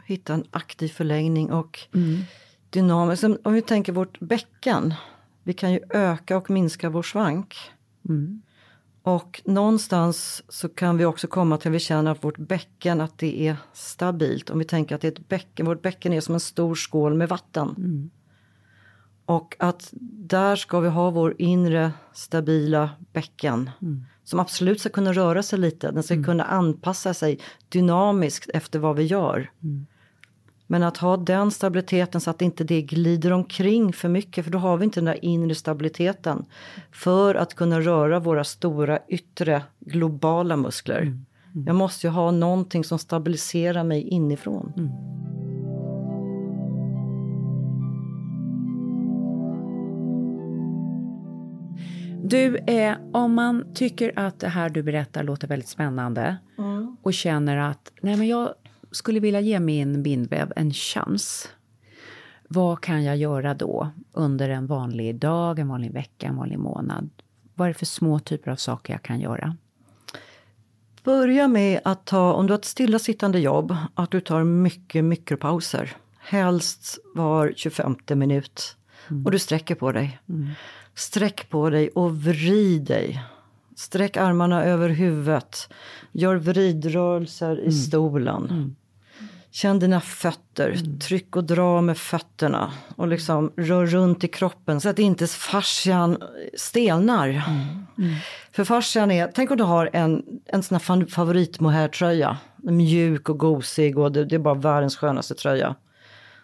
hitta 0.06 0.34
en 0.34 0.44
aktiv 0.52 0.88
förlängning 0.88 1.52
och 1.52 1.80
mm. 1.94 2.22
dynamisk. 2.70 3.24
Om 3.44 3.54
vi 3.54 3.62
tänker 3.62 3.94
vårt 3.94 4.20
bäcken, 4.20 4.94
vi 5.44 5.54
kan 5.54 5.72
ju 5.74 5.80
öka 5.90 6.38
och 6.38 6.50
minska 6.50 6.90
vår 6.90 7.04
svank. 7.04 7.56
Mm. 8.10 8.42
Och 9.04 9.42
någonstans 9.46 10.44
så 10.50 10.70
kan 10.70 10.98
vi 10.98 11.06
också 11.06 11.28
komma 11.28 11.58
till 11.58 11.72
att 11.72 11.76
vi 11.76 11.80
känner 11.80 12.12
att 12.12 12.24
vårt 12.24 12.38
bäcken, 12.38 13.02
att 13.02 13.18
det 13.18 13.48
är 13.48 13.56
stabilt. 13.74 14.50
Om 14.50 14.60
vi 14.60 14.66
tänker 14.66 14.96
att 14.96 15.02
det 15.02 15.08
är 15.08 15.12
ett 15.12 15.30
bäcken, 15.30 15.66
vårt 15.66 15.82
bäcken 15.82 16.14
är 16.14 16.22
som 16.22 16.34
en 16.34 16.40
stor 16.40 16.76
skål 16.76 17.14
med 17.14 17.30
vatten. 17.30 17.76
Mm. 17.78 18.10
Och 19.26 19.56
att 19.60 19.90
där 20.30 20.56
ska 20.56 20.80
vi 20.80 20.90
ha 20.90 21.10
vår 21.10 21.36
inre 21.38 21.92
stabila 22.14 22.90
bäcken. 23.14 23.70
Mm. 23.82 24.06
Som 24.24 24.40
absolut 24.40 24.80
ska 24.80 24.90
kunna 24.90 25.14
röra 25.14 25.44
sig 25.44 25.60
lite, 25.60 25.92
den 25.92 26.04
ska 26.04 26.14
mm. 26.14 26.26
kunna 26.26 26.44
anpassa 26.44 27.14
sig 27.14 27.40
dynamiskt 27.70 28.50
efter 28.50 28.80
vad 28.80 28.96
vi 28.96 29.04
gör. 29.04 29.52
Mm. 29.64 29.86
Men 30.72 30.84
att 30.84 30.98
ha 30.98 31.18
den 31.18 31.52
stabiliteten 31.52 32.22
så 32.22 32.30
att 32.30 32.42
inte 32.42 32.64
det 32.64 32.82
glider 32.82 33.34
omkring 33.34 33.94
för 33.94 34.10
mycket 34.10 34.46
för 34.46 34.52
då 34.52 34.58
har 34.58 34.78
vi 34.78 34.86
inte 34.86 35.00
den 35.00 35.06
där 35.06 35.26
inre 35.26 35.56
stabiliteten. 35.56 36.46
För 36.92 37.36
att 37.36 37.54
kunna 37.54 37.80
röra 37.80 38.20
våra 38.20 38.44
stora 38.44 39.00
yttre 39.08 39.64
globala 39.80 40.58
muskler. 40.58 41.02
Mm. 41.02 41.26
Mm. 41.54 41.68
Jag 41.68 41.76
måste 41.76 42.08
ju 42.08 42.12
ha 42.12 42.32
någonting 42.32 42.84
som 42.84 43.00
stabiliserar 43.00 43.84
mig 43.84 44.02
inifrån. 44.02 44.74
Mm. 44.78 44.90
Du, 52.24 52.58
eh, 52.58 52.96
om 53.14 53.34
man 53.34 53.74
tycker 53.74 54.20
att 54.20 54.40
det 54.40 54.48
här 54.48 54.70
du 54.70 54.84
berättar 54.84 55.24
låter 55.24 55.48
väldigt 55.48 55.70
spännande 55.70 56.38
mm. 56.58 56.98
och 57.02 57.14
känner 57.14 57.58
att 57.58 57.92
nej 58.02 58.18
men 58.18 58.28
jag 58.28 58.54
skulle 58.92 59.20
vilja 59.20 59.40
ge 59.40 59.60
min 59.60 60.04
bindväv 60.04 60.54
en 60.56 60.74
chans. 60.74 61.50
Vad 62.48 62.82
kan 62.82 63.04
jag 63.04 63.18
göra 63.18 63.54
då 63.54 63.90
under 64.12 64.50
en 64.50 64.68
vanlig 64.68 65.16
dag, 65.16 65.60
en 65.60 65.68
vanlig 65.68 65.92
vecka, 65.92 66.28
en 66.28 66.36
vanlig 66.36 66.60
månad? 66.60 67.10
Vad 67.56 67.68
är 67.68 67.74
det 67.74 67.80
för 67.80 67.86
små 67.86 68.20
typer 68.20 68.52
av 68.52 68.56
saker 68.56 68.94
jag 68.94 69.04
kan 69.04 69.20
göra? 69.20 69.56
Börja 71.04 71.48
med 71.48 71.82
att 71.84 72.06
ta, 72.06 72.34
om 72.34 72.48
du 72.48 72.54
har 72.54 72.60
ett 72.60 72.66
stillasittande 72.66 73.40
jobb, 73.40 73.76
att 73.94 74.12
du 74.12 74.22
tar 74.22 74.44
mycket 74.44 75.04
mikropauser. 75.04 75.96
Helst 76.20 77.00
var 77.16 77.54
25 77.56 77.96
minut. 78.10 78.78
Mm. 79.10 79.26
Och 79.26 79.32
du 79.32 79.40
sträcker 79.40 79.76
på 79.76 79.92
dig. 79.92 80.20
Mm. 80.30 80.50
Sträck 80.96 81.50
på 81.50 81.70
dig 81.70 81.90
och 81.90 82.18
vrid 82.18 82.84
dig. 82.84 83.24
Sträck 83.76 84.18
armarna 84.18 84.64
över 84.64 84.90
huvudet. 84.90 85.74
Gör 86.12 86.36
vridrörelser 86.36 87.58
i 87.58 87.62
mm. 87.62 87.72
stolen. 87.72 88.76
Mm. 89.52 89.56
Känn 89.56 89.80
dina 89.80 90.02
fötter. 90.02 90.70
Mm. 90.70 91.00
Tryck 91.00 91.36
och 91.36 91.44
dra 91.44 91.82
med 91.82 91.98
fötterna. 91.98 92.72
Och 92.96 93.08
liksom 93.08 93.52
rör 93.58 93.86
runt 93.86 94.24
i 94.24 94.28
kroppen 94.28 94.82
så 94.82 94.90
att 94.90 95.00
inte 95.00 95.28
fascian 95.28 96.18
stelnar. 96.58 97.28
Mm. 97.28 97.86
Mm. 97.98 98.16
För 98.52 98.64
fascian 98.64 99.12
är, 99.12 99.32
tänk 99.36 99.52
om 99.52 99.58
du 99.58 99.64
har 99.64 99.90
en, 99.94 100.24
en 100.46 100.64
sån 100.64 100.76
här 100.76 101.06
favorit 101.06 101.60
mohairtröja. 101.60 102.38
Mjuk 102.58 103.30
och 103.30 103.40
gosig 103.40 103.98
och 103.98 104.12
det, 104.12 104.26
det 104.26 104.36
är 104.36 104.40
bara 104.40 104.54
världens 104.54 104.98
skönaste 104.98 105.36
tröja. 105.36 105.76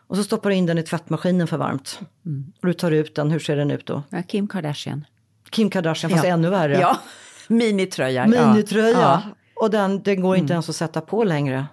Och 0.07 0.15
så 0.17 0.23
stoppar 0.23 0.49
du 0.49 0.55
in 0.55 0.65
den 0.65 0.77
i 0.77 0.83
tvättmaskinen 0.83 1.47
för 1.47 1.57
varmt. 1.57 1.99
Mm. 2.25 2.53
Och 2.61 2.67
du 2.67 2.73
tar 2.73 2.91
ut 2.91 3.15
den, 3.15 3.31
hur 3.31 3.39
ser 3.39 3.55
den 3.55 3.71
ut 3.71 3.85
då? 3.85 4.03
Ja, 4.09 4.23
Kim 4.23 4.47
Kardashian. 4.47 5.05
Kim 5.49 5.69
Kardashian, 5.69 6.11
fast 6.11 6.23
ja. 6.23 6.29
ännu 6.29 6.49
värre. 6.49 6.79
Ja, 6.79 6.97
minitröja. 7.47 8.27
Minitröja. 8.27 8.99
Ja. 8.99 9.21
Och 9.55 9.69
den, 9.69 10.03
den 10.03 10.21
går 10.21 10.35
inte 10.35 10.53
mm. 10.53 10.55
ens 10.55 10.69
att 10.69 10.75
sätta 10.75 11.01
på 11.01 11.23
längre. 11.23 11.65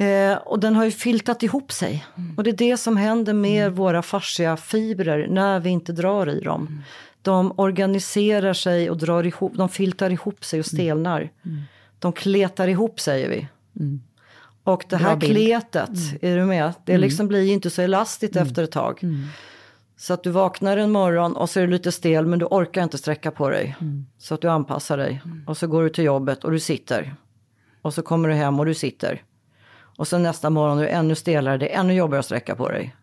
Mm. 0.00 0.32
Eh, 0.32 0.38
och 0.38 0.60
den 0.60 0.76
har 0.76 0.84
ju 0.84 0.90
filtat 0.90 1.42
ihop 1.42 1.72
sig. 1.72 2.06
Mm. 2.16 2.34
Och 2.36 2.44
det 2.44 2.50
är 2.50 2.56
det 2.56 2.76
som 2.76 2.96
händer 2.96 3.32
med 3.32 3.62
mm. 3.62 3.74
våra 3.74 4.02
fascia 4.02 4.56
fibrer 4.56 5.26
när 5.30 5.60
vi 5.60 5.70
inte 5.70 5.92
drar 5.92 6.28
i 6.28 6.40
dem. 6.40 6.66
Mm. 6.66 6.82
De 7.22 7.52
organiserar 7.56 8.52
sig 8.52 8.90
och 8.90 8.96
drar 8.96 9.26
ihop, 9.26 9.52
de 9.54 9.68
filtar 9.68 10.10
ihop 10.10 10.44
sig 10.44 10.60
och 10.60 10.66
stelnar. 10.66 11.30
De 11.98 12.12
kletar 12.12 12.68
ihop 12.68 13.00
säger 13.00 13.28
vi. 13.28 13.48
Och 14.64 14.84
det 14.88 14.96
här 14.96 15.20
kletet, 15.20 15.90
är 16.20 16.36
du 16.36 16.44
med? 16.44 16.72
Det 16.84 16.98
liksom 16.98 17.28
blir 17.28 17.42
ju 17.42 17.52
inte 17.52 17.70
så 17.70 17.82
elastiskt 17.82 18.36
efter 18.36 18.62
ett 18.62 18.72
tag. 18.72 19.00
Så 19.96 20.14
att 20.14 20.22
du 20.22 20.30
vaknar 20.30 20.76
en 20.76 20.90
morgon 20.90 21.36
och 21.36 21.50
så 21.50 21.60
är 21.60 21.66
du 21.66 21.72
lite 21.72 21.92
stel 21.92 22.26
men 22.26 22.38
du 22.38 22.44
orkar 22.44 22.82
inte 22.82 22.98
sträcka 22.98 23.30
på 23.30 23.48
dig. 23.48 23.76
Så 24.18 24.34
att 24.34 24.40
du 24.40 24.48
anpassar 24.48 24.96
dig. 24.96 25.22
Och 25.46 25.56
så 25.56 25.66
går 25.66 25.82
du 25.82 25.88
till 25.88 26.04
jobbet 26.04 26.44
och 26.44 26.52
du 26.52 26.60
sitter. 26.60 27.14
Och 27.82 27.94
så 27.94 28.02
kommer 28.02 28.28
du 28.28 28.34
hem 28.34 28.60
och 28.60 28.66
du 28.66 28.74
sitter. 28.74 29.22
Och 30.00 30.08
sen 30.08 30.22
nästa 30.22 30.50
morgon 30.50 30.78
är 30.78 30.82
du 30.82 30.88
ännu 30.88 31.14
stelare, 31.14 31.58
det 31.58 31.74
är 31.74 31.80
ännu 31.80 31.92
jobbigare 31.94 32.18
att 32.18 32.24
sträcka 32.24 32.54
på 32.54 32.68
dig. 32.68 32.96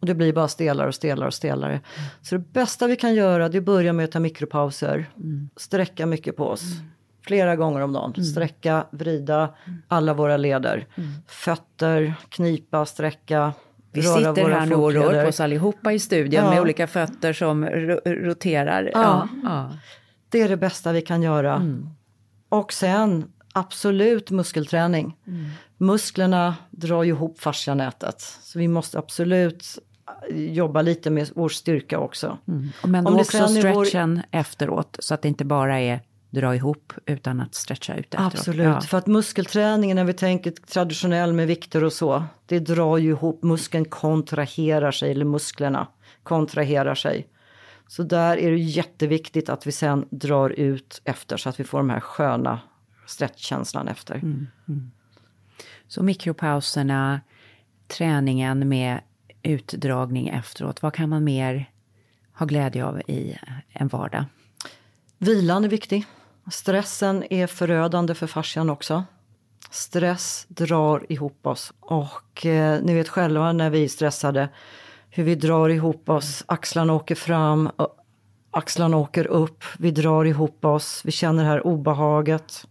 Och 0.00 0.06
det 0.06 0.14
blir 0.14 0.32
bara 0.32 0.48
stelare 0.48 0.88
och 0.88 0.94
stelare 0.94 1.26
och 1.26 1.34
stelare. 1.34 1.80
Så 2.22 2.34
det 2.34 2.52
bästa 2.52 2.86
vi 2.86 2.96
kan 2.96 3.14
göra 3.14 3.48
det 3.48 3.56
är 3.56 3.60
att 3.60 3.64
börja 3.64 3.92
med 3.92 4.04
att 4.04 4.10
ta 4.12 4.20
mikropauser. 4.20 5.06
Sträcka 5.56 6.06
mycket 6.06 6.36
på 6.36 6.46
oss. 6.48 6.62
Flera 7.26 7.56
gånger 7.56 7.80
om 7.80 7.92
dagen. 7.92 8.24
Sträcka, 8.24 8.86
vrida 8.90 9.54
alla 9.88 10.14
våra 10.14 10.36
leder. 10.36 10.86
Fötter, 11.26 12.14
knipa, 12.28 12.86
sträcka. 12.86 13.52
Vi 13.92 14.02
sitter 14.02 14.50
här 14.50 14.66
nu 14.66 14.74
och 14.74 14.92
rör 14.92 15.22
på 15.22 15.28
oss 15.28 15.40
allihopa 15.40 15.92
i 15.92 15.98
studion 15.98 16.44
Ja. 16.44 16.50
med 16.50 16.60
olika 16.60 16.86
fötter 16.86 17.32
som 17.32 17.66
ro- 17.66 18.00
roterar. 18.06 18.90
Ja. 18.94 19.28
Ja. 19.44 19.70
Det 20.28 20.40
är 20.42 20.48
det 20.48 20.56
bästa 20.56 20.92
vi 20.92 21.02
kan 21.02 21.22
göra. 21.22 21.62
Och 22.48 22.72
sen 22.72 23.24
absolut 23.54 24.30
muskelträning. 24.30 25.16
Musklerna 25.78 26.56
drar 26.70 27.02
ju 27.02 27.08
ihop 27.12 27.40
fascianätet. 27.40 28.20
Så 28.20 28.58
vi 28.58 28.68
måste 28.68 28.98
absolut 28.98 29.78
jobba 30.30 30.82
lite 30.82 31.10
med 31.10 31.30
vår 31.34 31.48
styrka 31.48 31.98
också. 31.98 32.38
Men 32.84 33.06
Om 33.06 33.14
också 33.16 33.36
är 33.38 33.42
vår- 33.74 33.84
stretchen 33.84 34.22
efteråt 34.30 34.96
så 34.98 35.14
att 35.14 35.22
det 35.22 35.28
inte 35.28 35.44
bara 35.44 35.80
är 35.80 36.00
dra 36.30 36.54
ihop 36.54 36.92
utan 37.06 37.40
att 37.40 37.54
stretcha 37.54 37.94
ut 37.94 38.14
efteråt. 38.14 38.34
Absolut, 38.34 38.64
Ja. 38.66 38.80
för 38.80 38.98
att 38.98 39.06
muskelträningen 39.06 39.96
när 39.96 40.04
vi 40.04 40.12
tänker 40.12 40.50
traditionell 40.50 41.32
med 41.32 41.46
vikter 41.46 41.84
och 41.84 41.92
så, 41.92 42.24
det 42.46 42.58
drar 42.58 42.98
ju 42.98 43.08
ihop, 43.10 43.42
muskeln 43.42 43.84
kontraherar 43.84 44.90
sig, 44.90 45.10
eller 45.10 45.24
musklerna 45.24 45.88
kontraherar 46.22 46.94
sig. 46.94 47.26
Så 47.88 48.02
där 48.02 48.36
är 48.36 48.50
det 48.50 48.56
jätteviktigt 48.58 49.48
att 49.48 49.66
vi 49.66 49.72
sen 49.72 50.06
drar 50.10 50.50
ut 50.50 51.00
efter 51.04 51.36
så 51.36 51.48
att 51.48 51.60
vi 51.60 51.64
får 51.64 51.78
de 51.78 51.90
här 51.90 52.00
sköna 52.00 52.60
stretchkänslan 53.06 53.88
efter. 53.88 54.20
Så 55.88 56.02
mikropauserna, 56.02 57.20
träningen 57.88 58.68
med 58.68 59.00
utdragning 59.42 60.28
efteråt. 60.28 60.82
Vad 60.82 60.94
kan 60.94 61.08
man 61.08 61.24
mer 61.24 61.70
ha 62.32 62.46
glädje 62.46 62.84
av 62.84 63.00
i 63.00 63.38
en 63.68 63.88
vardag? 63.88 64.24
Vilan 65.18 65.64
är 65.64 65.68
viktig. 65.68 66.06
Stressen 66.52 67.24
är 67.30 67.46
förödande 67.46 68.14
för 68.14 68.26
fascian 68.26 68.70
också. 68.70 69.04
Stress 69.70 70.46
drar 70.48 71.06
ihop 71.08 71.46
oss. 71.46 71.72
Och 71.80 72.46
eh, 72.46 72.82
ni 72.82 72.94
vet 72.94 73.08
själva 73.08 73.52
när 73.52 73.70
vi 73.70 73.84
är 73.84 73.88
stressade 73.88 74.48
hur 75.10 75.24
vi 75.24 75.34
drar 75.34 75.68
ihop 75.68 76.08
oss. 76.08 76.44
Axlarna 76.46 76.92
åker 76.92 77.14
fram, 77.14 77.70
axlarna 78.50 78.96
åker 78.96 79.26
upp. 79.26 79.64
Vi 79.78 79.90
drar 79.90 80.24
ihop 80.24 80.64
oss. 80.64 81.02
Vi 81.04 81.12
känner 81.12 81.42
det 81.42 81.48
här 81.48 81.66
obehaget. 81.66 82.66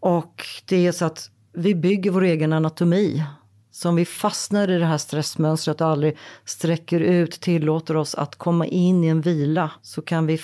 Och 0.00 0.46
det 0.64 0.86
är 0.86 0.92
så 0.92 1.04
att 1.04 1.30
vi 1.52 1.74
bygger 1.74 2.10
vår 2.10 2.22
egen 2.22 2.52
anatomi. 2.52 3.24
Så 3.70 3.88
om 3.88 3.96
vi 3.96 4.04
fastnar 4.04 4.70
i 4.70 4.78
det 4.78 4.86
här 4.86 4.98
stressmönstret 4.98 5.80
och 5.80 5.86
aldrig 5.86 6.16
sträcker 6.44 7.00
ut, 7.00 7.40
tillåter 7.40 7.96
oss 7.96 8.14
att 8.14 8.36
komma 8.36 8.66
in 8.66 9.04
i 9.04 9.06
en 9.06 9.20
vila, 9.20 9.70
så 9.82 10.02
kan 10.02 10.26
vi, 10.26 10.40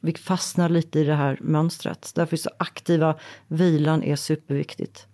vi 0.00 0.12
fastna 0.12 0.68
lite 0.68 1.00
i 1.00 1.04
det 1.04 1.14
här 1.14 1.38
mönstret. 1.40 2.12
Därför 2.14 2.36
är 2.36 2.38
så 2.38 2.50
aktiva 2.56 3.14
vilan 3.48 4.02
är 4.02 4.16
superviktigt. 4.16 5.06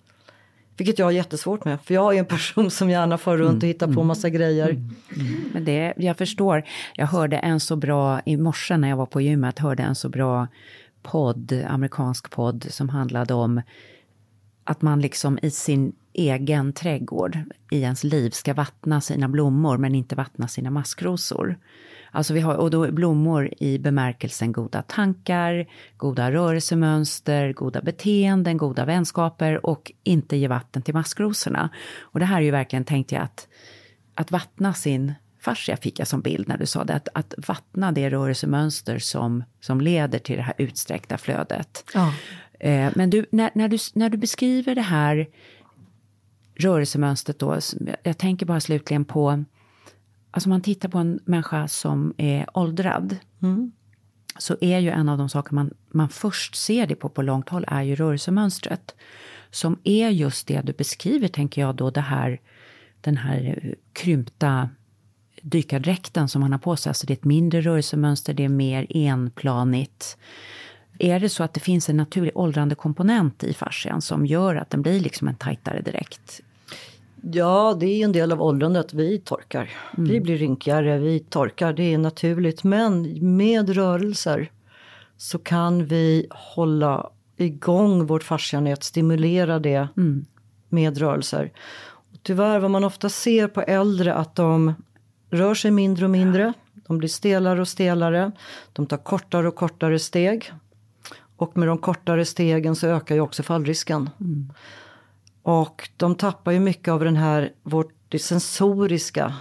Vilket 0.76 0.98
jag 0.98 1.06
har 1.06 1.12
jättesvårt 1.12 1.64
med, 1.64 1.78
för 1.84 1.94
jag 1.94 2.14
är 2.14 2.18
en 2.18 2.26
person 2.26 2.70
som 2.70 2.90
gärna 2.90 3.18
far 3.18 3.36
runt 3.36 3.62
och 3.62 3.68
hittar 3.68 3.94
på 3.94 4.02
massa 4.02 4.28
grejer. 4.28 4.88
Men 5.52 5.64
det, 5.64 5.94
jag 5.96 6.18
förstår. 6.18 6.64
Jag 6.94 7.06
hörde 7.06 7.36
en 7.38 7.60
så 7.60 7.76
bra, 7.76 8.20
i 8.26 8.36
morse 8.36 8.76
när 8.76 8.88
jag 8.88 8.96
var 8.96 9.06
på 9.06 9.20
gymmet, 9.20 9.58
hörde 9.58 9.82
en 9.82 9.94
så 9.94 10.08
bra 10.08 10.48
podd, 11.02 11.64
amerikansk 11.68 12.30
podd, 12.30 12.66
som 12.70 12.88
handlade 12.88 13.34
om 13.34 13.62
att 14.64 14.82
man 14.82 15.00
liksom 15.00 15.38
i 15.42 15.50
sin 15.50 15.92
egen 16.12 16.72
trädgård 16.72 17.38
i 17.70 17.82
ens 17.82 18.04
liv 18.04 18.30
ska 18.30 18.54
vattna 18.54 19.00
sina 19.00 19.28
blommor 19.28 19.78
men 19.78 19.94
inte 19.94 20.14
vattna 20.14 20.48
sina 20.48 20.70
maskrosor. 20.70 21.58
Alltså 22.10 22.34
vi 22.34 22.40
har, 22.40 22.54
och 22.54 22.70
då 22.70 22.84
är 22.84 22.92
blommor 22.92 23.54
i 23.58 23.78
bemärkelsen 23.78 24.52
goda 24.52 24.82
tankar, 24.82 25.66
goda 25.96 26.32
rörelsemönster, 26.32 27.52
goda 27.52 27.82
beteenden, 27.82 28.56
goda 28.56 28.84
vänskaper 28.84 29.66
och 29.66 29.92
inte 30.02 30.36
ge 30.36 30.48
vatten 30.48 30.82
till 30.82 30.94
maskrosorna. 30.94 31.70
Och 32.00 32.20
det 32.20 32.26
här 32.26 32.36
är 32.36 32.44
ju 32.44 32.50
verkligen, 32.50 32.84
tänkte 32.84 33.14
jag, 33.14 33.24
att, 33.24 33.48
att 34.14 34.30
vattna 34.30 34.74
sin 34.74 35.14
fascia 35.40 35.76
fick 35.76 35.98
jag 35.98 36.08
som 36.08 36.20
bild 36.20 36.48
när 36.48 36.58
du 36.58 36.66
sa 36.66 36.84
det, 36.84 36.94
att, 36.94 37.08
att 37.14 37.34
vattna 37.48 37.92
det 37.92 38.10
rörelsemönster 38.10 38.98
som, 38.98 39.44
som 39.60 39.80
leder 39.80 40.18
till 40.18 40.36
det 40.36 40.42
här 40.42 40.54
utsträckta 40.58 41.18
flödet. 41.18 41.84
Ja. 41.94 42.14
Eh, 42.60 42.92
Men 42.94 43.10
du, 43.10 43.26
när, 43.32 43.50
när, 43.54 43.68
du, 43.68 43.78
när 43.94 44.08
du 44.10 44.18
beskriver 44.18 44.74
det 44.74 44.82
här 44.82 45.28
rörelsemönstret 46.54 47.38
då, 47.38 47.58
jag 48.02 48.18
tänker 48.18 48.46
bara 48.46 48.60
slutligen 48.60 49.04
på, 49.04 49.44
alltså 50.30 50.46
om 50.48 50.50
man 50.50 50.60
tittar 50.60 50.88
på 50.88 50.98
en 50.98 51.20
människa 51.24 51.68
som 51.68 52.14
är 52.16 52.46
åldrad, 52.58 53.16
så 54.38 54.56
är 54.60 54.78
ju 54.78 54.90
en 54.90 55.08
av 55.08 55.18
de 55.18 55.28
saker 55.28 55.54
man, 55.54 55.74
man 55.90 56.08
först 56.08 56.56
ser 56.56 56.86
det 56.86 56.94
på 56.94 57.08
på 57.08 57.22
långt 57.22 57.48
håll 57.48 57.64
är 57.68 57.82
ju 57.82 57.94
rörelsemönstret. 57.96 58.94
Som 59.50 59.78
är 59.84 60.08
just 60.08 60.46
det 60.46 60.60
du 60.60 60.72
beskriver, 60.72 61.28
tänker 61.28 61.60
jag 61.60 61.74
då, 61.74 61.90
det 61.90 62.00
här, 62.00 62.40
den 63.00 63.16
här 63.16 63.74
krympta 63.92 64.70
dykardräkten 65.40 66.28
som 66.28 66.40
man 66.40 66.52
har 66.52 66.58
på 66.58 66.76
sig. 66.76 66.90
Alltså 66.90 67.06
det 67.06 67.12
är 67.12 67.16
ett 67.16 67.24
mindre 67.24 67.60
rörelsemönster, 67.60 68.34
det 68.34 68.44
är 68.44 68.48
mer 68.48 68.86
enplanigt. 68.90 70.16
Är 70.98 71.20
det 71.20 71.28
så 71.28 71.42
att 71.42 71.54
det 71.54 71.60
finns 71.60 71.88
en 71.88 71.96
naturlig 71.96 72.32
åldrande 72.34 72.74
komponent 72.74 73.44
i 73.44 73.54
fascian 73.54 74.02
som 74.02 74.26
gör 74.26 74.56
att 74.56 74.70
den 74.70 74.82
blir 74.82 75.00
liksom 75.00 75.28
en 75.28 75.34
tajtare 75.34 75.80
dräkt? 75.80 76.40
Ja, 77.22 77.76
det 77.80 77.86
är 77.86 78.04
en 78.04 78.12
del 78.12 78.32
av 78.32 78.42
åldrandet. 78.42 78.94
Vi 78.94 79.18
torkar. 79.18 79.70
Vi 79.96 80.20
blir 80.20 80.36
rynkigare, 80.36 80.98
vi 80.98 81.20
torkar. 81.20 81.72
Det 81.72 81.94
är 81.94 81.98
naturligt. 81.98 82.64
Men 82.64 83.18
med 83.36 83.68
rörelser 83.68 84.50
så 85.16 85.38
kan 85.38 85.86
vi 85.86 86.26
hålla 86.30 87.10
igång 87.36 88.06
vårt 88.06 88.22
fascianät, 88.22 88.84
stimulera 88.84 89.58
det 89.58 89.88
med 90.68 90.98
rörelser. 90.98 91.52
Och 92.12 92.18
tyvärr 92.22 92.58
vad 92.58 92.70
man 92.70 92.84
ofta 92.84 93.08
ser 93.08 93.48
på 93.48 93.62
äldre 93.62 94.14
att 94.14 94.34
de 94.34 94.74
rör 95.30 95.54
sig 95.54 95.70
mindre 95.70 96.04
och 96.04 96.10
mindre. 96.10 96.52
De 96.86 96.98
blir 96.98 97.08
stelare 97.08 97.60
och 97.60 97.68
stelare. 97.68 98.32
De 98.72 98.86
tar 98.86 98.96
kortare 98.96 99.48
och 99.48 99.54
kortare 99.54 99.98
steg. 99.98 100.52
Och 101.36 101.56
med 101.56 101.68
de 101.68 101.78
kortare 101.78 102.24
stegen 102.24 102.76
så 102.76 102.86
ökar 102.86 103.14
ju 103.14 103.20
också 103.20 103.42
fallrisken. 103.42 104.10
Och 105.42 105.90
de 105.96 106.14
tappar 106.14 106.52
ju 106.52 106.60
mycket 106.60 106.88
av 106.88 107.04
den 107.04 107.16
här, 107.16 107.52
vårt, 107.62 107.92
det 108.08 108.18
sensoriska. 108.18 109.34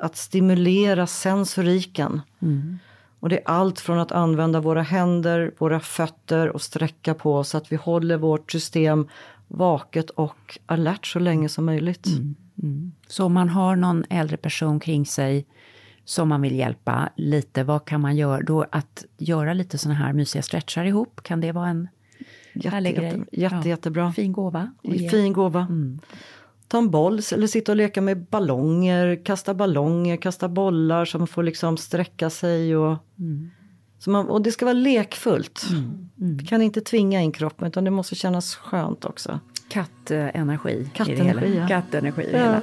Att 0.00 0.16
stimulera 0.16 1.06
sensoriken. 1.06 2.20
Och 3.20 3.28
det 3.28 3.38
är 3.38 3.42
allt 3.48 3.80
från 3.80 3.98
att 3.98 4.12
använda 4.12 4.60
våra 4.60 4.82
händer, 4.82 5.54
våra 5.58 5.80
fötter 5.80 6.48
och 6.48 6.62
sträcka 6.62 7.14
på 7.14 7.44
så 7.44 7.56
att 7.56 7.72
vi 7.72 7.76
håller 7.76 8.16
vårt 8.16 8.52
system 8.52 9.08
vaket 9.48 10.10
och 10.10 10.58
alert 10.66 11.06
så 11.06 11.18
länge 11.18 11.48
som 11.48 11.64
möjligt. 11.64 12.06
Så 13.08 13.24
om 13.24 13.32
man 13.32 13.48
har 13.48 13.76
någon 13.76 14.04
äldre 14.10 14.36
person 14.36 14.80
kring 14.80 15.06
sig 15.06 15.46
som 16.04 16.28
man 16.28 16.42
vill 16.42 16.56
hjälpa 16.56 17.08
lite, 17.16 17.64
vad 17.64 17.84
kan 17.84 18.00
man 18.00 18.16
göra 18.16 18.42
då? 18.42 18.66
Att 18.72 19.04
göra 19.18 19.52
lite 19.52 19.78
såna 19.78 19.94
här 19.94 20.12
mysiga 20.12 20.42
stretchar 20.42 20.84
ihop, 20.84 21.22
kan 21.22 21.40
det 21.40 21.52
vara 21.52 21.68
en 21.68 21.88
Jätte, 22.52 22.68
härlig 22.68 22.90
jätte, 22.90 23.00
grej? 23.00 23.24
jätte, 23.32 23.68
jättebra. 23.68 24.12
Fin 24.12 24.32
gåva. 24.32 24.72
Fin 25.10 25.32
gåva. 25.32 25.66
Ta 26.68 26.78
en 26.78 26.90
boll 26.90 27.20
eller 27.32 27.46
sitta 27.46 27.72
och 27.72 27.76
leka 27.76 28.00
med 28.00 28.24
ballonger, 28.24 29.24
kasta 29.24 29.54
ballonger, 29.54 30.16
kasta 30.16 30.48
bollar 30.48 31.04
som 31.04 31.26
får 31.26 31.42
liksom 31.42 31.76
sträcka 31.76 32.30
sig. 32.30 32.76
Och, 32.76 32.96
så 33.98 34.10
man, 34.10 34.28
och 34.28 34.42
det 34.42 34.52
ska 34.52 34.64
vara 34.64 34.72
lekfullt. 34.72 35.66
Vi 36.16 36.46
kan 36.46 36.62
inte 36.62 36.80
tvinga 36.80 37.22
in 37.22 37.32
kroppen 37.32 37.68
utan 37.68 37.84
det 37.84 37.90
måste 37.90 38.14
kännas 38.14 38.54
skönt 38.54 39.04
också. 39.04 39.40
Kattenergi 39.68 40.70
i 40.70 40.82
det 40.82 40.90
Kattenergi, 40.94 41.46
hela. 41.48 41.60
ja. 41.60 41.68
Kattenergi 41.68 42.22
i 42.22 42.32
det 42.32 42.38
Ja. 42.38 42.44
hela. 42.44 42.60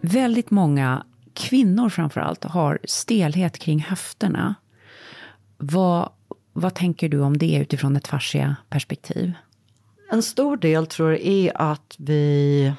Väldigt 0.00 0.50
många 0.50 1.04
kvinnor 1.34 1.88
framförallt 1.88 2.44
har 2.44 2.78
stelhet 2.84 3.58
kring 3.58 3.80
höfterna. 3.80 4.54
Vad, 5.58 6.10
vad 6.52 6.74
tänker 6.74 7.08
du 7.08 7.20
om 7.20 7.38
det 7.38 7.54
utifrån 7.56 7.96
ett 7.96 8.06
fascia-perspektiv? 8.08 9.32
En 10.12 10.22
stor 10.22 10.56
del 10.56 10.86
tror 10.86 11.10
jag 11.12 11.20
är 11.20 11.52
att 11.62 11.94
vi 11.98 12.72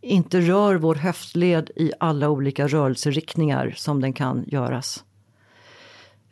inte 0.00 0.40
rör 0.40 0.74
vår 0.74 0.94
höftled 0.94 1.70
i 1.76 1.92
alla 2.00 2.28
olika 2.28 2.66
rörelseriktningar 2.68 3.74
som 3.76 4.00
den 4.00 4.12
kan 4.12 4.44
göras. 4.46 5.04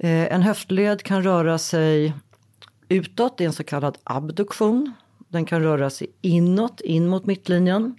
Eh, 0.02 0.32
en 0.32 0.42
höftled 0.42 1.02
kan 1.02 1.22
röra 1.22 1.58
sig 1.58 2.14
utåt, 2.88 3.40
i 3.40 3.44
en 3.44 3.52
så 3.52 3.64
kallad 3.64 3.98
abduktion. 4.04 4.92
Den 5.28 5.44
kan 5.44 5.62
röra 5.62 5.90
sig 5.90 6.10
inåt, 6.20 6.80
in 6.80 7.08
mot 7.08 7.26
mittlinjen. 7.26 7.96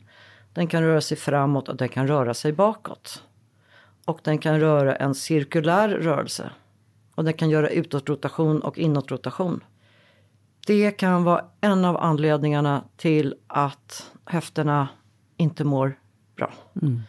Den 0.53 0.67
kan 0.67 0.83
röra 0.83 1.01
sig 1.01 1.17
framåt 1.17 1.69
och 1.69 1.77
den 1.77 1.89
kan 1.89 2.07
röra 2.07 2.33
sig 2.33 2.51
bakåt. 2.51 3.23
Och 4.05 4.19
den 4.23 4.37
kan 4.37 4.59
röra 4.59 4.95
en 4.95 5.15
cirkulär 5.15 5.89
rörelse. 5.89 6.49
Och 7.15 7.23
den 7.23 7.33
kan 7.33 7.49
göra 7.49 7.69
utåtrotation 7.69 8.61
och 8.61 8.77
inåtrotation. 8.77 9.63
Det 10.67 10.91
kan 10.91 11.23
vara 11.23 11.45
en 11.61 11.85
av 11.85 11.97
anledningarna 11.97 12.83
till 12.97 13.35
att 13.47 14.11
höfterna 14.25 14.87
inte 15.37 15.63
mår 15.63 15.99
bra. 16.35 16.53
Mm. 16.81 17.01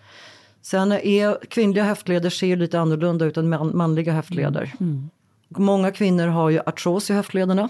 Sen 0.63 0.93
är 0.93 1.45
kvinnliga 1.49 1.85
höftleder 1.85 2.31
ser 2.31 2.57
lite 2.57 2.81
annorlunda 2.81 3.25
ut 3.25 3.37
än 3.37 3.49
man, 3.49 3.77
manliga 3.77 4.13
höftleder. 4.13 4.75
Mm. 4.81 5.11
Många 5.49 5.91
kvinnor 5.91 6.27
har 6.27 6.51
ju 6.51 6.61
artros 6.67 7.11
i 7.11 7.15
höftlederna. 7.15 7.69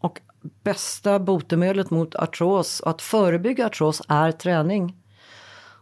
Och 0.00 0.20
bästa 0.62 1.18
botemedlet 1.18 1.90
mot 1.90 2.14
artros 2.14 2.82
att 2.86 3.02
förebygga 3.02 3.66
artros 3.66 4.02
är 4.08 4.32
träning. 4.32 4.96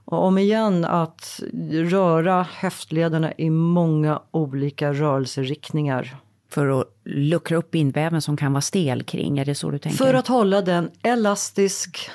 Och 0.05 0.25
om 0.25 0.39
igen 0.39 0.85
att 0.85 1.41
röra 1.71 2.47
höftlederna 2.53 3.33
i 3.39 3.51
många 3.51 4.23
olika 4.31 4.93
rörelseriktningar. 4.93 6.17
För 6.51 6.81
att 6.81 6.87
luckra 7.05 7.57
upp 7.57 7.71
bindväven 7.71 8.23
som 8.23 8.37
kan 8.37 8.53
vara 8.53 8.61
stel 8.61 9.03
kring, 9.03 9.39
är 9.39 9.45
det 9.45 9.55
så 9.55 9.71
du 9.71 9.79
tänker? 9.79 9.99
För 10.05 10.15
att 10.15 10.29
hålla 10.29 10.63
den 10.63 10.91
elastisk 11.03 12.11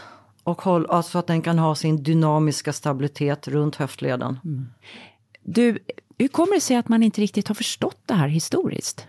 och 0.50 0.62
håll, 0.62 0.86
alltså 0.89 1.20
att 1.20 1.28
den 1.28 1.41
kan 1.41 1.60
ha 1.60 1.76
sin 1.76 2.04
dynamiska 2.04 2.74
stabilitet 2.74 3.47
runt 3.47 3.76
höftleden. 3.76 4.39
Mm. 4.45 4.66
Du, 5.43 5.80
hur 6.18 6.28
kommer 6.28 6.54
det 6.54 6.62
sig 6.62 6.76
att 6.76 6.89
man 6.89 7.04
inte 7.04 7.22
riktigt 7.22 7.47
har 7.47 7.56
förstått 7.56 8.02
det 8.06 8.14
här 8.14 8.28
historiskt? 8.28 9.08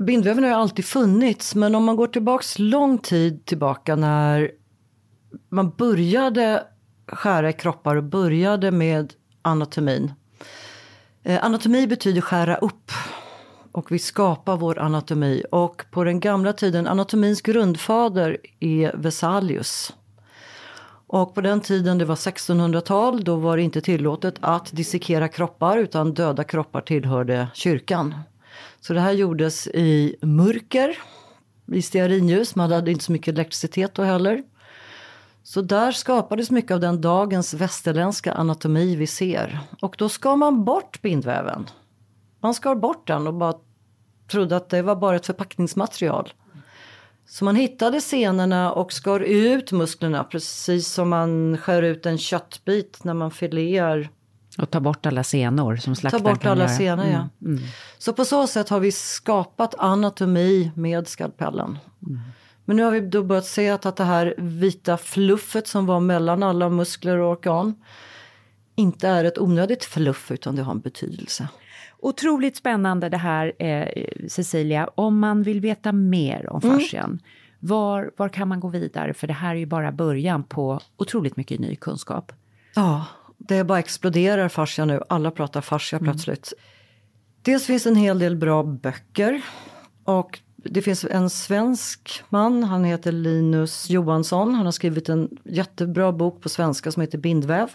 Bindväven 0.00 0.44
har 0.44 0.50
ju 0.50 0.56
alltid 0.56 0.84
funnits, 0.84 1.54
men 1.54 1.74
om 1.74 1.84
man 1.84 1.96
går 1.96 2.06
tillbaks 2.06 2.58
lång 2.58 2.98
tid 2.98 3.44
tillbaka 3.44 3.96
när 3.96 4.50
man 5.48 5.70
började 5.70 6.66
skära 7.06 7.50
i 7.50 7.52
kroppar 7.52 7.96
och 7.96 8.04
började 8.04 8.70
med 8.70 9.12
anatomin. 9.42 10.12
Eh, 11.22 11.44
anatomi 11.44 11.86
betyder 11.86 12.20
skära 12.20 12.56
upp 12.56 12.90
och 13.72 13.92
vi 13.92 13.98
skapar 13.98 14.56
vår 14.56 14.78
anatomi. 14.78 15.44
Och 15.50 15.84
på 15.90 16.04
den 16.04 16.20
gamla 16.20 16.52
tiden, 16.52 16.86
anatomins 16.86 17.42
grundfader 17.42 18.38
är 18.60 18.96
Vesalius. 18.96 19.92
Och 21.10 21.34
på 21.34 21.40
den 21.40 21.60
tiden, 21.60 21.98
det 21.98 22.04
var 22.04 22.14
1600-tal, 22.14 23.24
då 23.24 23.36
var 23.36 23.56
det 23.56 23.62
inte 23.62 23.80
tillåtet 23.80 24.34
att 24.40 24.76
dissekera 24.76 25.28
kroppar 25.28 25.78
utan 25.78 26.14
döda 26.14 26.44
kroppar 26.44 26.80
tillhörde 26.80 27.48
kyrkan. 27.54 28.14
Så 28.80 28.92
det 28.92 29.00
här 29.00 29.12
gjordes 29.12 29.66
i 29.66 30.16
mörker, 30.22 30.98
i 31.72 31.82
stearinljus, 31.82 32.54
man 32.54 32.72
hade 32.72 32.90
inte 32.90 33.04
så 33.04 33.12
mycket 33.12 33.34
elektricitet 33.34 33.94
då 33.94 34.02
heller. 34.02 34.42
Så 35.42 35.60
där 35.60 35.92
skapades 35.92 36.50
mycket 36.50 36.70
av 36.70 36.80
den 36.80 37.00
dagens 37.00 37.54
västerländska 37.54 38.32
anatomi 38.32 38.96
vi 38.96 39.06
ser. 39.06 39.60
Och 39.80 39.94
då 39.98 40.08
skar 40.08 40.36
man 40.36 40.64
bort 40.64 41.02
bindväven. 41.02 41.66
Man 42.40 42.54
skar 42.54 42.74
bort 42.74 43.06
den 43.06 43.26
och 43.26 43.34
bara 43.34 43.54
trodde 44.30 44.56
att 44.56 44.68
det 44.68 44.82
var 44.82 44.96
bara 44.96 45.16
ett 45.16 45.26
förpackningsmaterial. 45.26 46.32
Så 47.30 47.44
man 47.44 47.56
hittade 47.56 48.00
senorna 48.00 48.72
och 48.72 48.92
skar 48.92 49.20
ut 49.20 49.72
musklerna 49.72 50.24
precis 50.24 50.88
som 50.88 51.08
man 51.08 51.58
skär 51.58 51.82
ut 51.82 52.06
en 52.06 52.18
köttbit 52.18 53.04
när 53.04 53.14
man 53.14 53.30
filear. 53.30 54.08
Och 54.58 54.70
tar 54.70 54.80
bort 54.80 55.06
alla 55.06 55.24
senor 55.24 55.76
som 55.76 55.96
slaktaren 55.96 56.24
Ta 56.24 56.30
bort 56.30 56.46
alla 56.46 56.64
göra. 56.64 56.76
senor, 56.76 57.04
mm. 57.04 57.12
ja. 57.12 57.28
Mm. 57.48 57.62
Så 57.98 58.12
på 58.12 58.24
så 58.24 58.46
sätt 58.46 58.68
har 58.68 58.80
vi 58.80 58.92
skapat 58.92 59.74
anatomi 59.78 60.70
med 60.74 61.08
skalpellen. 61.08 61.78
Mm. 62.06 62.20
Men 62.64 62.76
nu 62.76 62.82
har 62.82 62.90
vi 62.90 63.00
då 63.00 63.22
börjat 63.22 63.46
se 63.46 63.68
att, 63.68 63.86
att 63.86 63.96
det 63.96 64.04
här 64.04 64.34
vita 64.38 64.96
fluffet 64.96 65.68
som 65.68 65.86
var 65.86 66.00
mellan 66.00 66.42
alla 66.42 66.68
muskler 66.68 67.18
och 67.18 67.30
organ 67.30 67.74
inte 68.74 69.08
är 69.08 69.24
ett 69.24 69.38
onödigt 69.38 69.84
fluff 69.84 70.30
utan 70.30 70.56
det 70.56 70.62
har 70.62 70.72
en 70.72 70.80
betydelse. 70.80 71.48
Otroligt 72.00 72.56
spännande 72.56 73.08
det 73.08 73.16
här 73.16 73.52
eh, 73.58 73.88
Cecilia. 74.28 74.88
Om 74.94 75.18
man 75.18 75.42
vill 75.42 75.60
veta 75.60 75.92
mer 75.92 76.50
om 76.52 76.60
Mm. 76.64 76.78
fascian, 76.78 77.18
var, 77.60 78.10
var 78.16 78.28
kan 78.28 78.48
man 78.48 78.60
gå 78.60 78.68
vidare? 78.68 79.14
För 79.14 79.26
det 79.26 79.32
här 79.32 79.50
är 79.54 79.58
ju 79.58 79.66
bara 79.66 79.92
början 79.92 80.42
på 80.44 80.80
otroligt 80.96 81.36
mycket 81.36 81.60
ny 81.60 81.76
kunskap. 81.76 82.32
Ja, 82.74 83.04
det 83.38 83.64
bara 83.64 83.78
exploderar 83.78 84.48
fascia 84.48 84.84
nu. 84.84 85.00
Alla 85.08 85.30
pratar 85.30 85.60
fascia 85.60 85.98
plötsligt. 85.98 86.52
Dels 87.42 87.66
finns 87.66 87.86
en 87.86 87.96
hel 87.96 88.18
del 88.18 88.36
bra 88.36 88.62
böcker. 88.62 89.40
Och 90.04 90.38
det 90.56 90.82
finns 90.82 91.04
en 91.04 91.30
svensk 91.30 92.22
man, 92.28 92.64
han 92.64 92.84
heter 92.84 93.12
Linus 93.12 93.90
Johansson. 93.90 94.54
Han 94.54 94.64
har 94.64 94.72
skrivit 94.72 95.08
en 95.08 95.28
jättebra 95.44 96.12
bok 96.12 96.40
på 96.42 96.48
svenska 96.48 96.92
som 96.92 97.00
heter 97.00 97.18
Bindväv. 97.18 97.70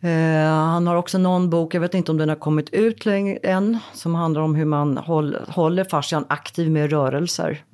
Eh, 0.00 0.50
han 0.50 0.86
har 0.86 0.96
också 0.96 1.18
någon 1.18 1.50
bok, 1.50 1.74
jag 1.74 1.80
vet 1.80 1.94
inte 1.94 2.12
om 2.12 2.18
den 2.18 2.28
har 2.28 2.36
kommit 2.36 2.70
ut 2.70 3.06
längre 3.06 3.36
än, 3.36 3.78
som 3.92 4.14
handlar 4.14 4.40
om 4.40 4.54
hur 4.54 4.64
man 4.64 4.96
håll, 4.96 5.36
håller 5.48 5.84
fascian 5.84 6.24
aktiv 6.28 6.70
med 6.70 6.90
rörelser. 6.90 7.64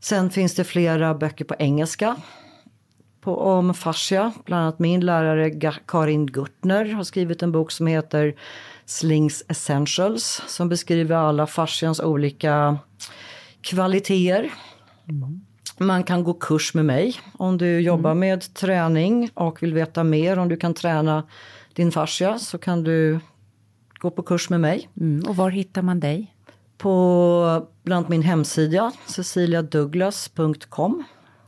Sen 0.00 0.30
finns 0.30 0.54
det 0.54 0.64
flera 0.64 1.14
böcker 1.14 1.44
på 1.44 1.54
engelska 1.58 2.16
på, 3.24 3.38
om 3.38 3.74
fascia. 3.74 4.32
Bland 4.44 4.62
annat 4.62 4.78
min 4.78 5.00
lärare 5.00 5.72
Karin 5.86 6.26
Gurtner 6.26 6.84
har 6.84 7.04
skrivit 7.04 7.42
en 7.42 7.52
bok 7.52 7.70
som 7.70 7.86
heter 7.86 8.34
Slings 8.86 9.44
Essentials 9.48 10.42
som 10.46 10.68
beskriver 10.68 11.16
alla 11.16 11.46
fascians 11.46 12.00
olika 12.00 12.78
kvaliteter. 13.60 14.50
Man 15.78 16.04
kan 16.04 16.24
gå 16.24 16.34
kurs 16.34 16.74
med 16.74 16.84
mig 16.84 17.16
om 17.32 17.58
du 17.58 17.80
jobbar 17.80 18.14
med 18.14 18.54
träning 18.54 19.30
och 19.34 19.62
vill 19.62 19.74
veta 19.74 20.04
mer 20.04 20.38
om 20.38 20.48
du 20.48 20.56
kan 20.56 20.74
träna 20.74 21.22
din 21.72 21.92
fascia 21.92 22.38
så 22.38 22.58
kan 22.58 22.84
du 22.84 23.20
gå 23.98 24.10
på 24.10 24.22
kurs 24.22 24.50
med 24.50 24.60
mig 24.60 24.88
Mm. 25.00 25.28
Och 25.28 25.36
var 25.36 25.50
hittar 25.50 25.82
man 25.82 26.00
dig? 26.00 26.34
på 26.78 27.66
bland 27.82 27.98
annat 27.98 28.08
min 28.08 28.22
hemsida 28.22 28.92
ceciliadouglas.com. 29.06 31.04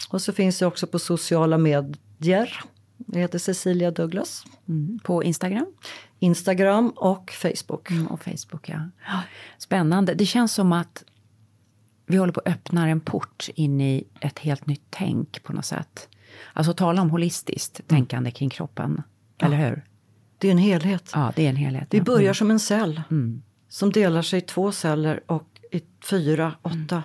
Och 0.08 0.22
så 0.22 0.32
finns 0.32 0.58
det 0.58 0.66
också 0.66 0.86
på 0.86 0.98
sociala 0.98 1.58
medier. 1.58 2.60
Det 2.96 3.20
heter 3.20 3.38
Cecilia 3.38 3.90
Douglas. 3.90 4.44
Mm. 4.68 4.98
På 5.04 5.22
Instagram? 5.22 5.66
Instagram 6.18 6.90
och 6.90 7.30
Facebook. 7.30 7.90
Mm, 7.90 8.06
och 8.06 8.22
Facebook. 8.22 8.68
Ja, 8.68 8.80
Spännande. 9.58 10.14
Det 10.14 10.26
känns 10.26 10.54
som 10.54 10.72
att 10.72 11.04
vi 12.06 12.16
håller 12.16 12.32
på 12.32 12.40
att 12.40 12.48
öppna 12.48 12.88
en 12.88 13.00
port 13.00 13.48
in 13.54 13.80
i 13.80 14.04
ett 14.20 14.38
helt 14.38 14.66
nytt 14.66 14.86
tänk 14.90 15.42
på 15.42 15.52
något 15.52 15.64
sätt. 15.64 16.08
Alltså 16.52 16.72
tala 16.72 17.02
om 17.02 17.10
holistiskt 17.10 17.88
tänkande 17.88 18.30
kring 18.30 18.50
kroppen. 18.50 19.02
Eller 19.38 19.56
hur? 19.56 19.84
Det 20.38 20.48
är 20.48 20.52
en 20.52 20.58
helhet. 20.58 21.10
Ja, 21.14 21.32
det 21.36 21.44
är 21.46 21.50
en 21.50 21.56
helhet. 21.56 21.88
Vi 21.90 21.98
ja. 21.98 22.04
börjar 22.04 22.20
Mm. 22.20 22.34
som 22.34 22.50
en 22.50 22.60
cell 22.60 23.02
som 23.68 23.92
delar 23.92 24.22
sig 24.22 24.38
i 24.38 24.42
två 24.42 24.72
celler 24.72 25.20
och 25.26 25.60
i 25.72 25.80
fyra, 26.10 26.54
åtta. 26.62 27.02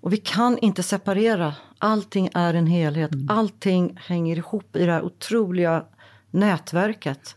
Och 0.00 0.12
vi 0.12 0.16
kan 0.16 0.58
inte 0.58 0.82
separera. 0.82 1.54
Allting 1.78 2.28
är 2.34 2.54
en 2.54 2.66
helhet. 2.66 3.10
Allting 3.28 3.98
hänger 4.00 4.36
ihop 4.36 4.76
i 4.76 4.86
det 4.86 4.92
här 4.92 5.02
otroliga 5.02 5.84
nätverket. 6.30 7.36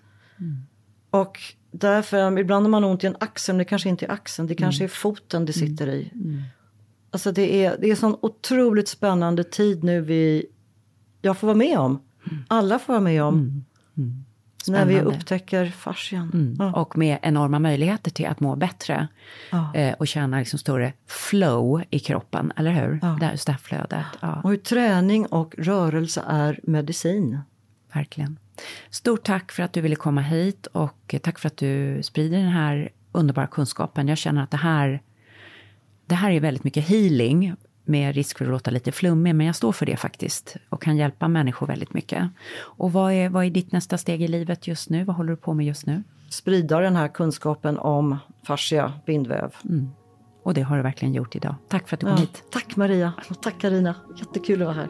Och 1.09 1.39
därför, 1.71 2.39
ibland 2.39 2.65
har 2.65 2.69
man 2.69 2.83
ont 2.83 3.03
i 3.03 3.07
en 3.07 3.15
axel, 3.19 3.53
men 3.53 3.57
det 3.57 3.65
kanske 3.65 3.89
inte 3.89 4.05
är 4.05 4.11
axeln, 4.11 4.47
det 4.47 4.55
kanske 4.55 4.83
är 4.83 4.87
foten 4.87 5.45
det 5.45 5.53
sitter 5.53 5.87
i. 5.89 6.11
Alltså 7.11 7.31
det 7.31 7.65
är, 7.65 7.77
det 7.81 7.91
är 7.91 7.95
sån 7.95 8.15
otroligt 8.21 8.87
spännande 8.87 9.43
tid 9.43 9.83
nu 9.83 10.01
vi, 10.01 10.45
jag 11.21 11.37
får 11.37 11.47
vara 11.47 11.57
med 11.57 11.77
om. 11.79 12.01
Alla 12.47 12.79
får 12.79 12.93
vara 12.93 13.03
med 13.03 13.23
om. 13.23 13.65
När 14.67 14.85
vi 14.85 15.01
upptäcker 15.01 15.65
fascian. 15.65 16.31
Mm. 16.33 16.55
Ja. 16.59 16.73
Och 16.81 16.97
med 16.97 17.17
enorma 17.21 17.59
möjligheter 17.59 18.11
till 18.11 18.25
att 18.27 18.39
må 18.39 18.55
bättre. 18.55 19.07
Ja. 19.51 19.75
Eh, 19.75 19.93
och 19.99 20.07
känna 20.07 20.39
liksom 20.39 20.59
större 20.59 20.93
flow 21.07 21.83
i 21.89 21.99
kroppen, 21.99 22.51
eller 22.55 22.71
hur? 22.71 22.99
Ja. 23.01 23.17
Det 23.19 23.25
här 23.25 23.31
just 23.31 23.45
det 23.45 23.51
här 23.51 23.59
flödet. 23.59 24.05
Ja, 24.19 24.41
Och 24.43 24.49
hur 24.49 24.57
träning 24.57 25.25
och 25.25 25.55
rörelse 25.57 26.23
är 26.27 26.59
medicin. 26.63 27.39
verkligen. 27.93 28.39
Stort 28.89 29.23
tack 29.23 29.51
för 29.51 29.63
att 29.63 29.73
du 29.73 29.81
ville 29.81 29.95
komma 29.95 30.21
hit 30.21 30.65
och 30.67 31.15
tack 31.23 31.39
för 31.39 31.47
att 31.47 31.57
du 31.57 32.03
sprider 32.03 32.37
den 32.37 32.47
här 32.49 32.89
underbara 33.11 33.47
kunskapen. 33.47 34.07
Jag 34.07 34.17
känner 34.17 34.43
att 34.43 34.51
det 34.51 34.57
här, 34.57 35.01
det 36.11 36.15
här 36.15 36.31
är 36.31 36.39
väldigt 36.39 36.63
mycket 36.63 36.87
healing 36.87 37.55
med 37.85 38.15
risk 38.15 38.37
för 38.37 38.45
att 38.45 38.51
låta 38.51 38.71
lite 38.71 38.91
flummig, 38.91 39.35
men 39.35 39.45
jag 39.47 39.55
står 39.55 39.71
för 39.71 39.85
det 39.85 39.97
faktiskt 39.97 40.55
och 40.69 40.81
kan 40.81 40.97
hjälpa 40.97 41.27
människor 41.27 41.67
väldigt 41.67 41.93
mycket. 41.93 42.29
Och 42.59 42.91
vad 42.93 43.13
är, 43.13 43.29
vad 43.29 43.45
är 43.45 43.49
ditt 43.49 43.71
nästa 43.71 43.97
steg 43.97 44.21
i 44.21 44.27
livet 44.27 44.67
just 44.67 44.89
nu? 44.89 45.03
Vad 45.03 45.15
håller 45.15 45.29
du 45.29 45.37
på 45.37 45.53
med 45.53 45.65
just 45.65 45.85
nu? 45.85 46.03
Sprida 46.29 46.79
den 46.79 46.95
här 46.95 47.07
kunskapen 47.07 47.77
om 47.77 48.17
fascia, 48.47 48.93
bindväv. 49.05 49.51
Och 50.43 50.53
det 50.53 50.61
har 50.61 50.77
du 50.77 50.83
verkligen 50.83 51.13
gjort 51.13 51.35
idag. 51.35 51.55
Tack 51.69 51.87
för 51.87 51.95
att 51.95 51.99
du 51.99 52.05
kom 52.05 52.15
Ja. 52.15 52.21
hit. 52.21 52.43
Tack 52.51 52.75
Maria 52.75 53.13
och 53.29 53.41
tack 53.41 53.59
Karina. 53.61 53.95
Jättekul 54.19 54.61
att 54.61 54.65
vara 54.67 54.75
här. 54.75 54.89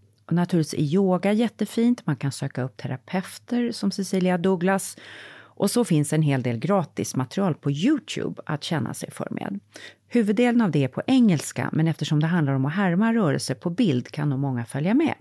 Och 0.31 0.35
naturligtvis 0.35 0.79
är 0.79 0.93
yoga 0.93 1.33
jättefint, 1.33 2.05
man 2.05 2.15
kan 2.15 2.31
söka 2.31 2.63
upp 2.63 2.77
terapeuter 2.77 3.71
som 3.71 3.91
Cecilia 3.91 4.37
Douglas 4.37 4.97
och 5.33 5.71
så 5.71 5.85
finns 5.85 6.13
en 6.13 6.21
hel 6.21 6.43
del 6.43 6.57
gratismaterial 6.57 7.55
på 7.55 7.71
Youtube 7.71 8.41
att 8.45 8.63
känna 8.63 8.93
sig 8.93 9.11
för 9.11 9.27
med. 9.31 9.59
Huvuddelen 10.07 10.61
av 10.61 10.71
det 10.71 10.83
är 10.83 10.87
på 10.87 11.01
engelska, 11.07 11.69
men 11.71 11.87
eftersom 11.87 12.19
det 12.19 12.27
handlar 12.27 12.53
om 12.53 12.65
att 12.65 12.73
härma 12.73 13.13
rörelser 13.13 13.55
på 13.55 13.69
bild 13.69 14.11
kan 14.11 14.29
nog 14.29 14.39
många 14.39 14.65
följa 14.65 14.93
med. 14.93 15.13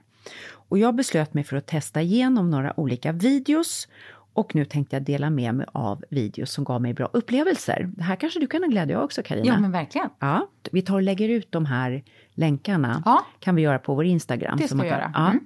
Och 0.53 0.79
jag 0.79 0.95
beslöt 0.95 1.35
mig 1.35 1.45
för 1.45 1.57
att 1.57 1.67
testa 1.67 2.03
igenom 2.03 2.51
några 2.51 2.81
olika 2.81 3.13
videos 3.13 3.89
och 4.33 4.55
nu 4.55 4.65
tänkte 4.65 4.97
jag 4.97 5.03
dela 5.03 5.31
med 5.31 5.55
mig 5.55 5.67
av 5.73 6.05
videos 6.11 6.53
som 6.53 6.65
gav 6.65 6.83
mig 6.83 6.95
bra 6.95 7.11
upplevelser. 7.13 7.91
Det 7.97 8.03
här 8.03 8.17
kanske 8.17 8.41
du 8.41 8.47
kan 8.47 8.63
ha 8.63 8.71
glädje 8.71 8.99
av 8.99 9.05
också 9.05 9.23
Karina. 9.23 9.47
Ja, 9.47 9.61
men 9.61 9.73
verkligen. 9.73 10.09
Ja, 10.19 10.49
vi 10.73 10.83
tar 10.83 10.95
och 10.95 11.03
lägger 11.03 11.29
ut 11.29 11.53
de 11.53 11.67
här 11.67 12.03
länkarna. 12.35 13.03
Ja. 13.05 13.27
kan 13.41 13.55
vi 13.55 13.63
göra 13.63 13.79
på 13.79 13.95
vår 13.95 14.05
Instagram. 14.05 14.59
Det 14.59 14.69
ska 14.69 14.77
vi 14.77 14.89
göra. 14.89 15.11
Ja. 15.15 15.31
Mm. 15.31 15.45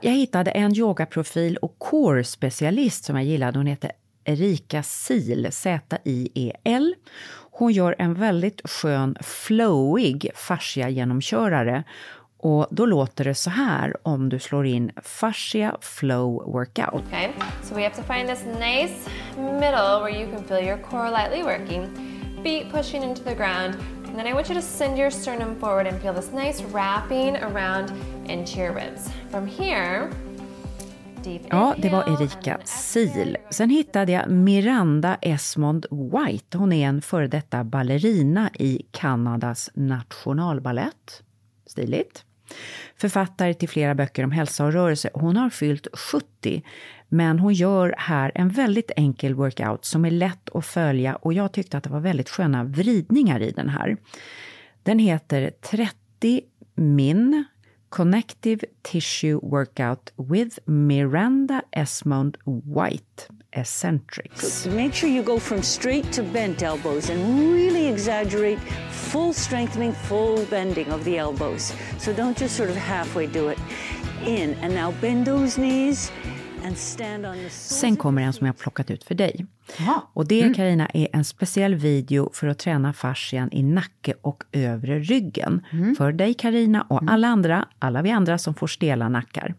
Jag 0.00 0.12
hittade 0.12 0.50
en 0.50 0.74
yogaprofil 0.76 1.56
och 1.56 1.76
core-specialist 1.78 3.04
som 3.04 3.16
jag 3.16 3.24
gillade. 3.24 3.58
Hon 3.58 3.66
heter 3.66 3.92
Erika 4.24 4.82
Sil, 5.04 5.42
Z-I-E-L. 5.50 6.94
Hon 7.50 7.72
gör 7.72 7.94
en 7.98 8.14
väldigt 8.14 8.60
skön, 8.68 9.16
flowig 9.20 10.30
fascia-genomkörare. 10.34 11.84
Och 12.44 12.66
då 12.70 12.86
låter 12.86 13.24
det 13.24 13.34
så 13.34 13.50
här 13.50 13.96
om 14.02 14.28
du 14.28 14.38
slår 14.38 14.66
in 14.66 14.92
fascia 15.02 15.76
flow 15.80 16.52
workout. 16.52 16.94
Okay, 16.94 17.28
so 17.62 17.74
we 17.74 17.82
have 17.82 17.94
to 17.94 18.02
find 18.02 18.28
this 18.28 18.44
nice 18.44 19.10
middle 19.36 20.00
where 20.00 20.10
you 20.10 20.30
can 20.30 20.44
feel 20.44 20.60
your 20.66 20.78
core 20.78 21.10
lightly 21.10 21.42
working, 21.42 21.88
feet 22.42 22.72
pushing 22.72 23.02
into 23.02 23.22
the 23.22 23.34
ground, 23.34 23.74
and 24.06 24.16
then 24.16 24.26
I 24.26 24.32
want 24.34 24.50
you 24.50 24.60
to 24.60 24.66
send 24.66 24.98
your 24.98 25.10
sternum 25.10 25.60
forward 25.60 25.86
and 25.86 26.02
feel 26.02 26.14
this 26.14 26.32
nice 26.32 26.62
wrapping 26.72 27.36
around 27.36 27.92
into 28.26 28.58
your 28.58 28.74
ribs. 28.74 29.10
From 29.30 29.46
here, 29.46 30.10
Ja, 31.50 31.74
det 31.78 31.88
var 31.88 32.22
Erika 32.22 32.60
Sil. 32.90 33.36
Sen 33.50 33.70
hittade 33.70 34.12
jag 34.12 34.30
Miranda 34.30 35.18
Esmond 35.22 35.86
White. 35.90 36.58
Hon 36.58 36.72
är 36.72 36.88
en 36.88 37.02
före 37.02 37.26
detta 37.26 37.64
ballerina 37.64 38.50
i 38.58 38.82
Kanadas 38.90 39.70
nationalballett. 39.74 41.22
Stiligt. 41.66 42.24
Författare 42.96 43.54
till 43.54 43.68
flera 43.68 43.94
böcker 43.94 44.24
om 44.24 44.30
hälsa 44.30 44.64
och 44.64 44.72
rörelse. 44.72 45.10
Hon 45.14 45.36
har 45.36 45.50
fyllt 45.50 45.86
70, 45.92 46.62
men 47.08 47.38
hon 47.38 47.54
gör 47.54 47.94
här 47.98 48.32
en 48.34 48.48
väldigt 48.48 48.90
enkel 48.96 49.34
workout 49.34 49.84
som 49.84 50.04
är 50.04 50.10
lätt 50.10 50.48
att 50.54 50.66
följa 50.66 51.16
och 51.16 51.32
jag 51.32 51.52
tyckte 51.52 51.76
att 51.78 51.84
det 51.84 51.90
var 51.90 52.00
väldigt 52.00 52.30
sköna 52.30 52.64
vridningar 52.64 53.40
i 53.40 53.50
den 53.50 53.68
här. 53.68 53.96
Den 54.82 54.98
heter 54.98 55.50
30 55.60 56.42
min 56.74 57.44
Connective 57.94 58.64
Tissue 58.82 59.38
Workout 59.40 60.10
with 60.16 60.58
Miranda 60.66 61.62
Esmond 61.72 62.36
White 62.44 63.28
Eccentrics. 63.52 64.66
Make 64.66 64.92
sure 64.92 65.08
you 65.08 65.22
go 65.22 65.38
from 65.38 65.62
straight 65.62 66.10
to 66.10 66.24
bent 66.24 66.64
elbows 66.64 67.08
and 67.08 67.52
really 67.52 67.86
exaggerate 67.86 68.58
full 68.90 69.32
strengthening, 69.32 69.92
full 69.92 70.44
bending 70.46 70.88
of 70.88 71.04
the 71.04 71.18
elbows. 71.18 71.72
So 71.98 72.12
don't 72.12 72.36
just 72.36 72.56
sort 72.56 72.68
of 72.68 72.74
halfway 72.74 73.28
do 73.28 73.46
it. 73.46 73.60
In 74.24 74.54
and 74.54 74.74
now 74.74 74.90
bend 75.00 75.28
those 75.28 75.56
knees 75.56 76.10
Sen 77.50 77.96
kommer 77.96 78.22
en 78.22 78.32
som 78.32 78.46
jag 78.46 78.54
har 78.54 78.58
plockat 78.58 78.90
ut 78.90 79.04
för 79.04 79.14
dig. 79.14 79.46
Och 80.12 80.26
det, 80.28 80.54
Karina, 80.56 80.86
är 80.94 81.08
en 81.12 81.24
speciell 81.24 81.74
video 81.74 82.30
för 82.32 82.46
att 82.46 82.58
träna 82.58 82.92
fascian 82.92 83.48
i 83.52 83.62
nacke 83.62 84.14
och 84.20 84.44
övre 84.52 84.98
ryggen. 84.98 85.66
För 85.98 86.12
dig, 86.12 86.34
Karina, 86.34 86.82
och 86.82 87.00
alla 87.06 87.28
andra, 87.28 87.68
alla 87.78 88.02
vi 88.02 88.10
andra 88.10 88.38
som 88.38 88.54
får 88.54 88.66
stela 88.66 89.08
nackar. 89.08 89.54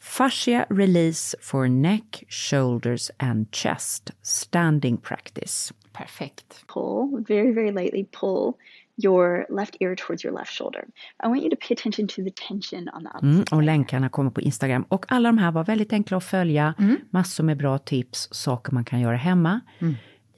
Fascia 0.00 0.66
release 0.70 1.36
for 1.40 1.68
neck, 1.68 2.24
shoulders 2.28 3.10
and 3.16 3.54
chest. 3.54 4.10
Standing 4.22 4.96
practice. 4.96 5.72
Perfekt. 5.92 6.64
pull, 6.74 7.24
very, 7.28 7.52
very 7.52 7.72
lightly 7.72 8.04
pull 8.20 8.52
your 8.96 9.46
left 9.50 9.76
ear 9.80 9.96
towards 9.96 10.24
your 10.24 10.38
left 10.38 10.52
shoulder. 10.52 10.84
I 11.24 11.28
want 11.28 11.42
you 11.42 11.50
to 11.50 11.56
pay 11.56 11.74
attention 11.74 12.08
to 12.08 12.14
the 12.24 12.30
tension 12.48 12.88
on 12.88 13.02
the 13.04 13.26
Mm, 13.26 13.44
och 13.50 13.62
länkarna 13.62 14.08
kommer 14.08 14.30
på 14.30 14.40
Instagram. 14.40 14.84
Och 14.88 15.04
alla 15.08 15.28
de 15.28 15.38
här 15.38 15.52
var 15.52 15.64
väldigt 15.64 15.92
enkla 15.92 16.16
att 16.16 16.24
följa. 16.24 16.74
Massor 17.10 17.44
med 17.44 17.56
bra 17.56 17.78
tips, 17.78 18.28
saker 18.32 18.72
man 18.72 18.84
kan 18.84 19.00
göra 19.00 19.16
hemma. 19.16 19.60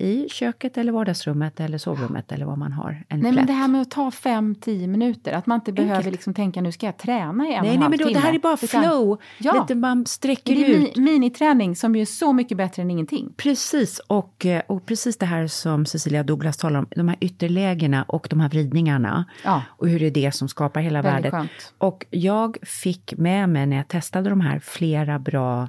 I 0.01 0.29
köket 0.29 0.79
eller 0.79 0.93
vardagsrummet 0.93 1.61
eller 1.61 1.79
sovrummet 1.79 2.33
eller 2.33 2.47
vad 2.47 2.59
man 2.59 2.73
har. 2.73 3.05
En 3.09 3.21
Nej, 3.21 3.33
plätt. 3.33 3.35
men 3.35 3.47
det 3.47 3.53
här 3.53 3.69
med 3.69 3.83
att 3.83 3.91
ta 3.91 4.11
5-10 4.11 4.87
minuter, 4.87 5.33
att 5.33 5.47
man 5.47 5.55
inte 5.55 5.73
behöver 5.73 5.97
Enkelt. 5.97 6.13
liksom 6.13 6.35
tänka 6.35 6.61
nu 6.61 6.73
ska 6.73 6.87
jag 6.87 6.97
träna 6.97 7.49
i 7.49 7.53
en 7.55 7.59
och 7.59 7.65
Nej, 7.65 7.75
en 7.75 7.75
nej, 7.75 7.77
halv 7.77 7.91
men 7.91 7.99
då, 7.99 8.05
timme. 8.05 8.13
det 8.21 8.27
här 8.27 8.35
är 8.35 8.39
bara 8.39 8.57
flow. 8.57 9.19
Ja, 9.39 9.53
Lite 9.61 9.75
man 9.75 10.07
sträcker 10.07 10.55
det 10.55 10.65
är 10.65 10.69
ut. 10.69 10.97
mi- 10.97 11.01
miniträning 11.01 11.77
som 11.77 11.97
ju 11.97 12.01
är 12.03 12.07
så 12.07 12.33
mycket 12.33 12.57
bättre 12.57 12.83
än 12.83 12.91
ingenting. 12.91 13.33
Precis, 13.37 13.99
och, 14.07 14.47
eh, 14.47 14.63
och 14.69 14.87
precis 14.87 15.19
det 15.19 15.27
här 15.27 15.47
som 15.47 15.87
Cecilia 15.87 16.23
Douglas 16.23 16.57
talar 16.57 16.79
om, 16.81 16.87
de 16.91 17.09
här 17.09 17.17
ytterlägena 17.21 18.03
och 18.03 18.27
de 18.31 18.41
här 18.41 18.49
vridningarna. 18.49 19.25
Ja. 19.45 19.63
Och 19.69 19.89
hur 19.89 20.01
det 20.01 20.07
är 20.07 20.11
det 20.11 20.33
som 20.35 20.49
skapar 20.49 20.81
hela 20.81 21.03
Väldigt 21.03 21.25
värdet. 21.25 21.33
skönt. 21.33 21.73
Och 21.79 22.07
jag 22.11 22.57
fick 22.63 23.15
med 23.19 23.49
mig 23.49 23.67
när 23.67 23.77
jag 23.77 23.89
testade 23.89 24.31
de 24.31 24.41
här 24.41 24.59
flera 24.59 25.19
bra 25.19 25.69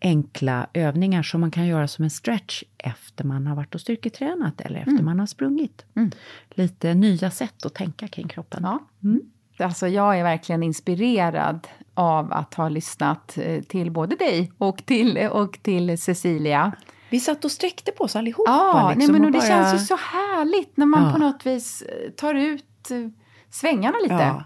enkla 0.00 0.66
övningar 0.72 1.22
som 1.22 1.40
man 1.40 1.50
kan 1.50 1.66
göra 1.66 1.88
som 1.88 2.04
en 2.04 2.10
stretch 2.10 2.62
efter 2.78 3.24
man 3.24 3.46
har 3.46 3.56
varit 3.56 3.74
och 3.74 3.80
styrketränat 3.80 4.60
eller 4.60 4.78
efter 4.80 5.02
man 5.02 5.18
har 5.20 5.26
sprungit. 5.26 5.84
Lite 6.50 6.94
nya 6.94 7.30
sätt 7.30 7.66
att 7.66 7.74
tänka 7.74 8.08
kring 8.08 8.28
kroppen. 8.28 8.62
Ja. 8.62 8.78
Alltså 9.64 9.88
jag 9.88 10.18
är 10.18 10.22
verkligen 10.22 10.62
inspirerad 10.62 11.68
av 11.94 12.32
att 12.32 12.54
ha 12.54 12.68
lyssnat 12.68 13.38
eh, 13.42 13.62
till 13.62 13.90
både 13.90 14.16
dig 14.16 14.52
och 14.58 14.86
till, 14.86 15.18
och 15.18 15.58
till 15.62 15.98
Cecilia. 15.98 16.72
Vi 17.10 17.20
satt 17.20 17.44
och 17.44 17.50
sträckte 17.50 17.92
på 17.92 18.04
oss 18.04 18.16
allihopa. 18.16 18.50
Ja, 18.50 18.92
liksom, 18.96 19.12
nej, 19.12 19.20
men 19.20 19.20
och 19.20 19.26
och 19.26 19.32
det 19.32 19.38
bara- 19.38 19.46
känns 19.48 19.74
ju 19.82 19.86
så 19.86 19.96
härligt 19.96 20.76
när 20.76 20.86
man 20.86 21.04
Ja. 21.06 21.12
på 21.12 21.18
något 21.18 21.46
vis 21.46 21.82
eh, 21.82 22.10
tar 22.10 22.34
ut 22.34 22.90
eh, 22.90 22.96
svängarna 23.50 23.98
lite. 24.02 24.14
Ja. 24.14 24.44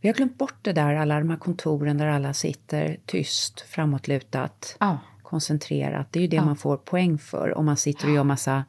Vi 0.00 0.08
har 0.08 0.14
glömt 0.14 0.38
bort 0.38 0.58
det 0.62 0.72
där, 0.72 0.94
alla 0.94 1.18
de 1.18 1.30
här 1.30 1.36
kontoren 1.36 1.98
där 1.98 2.06
alla 2.06 2.32
sitter 2.32 2.96
tyst, 3.06 3.60
framåtlutat. 3.60 4.76
Ja. 4.80 4.98
koncentrerat. 5.22 6.06
Det 6.12 6.18
är 6.18 6.20
ju 6.20 6.26
det 6.28 6.36
Ja. 6.36 6.44
man 6.44 6.56
får 6.56 6.76
poäng 6.76 7.18
för 7.18 7.58
om 7.58 7.66
man 7.66 7.76
sitter 7.76 8.08
och 8.08 8.14
gör 8.14 8.24
massa, 8.24 8.64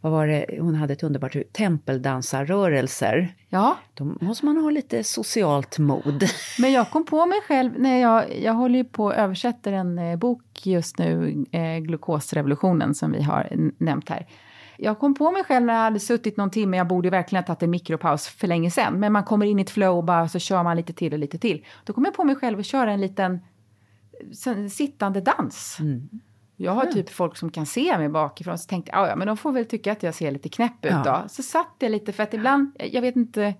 vad 0.00 0.12
var 0.12 0.26
det, 0.26 0.46
hon 0.60 0.74
hade 0.74 0.92
ett 0.92 1.02
underbart 1.02 1.36
ut- 1.36 1.52
tempeldansarrörelser. 1.52 3.34
Ja. 3.48 3.76
Då 3.94 4.04
måste 4.20 4.44
man 4.46 4.56
ha 4.56 4.70
lite 4.70 5.04
socialt 5.04 5.78
mod. 5.78 6.24
Men 6.58 6.72
jag 6.72 6.90
kom 6.90 7.04
på 7.06 7.26
mig 7.26 7.40
själv, 7.48 7.72
när 7.80 8.00
jag, 8.00 8.38
jag 8.42 8.52
håller 8.52 8.78
ju 8.78 8.84
på 8.84 9.04
och 9.04 9.14
översätter 9.14 9.72
en 9.72 9.98
eh, 9.98 10.16
bok 10.16 10.66
just 10.66 10.98
nu, 10.98 11.44
eh, 11.52 11.78
Glukosrevolutionen, 11.78 12.94
som 12.94 13.12
vi 13.12 13.22
har 13.22 13.48
nämnt 13.78 14.08
här. 14.08 14.26
Jag 14.84 14.98
kom 14.98 15.14
på 15.14 15.30
mig 15.30 15.44
själv 15.44 15.66
när 15.66 15.74
jag 15.74 15.80
hade 15.80 16.00
suttit 16.00 16.36
någon 16.36 16.50
timme, 16.50 16.76
jag 16.76 16.86
borde 16.88 17.10
verkligen 17.10 17.42
ha 17.42 17.46
tagit 17.46 17.62
en 17.62 17.70
mikropaus 17.70 18.28
för 18.28 18.46
länge 18.48 18.70
sedan, 18.70 19.00
men 19.00 19.12
man 19.12 19.24
kommer 19.24 19.46
in 19.46 19.58
i 19.58 19.62
ett 19.62 19.70
flow 19.70 19.96
och 19.98 20.04
bara 20.04 20.28
så 20.28 20.38
kör 20.38 20.62
man 20.62 20.76
lite 20.76 20.92
till 20.92 21.12
och 21.12 21.18
lite 21.18 21.38
till. 21.38 21.64
Då 21.84 21.92
kom 21.92 22.04
jag 22.04 22.14
på 22.14 22.24
mig 22.24 22.36
själv 22.36 22.58
att 22.58 22.66
köra 22.66 22.92
en 22.92 23.00
liten 23.00 23.40
sittande 24.70 25.20
dans. 25.20 25.78
Jag 26.56 26.72
har 26.72 26.84
typ 26.86 27.10
folk 27.10 27.36
som 27.36 27.50
kan 27.50 27.66
se 27.66 27.98
mig 27.98 28.08
bakifrån, 28.08 28.58
så 28.58 28.68
tänkte 28.68 28.92
jag, 28.92 29.00
"Ah, 29.00 29.08
ja 29.08 29.16
men 29.16 29.26
de 29.26 29.36
får 29.36 29.52
väl 29.52 29.64
tycka 29.66 29.92
att 29.92 30.02
jag 30.02 30.14
ser 30.14 30.30
lite 30.30 30.48
knäpp 30.48 30.84
ut 30.84 30.90
Ja. 30.92 31.02
då. 31.22 31.28
Så 31.28 31.42
satt 31.42 31.74
jag 31.78 31.90
lite, 31.92 32.12
för 32.12 32.22
att 32.22 32.34
ibland, 32.34 32.70
jag 32.92 33.02
vet 33.02 33.16
inte 33.16 33.54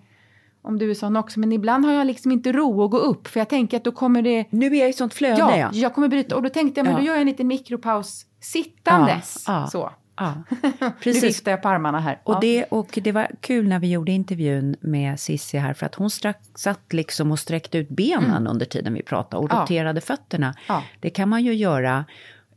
om 0.63 0.79
du 0.79 0.91
är 0.91 0.95
sån 0.95 1.17
också, 1.17 1.41
men 1.41 1.53
ibland 1.53 1.85
har 1.85 1.93
jag 1.93 2.07
liksom 2.07 2.33
inte 2.33 2.53
ro 2.53 2.85
att 2.85 2.91
gå 2.91 2.99
upp, 2.99 3.27
för 3.29 3.41
jag 3.41 3.49
tänker 3.49 3.77
att 3.77 3.85
då 3.85 3.93
kommer 3.93 4.23
det... 4.23 4.45
Nu 4.51 4.67
är 4.67 4.81
jag 4.81 4.89
i 4.89 4.93
sånt 4.93 5.15
flöde, 5.15 5.39
ja. 5.39 5.57
ja. 5.57 5.71
jag 5.73 5.95
kommer 5.95 6.09
bryta, 6.09 6.37
och 6.37 6.43
då 6.43 6.49
tänkte 6.49 6.79
jag, 6.81 6.85
men 6.85 6.93
Ja. 6.95 6.99
då 7.01 7.05
gör 7.07 7.13
jag 7.15 7.21
en 7.21 7.27
liten 7.27 7.47
mikropaus 7.47 8.27
sittandes. 8.41 9.45
Ja, 9.49 9.61
ja. 9.61 9.67
Så. 9.67 9.91
Ja, 10.17 10.35
Nu 10.81 10.91
precis. 11.03 11.23
viftar 11.25 11.51
jag 11.51 11.63
på 11.63 11.69
armarna 11.69 12.01
här. 12.01 12.21
Och, 12.25 12.35
Ja. 12.35 12.39
det, 12.41 12.65
och 12.65 12.99
det 13.03 13.13
var 13.13 13.31
kul 13.41 13.69
när 13.69 13.79
vi 13.79 13.91
gjorde 13.91 14.13
intervjun 14.13 14.77
med 14.81 15.21
Sissi 15.21 15.59
här, 15.59 15.75
för 15.75 15.87
att 15.87 15.95
hon 15.95 16.11
strax, 16.11 16.39
satt 16.55 16.93
liksom 16.93 17.31
och 17.33 17.39
sträckte 17.39 17.79
ut 17.79 17.89
benen 17.89 18.47
under 18.47 18.67
tiden 18.67 18.95
vi 18.95 19.03
pratade 19.03 19.43
och 19.45 19.53
Ja. 19.53 19.63
roterade 19.63 20.01
fötterna. 20.01 20.55
Ja. 20.69 20.83
Det 21.01 21.11
kan 21.11 21.29
man 21.29 21.45
ju 21.45 21.55
göra 21.55 22.05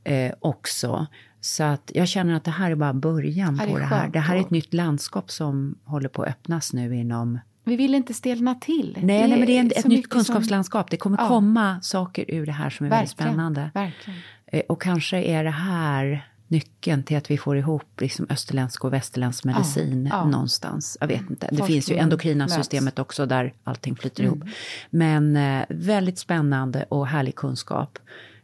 eh, 0.03 0.32
också. 0.39 1.08
Så 1.41 1.64
att 1.64 1.91
jag 1.93 2.08
känner 2.08 2.34
att 2.34 2.43
det 2.43 2.51
här 2.51 2.72
är 2.72 2.76
bara 2.76 2.93
början 2.93 3.56
Ja, 3.60 3.66
det 3.66 3.70
är 3.70 3.74
på 3.74 3.80
det 3.80 3.86
här. 3.86 4.08
Det 4.10 4.20
här 4.20 4.36
är 4.36 4.39
ett 4.39 4.49
nytt 4.49 4.74
landskap 4.74 5.32
som 5.32 5.76
håller 5.84 6.10
på 6.10 6.24
att 6.24 6.30
öppnas 6.30 6.74
nu 6.74 6.95
inom... 6.95 7.39
Vi 7.64 7.76
vill 7.76 7.95
inte 7.95 8.14
stelna 8.14 8.56
till. 8.56 8.97
Nej, 9.01 9.28
nej 9.28 9.38
men 9.39 9.47
det 9.47 9.58
är 9.58 9.66
ett 9.66 9.76
nytt 9.76 9.86
mycket 9.86 10.12
som- 10.12 10.20
kunskapslandskap. 10.20 10.89
Det 10.91 10.97
kommer 10.97 11.18
komma 11.18 11.80
saker 11.82 12.26
ur 12.28 12.45
det 12.45 12.51
här 12.51 12.70
som 12.70 12.86
är 12.86 12.89
väldigt 12.89 13.12
Verkligen, 13.12 13.32
spännande. 13.34 13.72
verkligen. 13.74 14.20
Eh, 14.47 14.62
Och 14.70 14.82
kanske 14.82 15.18
är 15.24 15.43
det 15.43 15.49
här 15.49 16.28
nyckeln 16.48 17.04
till 17.04 17.18
att 17.18 17.32
vi 17.32 17.38
får 17.38 17.58
ihop 17.58 18.02
liksom 18.02 18.26
österländsk 18.30 18.84
och 18.86 18.93
västerländsk 18.93 19.43
medicin 19.43 20.10
ja. 20.12 20.26
någonstans. 20.26 20.98
Jag 21.02 21.08
vet 21.08 21.22
inte. 21.30 21.34
Det 21.34 21.58
Forskningen 21.58 21.68
finns 21.68 21.89
ju 21.91 21.96
endokrina 21.98 22.43
möts. 22.43 22.56
systemet 22.56 23.00
också 23.00 23.26
där 23.26 23.54
allting 23.64 23.96
flyter 23.96 24.24
Mm. 24.24 24.36
ihop. 24.36 24.50
Men 24.89 25.38
eh, 25.38 25.66
väldigt 25.70 26.20
spännande 26.20 26.86
och 26.89 27.08
härlig 27.08 27.36
kunskap. 27.36 28.00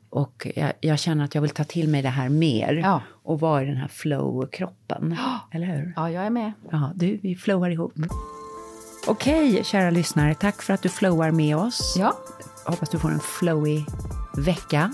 Och 0.09 0.47
jag, 0.55 0.73
jag 0.81 0.99
känner 0.99 1.25
att 1.25 1.35
jag 1.35 1.41
vill 1.41 1.51
ta 1.51 1.63
till 1.63 1.87
mig 1.89 2.01
det 2.01 2.09
här 2.09 2.29
mer 2.29 2.73
Ja. 2.73 3.01
och 3.23 3.39
vara 3.39 3.63
i 3.63 3.65
den 3.65 3.77
här 3.77 3.87
flow-kroppen. 3.87 5.17
Eller 5.51 5.67
hur? 5.67 5.93
Ja, 5.95 6.09
jag 6.09 6.25
är 6.25 6.29
med. 6.29 6.51
Ja, 6.71 6.91
du, 6.95 7.19
vi 7.23 7.35
flowar 7.35 7.69
ihop. 7.69 7.93
Okej, 9.07 9.61
kära 9.63 9.89
lyssnare. 9.91 10.35
Tack 10.35 10.61
för 10.61 10.73
att 10.73 10.81
du 10.83 10.89
flowar 10.89 11.31
med 11.31 11.57
oss. 11.57 11.95
Ja. 11.99 12.13
Hoppas 12.65 12.89
du 12.89 12.99
får 12.99 13.11
en 13.11 13.19
flowy 13.19 13.79
vecka 14.37 14.91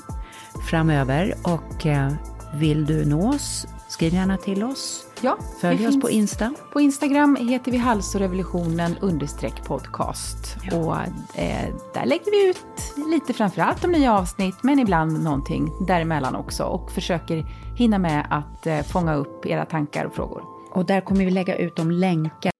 framöver. 0.69 1.33
Och 1.43 1.85
eh, 1.85 2.13
vill 2.53 2.85
du 2.85 3.05
nå 3.05 3.29
oss, 3.29 3.67
skriv 3.89 4.13
gärna 4.13 4.37
till 4.37 4.63
oss. 4.63 5.05
Ja, 5.21 5.37
Följ 5.61 5.87
oss 5.87 5.99
på 5.99 6.09
Insta. 6.09 6.53
På 6.73 6.81
Instagram 6.81 7.35
heter 7.35 7.71
vi 7.71 7.77
Halsrevolutionen 7.77 8.95
understreck 9.01 9.63
podcast. 9.63 10.55
Och 10.71 10.95
eh, 11.39 11.73
där 11.93 12.05
lägger 12.05 12.31
vi 12.31 12.49
ut 12.49 13.07
lite 13.11 13.33
framförallt 13.33 13.83
om 13.83 13.91
nya 13.91 14.13
avsnitt, 14.13 14.55
men 14.61 14.79
ibland 14.79 15.23
någonting 15.23 15.69
däremellan 15.87 16.35
också. 16.35 16.63
Och 16.63 16.91
försöker 16.91 17.45
hinna 17.77 17.97
med 17.97 18.27
att 18.29 18.67
eh, 18.67 18.81
fånga 18.81 19.15
upp 19.15 19.45
era 19.45 19.65
tankar 19.65 20.05
och 20.05 20.15
frågor. 20.15 20.43
Och 20.71 20.85
där 20.85 21.01
kommer 21.01 21.25
vi 21.25 21.31
lägga 21.31 21.55
ut 21.55 21.75
de 21.75 21.91
länkar 21.91 22.51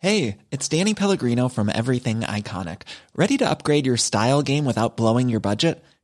Hey, 0.00 0.36
it's 0.50 0.68
Danny 0.68 0.94
Pellegrino 0.94 1.48
from 1.48 1.68
Everything 1.68 2.20
Iconic. 2.20 2.82
Ready 3.16 3.36
to 3.38 3.50
upgrade 3.50 3.84
your 3.84 3.96
style 3.96 4.42
game 4.42 4.64
without 4.64 4.96
blowing 4.96 5.28
your 5.28 5.40
budget? 5.40 5.84